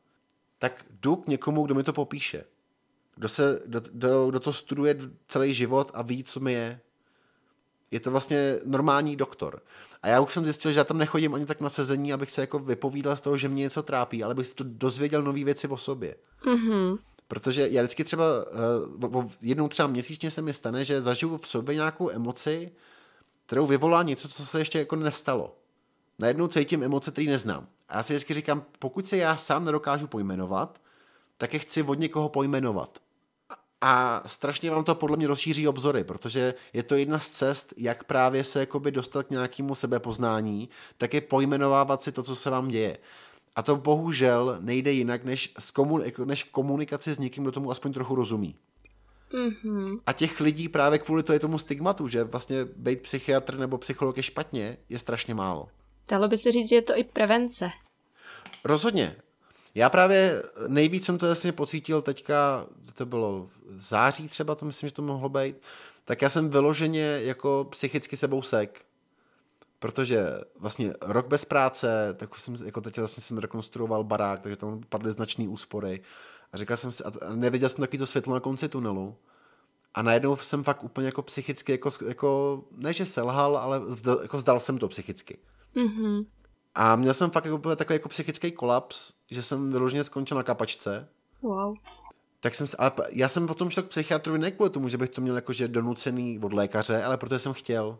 [0.59, 2.43] tak jdu k někomu, kdo mi to popíše.
[3.15, 4.97] Kdo, se, kdo, kdo, kdo to studuje
[5.27, 6.79] celý život a ví, co mi je.
[7.91, 9.61] Je to vlastně normální doktor.
[10.01, 12.41] A já už jsem zjistil, že já tam nechodím ani tak na sezení, abych se
[12.41, 15.67] jako vypovídal z toho, že mě něco trápí, ale abych si to dozvěděl nové věci
[15.67, 16.15] o sobě.
[16.45, 16.97] Mm-hmm.
[17.27, 18.25] Protože já vždycky třeba,
[19.07, 22.71] uh, jednou třeba měsíčně se mi stane, že zažiju v sobě nějakou emoci,
[23.45, 25.55] kterou vyvolá něco, co se ještě jako nestalo
[26.19, 27.67] najednou cítím emoce, které neznám.
[27.89, 30.81] A já si vždycky říkám, pokud se já sám nedokážu pojmenovat,
[31.37, 32.99] tak je chci od někoho pojmenovat.
[33.81, 38.03] A strašně vám to podle mě rozšíří obzory, protože je to jedna z cest, jak
[38.03, 42.67] právě se jakoby dostat k nějakému sebepoznání, tak je pojmenovávat si to, co se vám
[42.67, 42.97] děje.
[43.55, 47.71] A to bohužel nejde jinak, než, komun- jako než v komunikaci s někým, kdo tomu
[47.71, 48.55] aspoň trochu rozumí.
[49.33, 49.99] Mm-hmm.
[50.05, 54.17] A těch lidí právě kvůli to je tomu stigmatu, že vlastně být psychiatr nebo psycholog
[54.17, 55.67] je špatně, je strašně málo.
[56.07, 57.69] Dalo by se říct, že je to i prevence.
[58.63, 59.15] Rozhodně.
[59.75, 64.89] Já právě nejvíc jsem to vlastně pocítil teďka, to bylo v září třeba, to myslím,
[64.89, 65.55] že to mohlo být,
[66.05, 68.85] tak já jsem vyloženě jako psychicky sebou sek.
[69.79, 70.27] Protože
[70.59, 74.81] vlastně rok bez práce, tak už jsem, jako teď vlastně jsem rekonstruoval barák, takže tam
[74.89, 76.01] padly značné úspory.
[76.53, 79.15] A říkal jsem si, a neviděl jsem taky to světlo na konci tunelu.
[79.93, 84.37] A najednou jsem fakt úplně jako psychicky, jako, jako ne že selhal, ale vzdal, jako
[84.37, 85.37] vzdal jsem to psychicky.
[85.75, 86.25] Mm-hmm.
[86.75, 91.07] A měl jsem fakt jako takový jako psychický kolaps, že jsem vyloženě skončil na kapačce.
[91.41, 91.75] Wow.
[92.39, 95.21] Tak jsem, ale já jsem potom šel k psychiatrovi ne kvůli tomu, že bych to
[95.21, 97.99] měl jakože donucený od lékaře, ale protože jsem chtěl.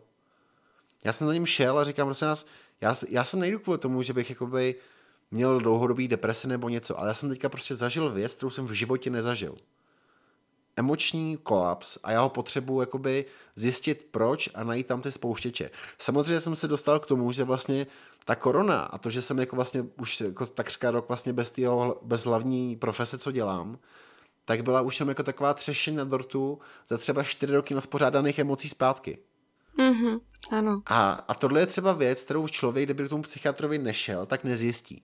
[1.04, 2.46] Já jsem za ním šel a říkám, prosím nás,
[2.80, 4.74] já, já jsem nejdu kvůli tomu, že bych jakoby
[5.30, 8.72] měl dlouhodobý deprese nebo něco, ale já jsem teďka prostě zažil věc, kterou jsem v
[8.72, 9.54] životě nezažil
[10.76, 13.24] emoční kolaps a já ho potřebuji jakoby
[13.56, 15.70] zjistit proč a najít tam ty spouštěče.
[15.98, 17.86] Samozřejmě jsem se dostal k tomu, že vlastně
[18.24, 22.00] ta korona a to, že jsem jako vlastně už jako takřka rok vlastně bez, týho,
[22.02, 23.78] bez hlavní profese, co dělám,
[24.44, 28.38] tak byla už jenom jako taková třešení na dortu za třeba čtyři roky na spořádaných
[28.38, 29.18] emocí zpátky.
[29.78, 30.20] Mm-hmm,
[30.50, 30.82] ano.
[30.86, 35.02] A, a tohle je třeba věc, kterou člověk, kdyby k tomu psychiatrovi nešel, tak nezjistí.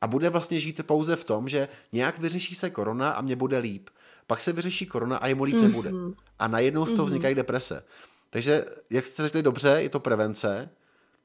[0.00, 3.58] A bude vlastně žít pouze v tom, že nějak vyřeší se korona a mě bude
[3.58, 3.90] líp.
[4.32, 5.62] Pak se vyřeší korona a jemu líp mm-hmm.
[5.62, 5.90] nebude.
[6.38, 7.06] A najednou z toho mm-hmm.
[7.06, 7.84] vznikají deprese.
[8.30, 10.70] Takže, jak jste řekli dobře, je to prevence.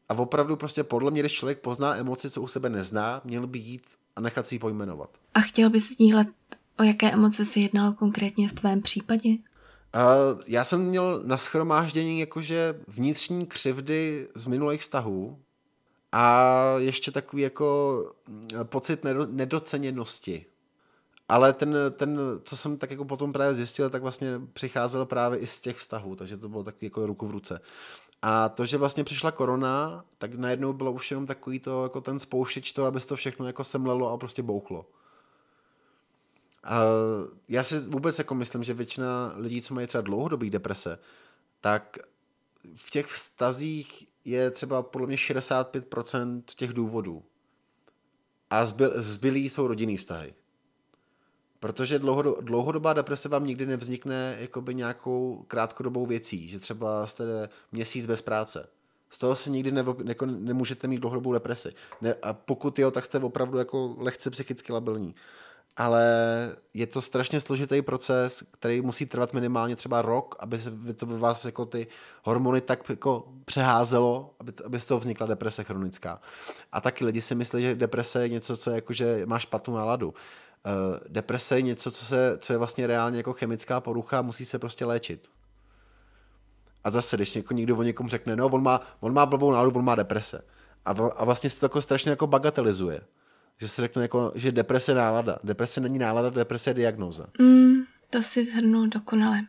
[0.10, 3.60] A opravdu prostě podle mě, když člověk pozná emoci, co u sebe nezná, měl by
[3.60, 3.82] jít
[4.16, 5.18] a nechat si ji pojmenovat.
[5.34, 6.28] A chtěl bys sdílet,
[6.80, 9.30] o jaké emoce se jednalo konkrétně v tvém případě?
[9.30, 15.40] Uh, já jsem měl na schromáždění jakože vnitřní křivdy z minulých vztahů
[16.12, 20.46] a ještě takový jako mm, pocit nedoceněnosti.
[21.30, 25.48] Ale ten, ten, co jsem tak jako potom právě zjistil, tak vlastně přicházel právě i
[25.48, 27.62] z těch vztahů, takže to bylo takový jako ruku v ruce.
[28.22, 32.20] A to, že vlastně přišla korona, tak najednou bylo už jenom takový to, jako ten
[32.20, 34.86] spouštěč to, aby to všechno jako semlelo a prostě bouchlo.
[36.64, 36.80] A
[37.50, 41.00] já si vůbec jako myslím, že většina lidí, co mají třeba dlouhodobý deprese,
[41.62, 41.98] tak
[42.76, 47.24] v těch vztazích je třeba podle mě 65% těch důvodů.
[48.50, 50.34] A zbylí jsou rodinný vztahy.
[51.60, 52.00] Protože
[52.42, 58.68] dlouhodobá deprese vám nikdy nevznikne jakoby nějakou krátkodobou věcí, že třeba jste měsíc bez práce.
[59.10, 61.74] Z toho si nikdy nevo, jako nemůžete mít dlouhodobou depresi.
[62.02, 65.16] Ne, a pokud jo, tak jste opravdu jako lehce psychicky labilní.
[65.78, 66.04] Ale
[66.74, 71.18] je to strašně složitý proces, který musí trvat minimálně třeba rok, aby se to ve
[71.18, 71.88] vás jako ty
[72.24, 76.22] hormony tak jako přeházelo, aby, aby z toho vznikla deprese chronická.
[76.72, 79.76] A taky lidi si myslí, že deprese je něco, co je jako, že máš špatnou
[79.76, 80.08] náladu.
[80.08, 80.14] Uh,
[81.08, 84.60] deprese je něco, co, se, co je vlastně reálně jako chemická porucha a musí se
[84.60, 85.30] prostě léčit.
[86.84, 89.80] A zase, když jako někdo o někom řekne, no, on má, on má blbou náladu,
[89.80, 90.42] on má deprese.
[90.86, 93.02] A, a vlastně se to jako strašně jako bagatelizuje.
[93.60, 95.38] Že se řekne, jako, že deprese je nálada.
[95.44, 97.26] Deprese není nálada, deprese je diagnóza.
[97.40, 99.46] Mm, to si zhrnul dokonale.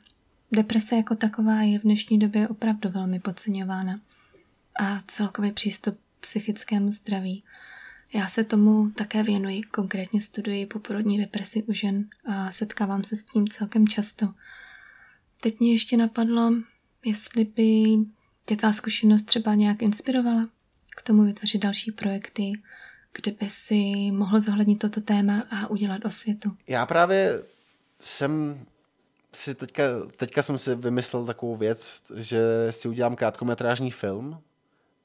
[0.52, 4.00] Deprese jako taková je v dnešní době opravdu velmi podceňována.
[4.80, 7.44] A celkový přístup psychickému zdraví
[8.12, 13.22] já se tomu také věnuji, konkrétně studuji poporodní depresi u žen a setkávám se s
[13.22, 14.34] tím celkem často.
[15.40, 16.52] Teď mě ještě napadlo,
[17.04, 17.96] jestli by
[18.46, 20.48] tě ta zkušenost třeba nějak inspirovala
[20.96, 22.52] k tomu vytvořit další projekty,
[23.22, 26.56] kde by si mohl zohlednit toto téma a udělat osvětu.
[26.68, 27.42] Já právě
[28.00, 28.64] jsem
[29.34, 29.82] si teďka,
[30.16, 34.38] teďka jsem si vymyslel takovou věc, že si udělám krátkometrážní film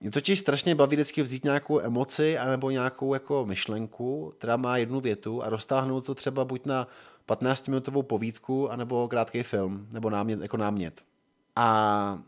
[0.03, 4.99] mě totiž strašně baví vždycky vzít nějakou emoci anebo nějakou jako myšlenku, která má jednu
[4.99, 6.87] větu a roztáhnout to třeba buď na
[7.27, 11.03] 15-minutovou povídku, anebo krátký film, nebo námět, jako námět.
[11.55, 12.19] A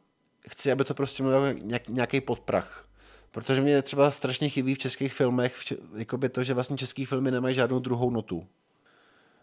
[0.50, 1.46] chci, aby to prostě mělo
[1.88, 2.88] nějaký podprach.
[3.36, 7.32] Protože mě třeba strašně chybí v českých filmech v, by to, že vlastně český filmy
[7.32, 8.48] nemají žádnou druhou notu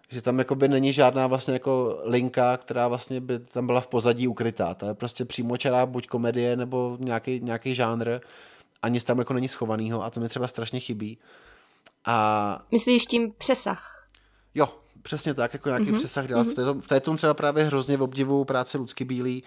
[0.09, 4.28] že tam jakoby není žádná vlastně jako linka, která vlastně by tam byla v pozadí
[4.28, 4.74] ukrytá.
[4.74, 8.19] To je prostě přímočará buď komedie nebo nějaký, nějaký žánr
[8.82, 11.19] a nic tam jako není schovanýho a to mi třeba strašně chybí.
[12.05, 12.66] A...
[12.70, 14.09] Myslíš tím přesah?
[14.55, 14.69] Jo,
[15.02, 15.98] přesně tak, jako nějaký mm-hmm.
[15.98, 16.43] přesah dál.
[16.43, 16.52] Mm-hmm.
[16.52, 19.43] V, této, v této třeba právě hrozně v obdivu práce Lucky Bílý,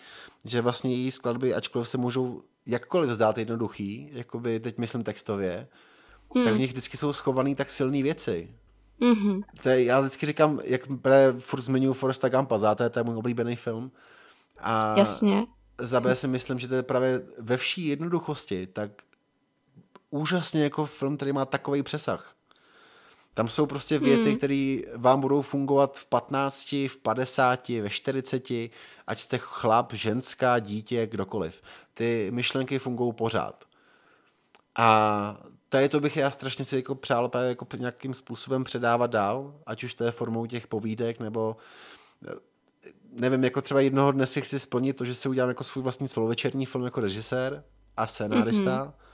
[0.46, 5.68] že vlastně její skladby, ačkoliv se můžou jakkoliv zdát jednoduchý, jakoby teď myslím textově,
[6.36, 6.44] mm.
[6.44, 8.56] tak v nich vždycky jsou schované tak silné věci.
[9.02, 9.44] Mm-hmm.
[9.64, 13.16] To je, já vždycky říkám, jak právě furt zmiňuji Foresta Gampa, záté, to je můj
[13.16, 13.92] oblíbený film.
[14.60, 15.46] A Jasně.
[15.82, 18.92] Za B si myslím, že to je právě ve vší jednoduchosti, tak
[20.10, 22.35] úžasně jako film, který má takový přesah.
[23.36, 24.38] Tam jsou prostě věty, hmm.
[24.38, 28.50] které vám budou fungovat v 15, v 50, ve 40,
[29.08, 31.62] ať jste chlap, ženská, dítě, kdokoliv.
[31.94, 33.66] Ty myšlenky fungují pořád.
[34.76, 35.38] A
[35.70, 39.96] tady to bych já strašně si jako přál jako nějakým způsobem předávat dál, ať už
[39.96, 41.58] to je formou těch povídek, nebo
[42.28, 42.34] eh,
[43.12, 46.08] nevím, jako třeba jednoho dne si chci splnit to, že si udělám jako svůj vlastní
[46.08, 47.64] celovečerní film jako režisér
[47.98, 49.05] a scénárista, mm-hmm.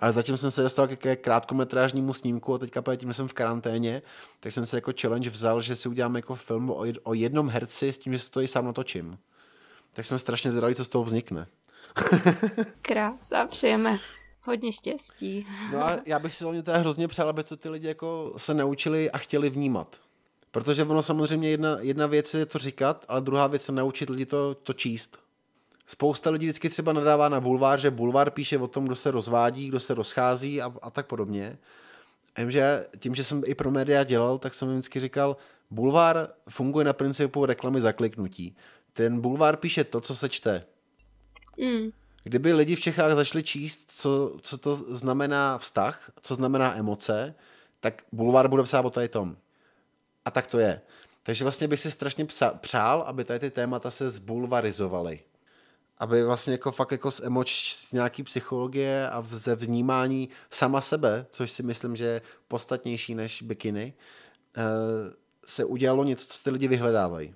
[0.00, 4.02] Ale zatím jsem se dostal ke krátkometrážnímu snímku a teďka tím, jsem v karanténě,
[4.40, 6.72] tak jsem se jako challenge vzal, že si udělám jako film
[7.02, 9.18] o jednom herci s tím, že se to i sám natočím.
[9.92, 11.46] Tak jsem strašně zvědavý, co z toho vznikne.
[12.82, 13.98] Krása, přejeme.
[14.42, 15.46] Hodně štěstí.
[15.72, 18.54] No a já bych si hlavně teda hrozně přál, aby to ty lidi jako se
[18.54, 20.00] naučili a chtěli vnímat.
[20.50, 24.26] Protože ono samozřejmě jedna, jedna věc je to říkat, ale druhá věc je naučit lidi
[24.26, 25.18] to, to číst.
[25.90, 29.68] Spousta lidí vždycky třeba nadává na bulvár, že bulvár píše o tom, kdo se rozvádí,
[29.68, 31.58] kdo se rozchází a, a tak podobně.
[32.36, 35.36] A že tím, že jsem i pro média dělal, tak jsem vždycky říkal,
[35.70, 38.56] bulvár funguje na principu reklamy za kliknutí.
[38.92, 40.64] Ten bulvár píše to, co se čte.
[41.58, 41.90] Mm.
[42.22, 47.34] Kdyby lidi v Čechách začali číst, co, co to znamená vztah, co znamená emoce,
[47.80, 49.36] tak bulvár bude psát o tady tom.
[50.24, 50.80] A tak to je.
[51.22, 55.20] Takže vlastně bych si strašně psa, přál, aby tady ty témata se zbulvarizovaly.
[56.00, 61.26] Aby vlastně jako fakt jako z emoč, z nějaký psychologie a ze vnímání sama sebe,
[61.30, 63.94] což si myslím, že je podstatnější než bikiny,
[64.56, 64.62] eh,
[65.46, 67.34] se udělalo něco, co ty lidi vyhledávají.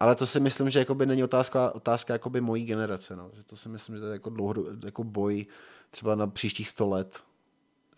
[0.00, 3.16] Ale to si myslím, že jakoby není otázka, otázka jakoby mojí generace.
[3.16, 3.30] No.
[3.34, 4.54] Že to si myslím, že to je jako, dlouho,
[4.84, 5.46] jako boj
[5.90, 7.20] třeba na příštích sto let.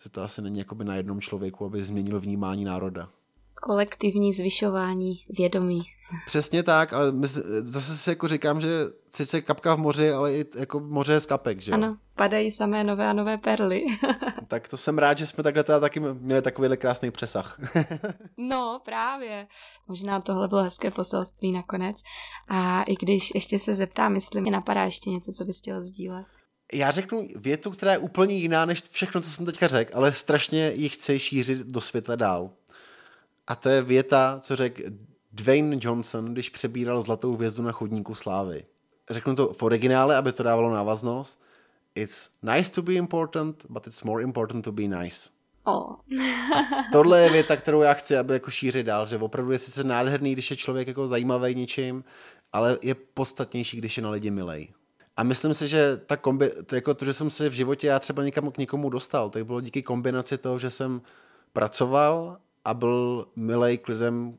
[0.03, 3.09] Že to asi není jakoby na jednom člověku, aby změnil vnímání národa.
[3.63, 5.83] Kolektivní zvyšování vědomí.
[6.25, 7.27] Přesně tak, ale my,
[7.61, 8.67] zase si jako říkám, že
[9.15, 13.07] sice kapka v moři, ale i jako moře z kapek, že Ano, padají samé nové
[13.07, 13.83] a nové perly.
[14.47, 17.59] tak to jsem rád, že jsme takhle teda taky měli takovýhle krásný přesah.
[18.37, 19.47] no, právě.
[19.87, 21.97] Možná tohle bylo hezké poselství nakonec.
[22.47, 26.25] A i když ještě se zeptám, jestli mě napadá ještě něco, co bys chtěl sdílet.
[26.73, 30.71] Já řeknu větu, která je úplně jiná než všechno, co jsem teďka řekl, ale strašně
[30.75, 32.49] ji chci šířit do světa dál.
[33.47, 34.83] A to je věta, co řekl
[35.31, 38.65] Dwayne Johnson, když přebíral zlatou hvězdu na chodníku slávy.
[39.09, 41.43] Řeknu to v originále, aby to dávalo návaznost.
[41.95, 45.29] It's nice to be important, but it's more important to be nice.
[45.65, 45.95] Oh.
[46.91, 50.33] tohle je věta, kterou já chci, aby jako šířit dál, že opravdu je sice nádherný,
[50.33, 52.03] když je člověk jako zajímavý ničím,
[52.53, 54.73] ale je podstatnější, když je na lidi milej.
[55.17, 57.99] A myslím si, že ta kombi, to, jako to, že jsem se v životě já
[57.99, 61.01] třeba někam k někomu dostal, tak bylo díky kombinaci toho, že jsem
[61.53, 64.37] pracoval a byl milej k lidem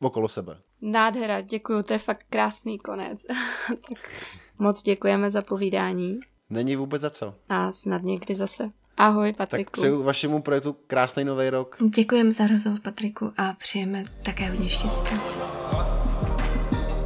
[0.00, 0.58] okolo sebe.
[0.82, 3.26] Nádhera, děkuju, to je fakt krásný konec.
[3.68, 4.10] tak
[4.58, 6.20] moc děkujeme za povídání.
[6.50, 7.34] Není vůbec za co.
[7.48, 8.70] A snad někdy zase.
[8.96, 9.70] Ahoj, Patriku.
[9.70, 11.76] Tak přeju vašemu projektu krásný nový rok.
[11.94, 15.16] Děkujeme za rozhovor, Patriku, a přijeme také hodně štěstí.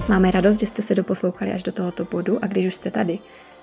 [0.09, 3.19] Máme radost, že jste se doposlouchali až do tohoto bodu a když už jste tady,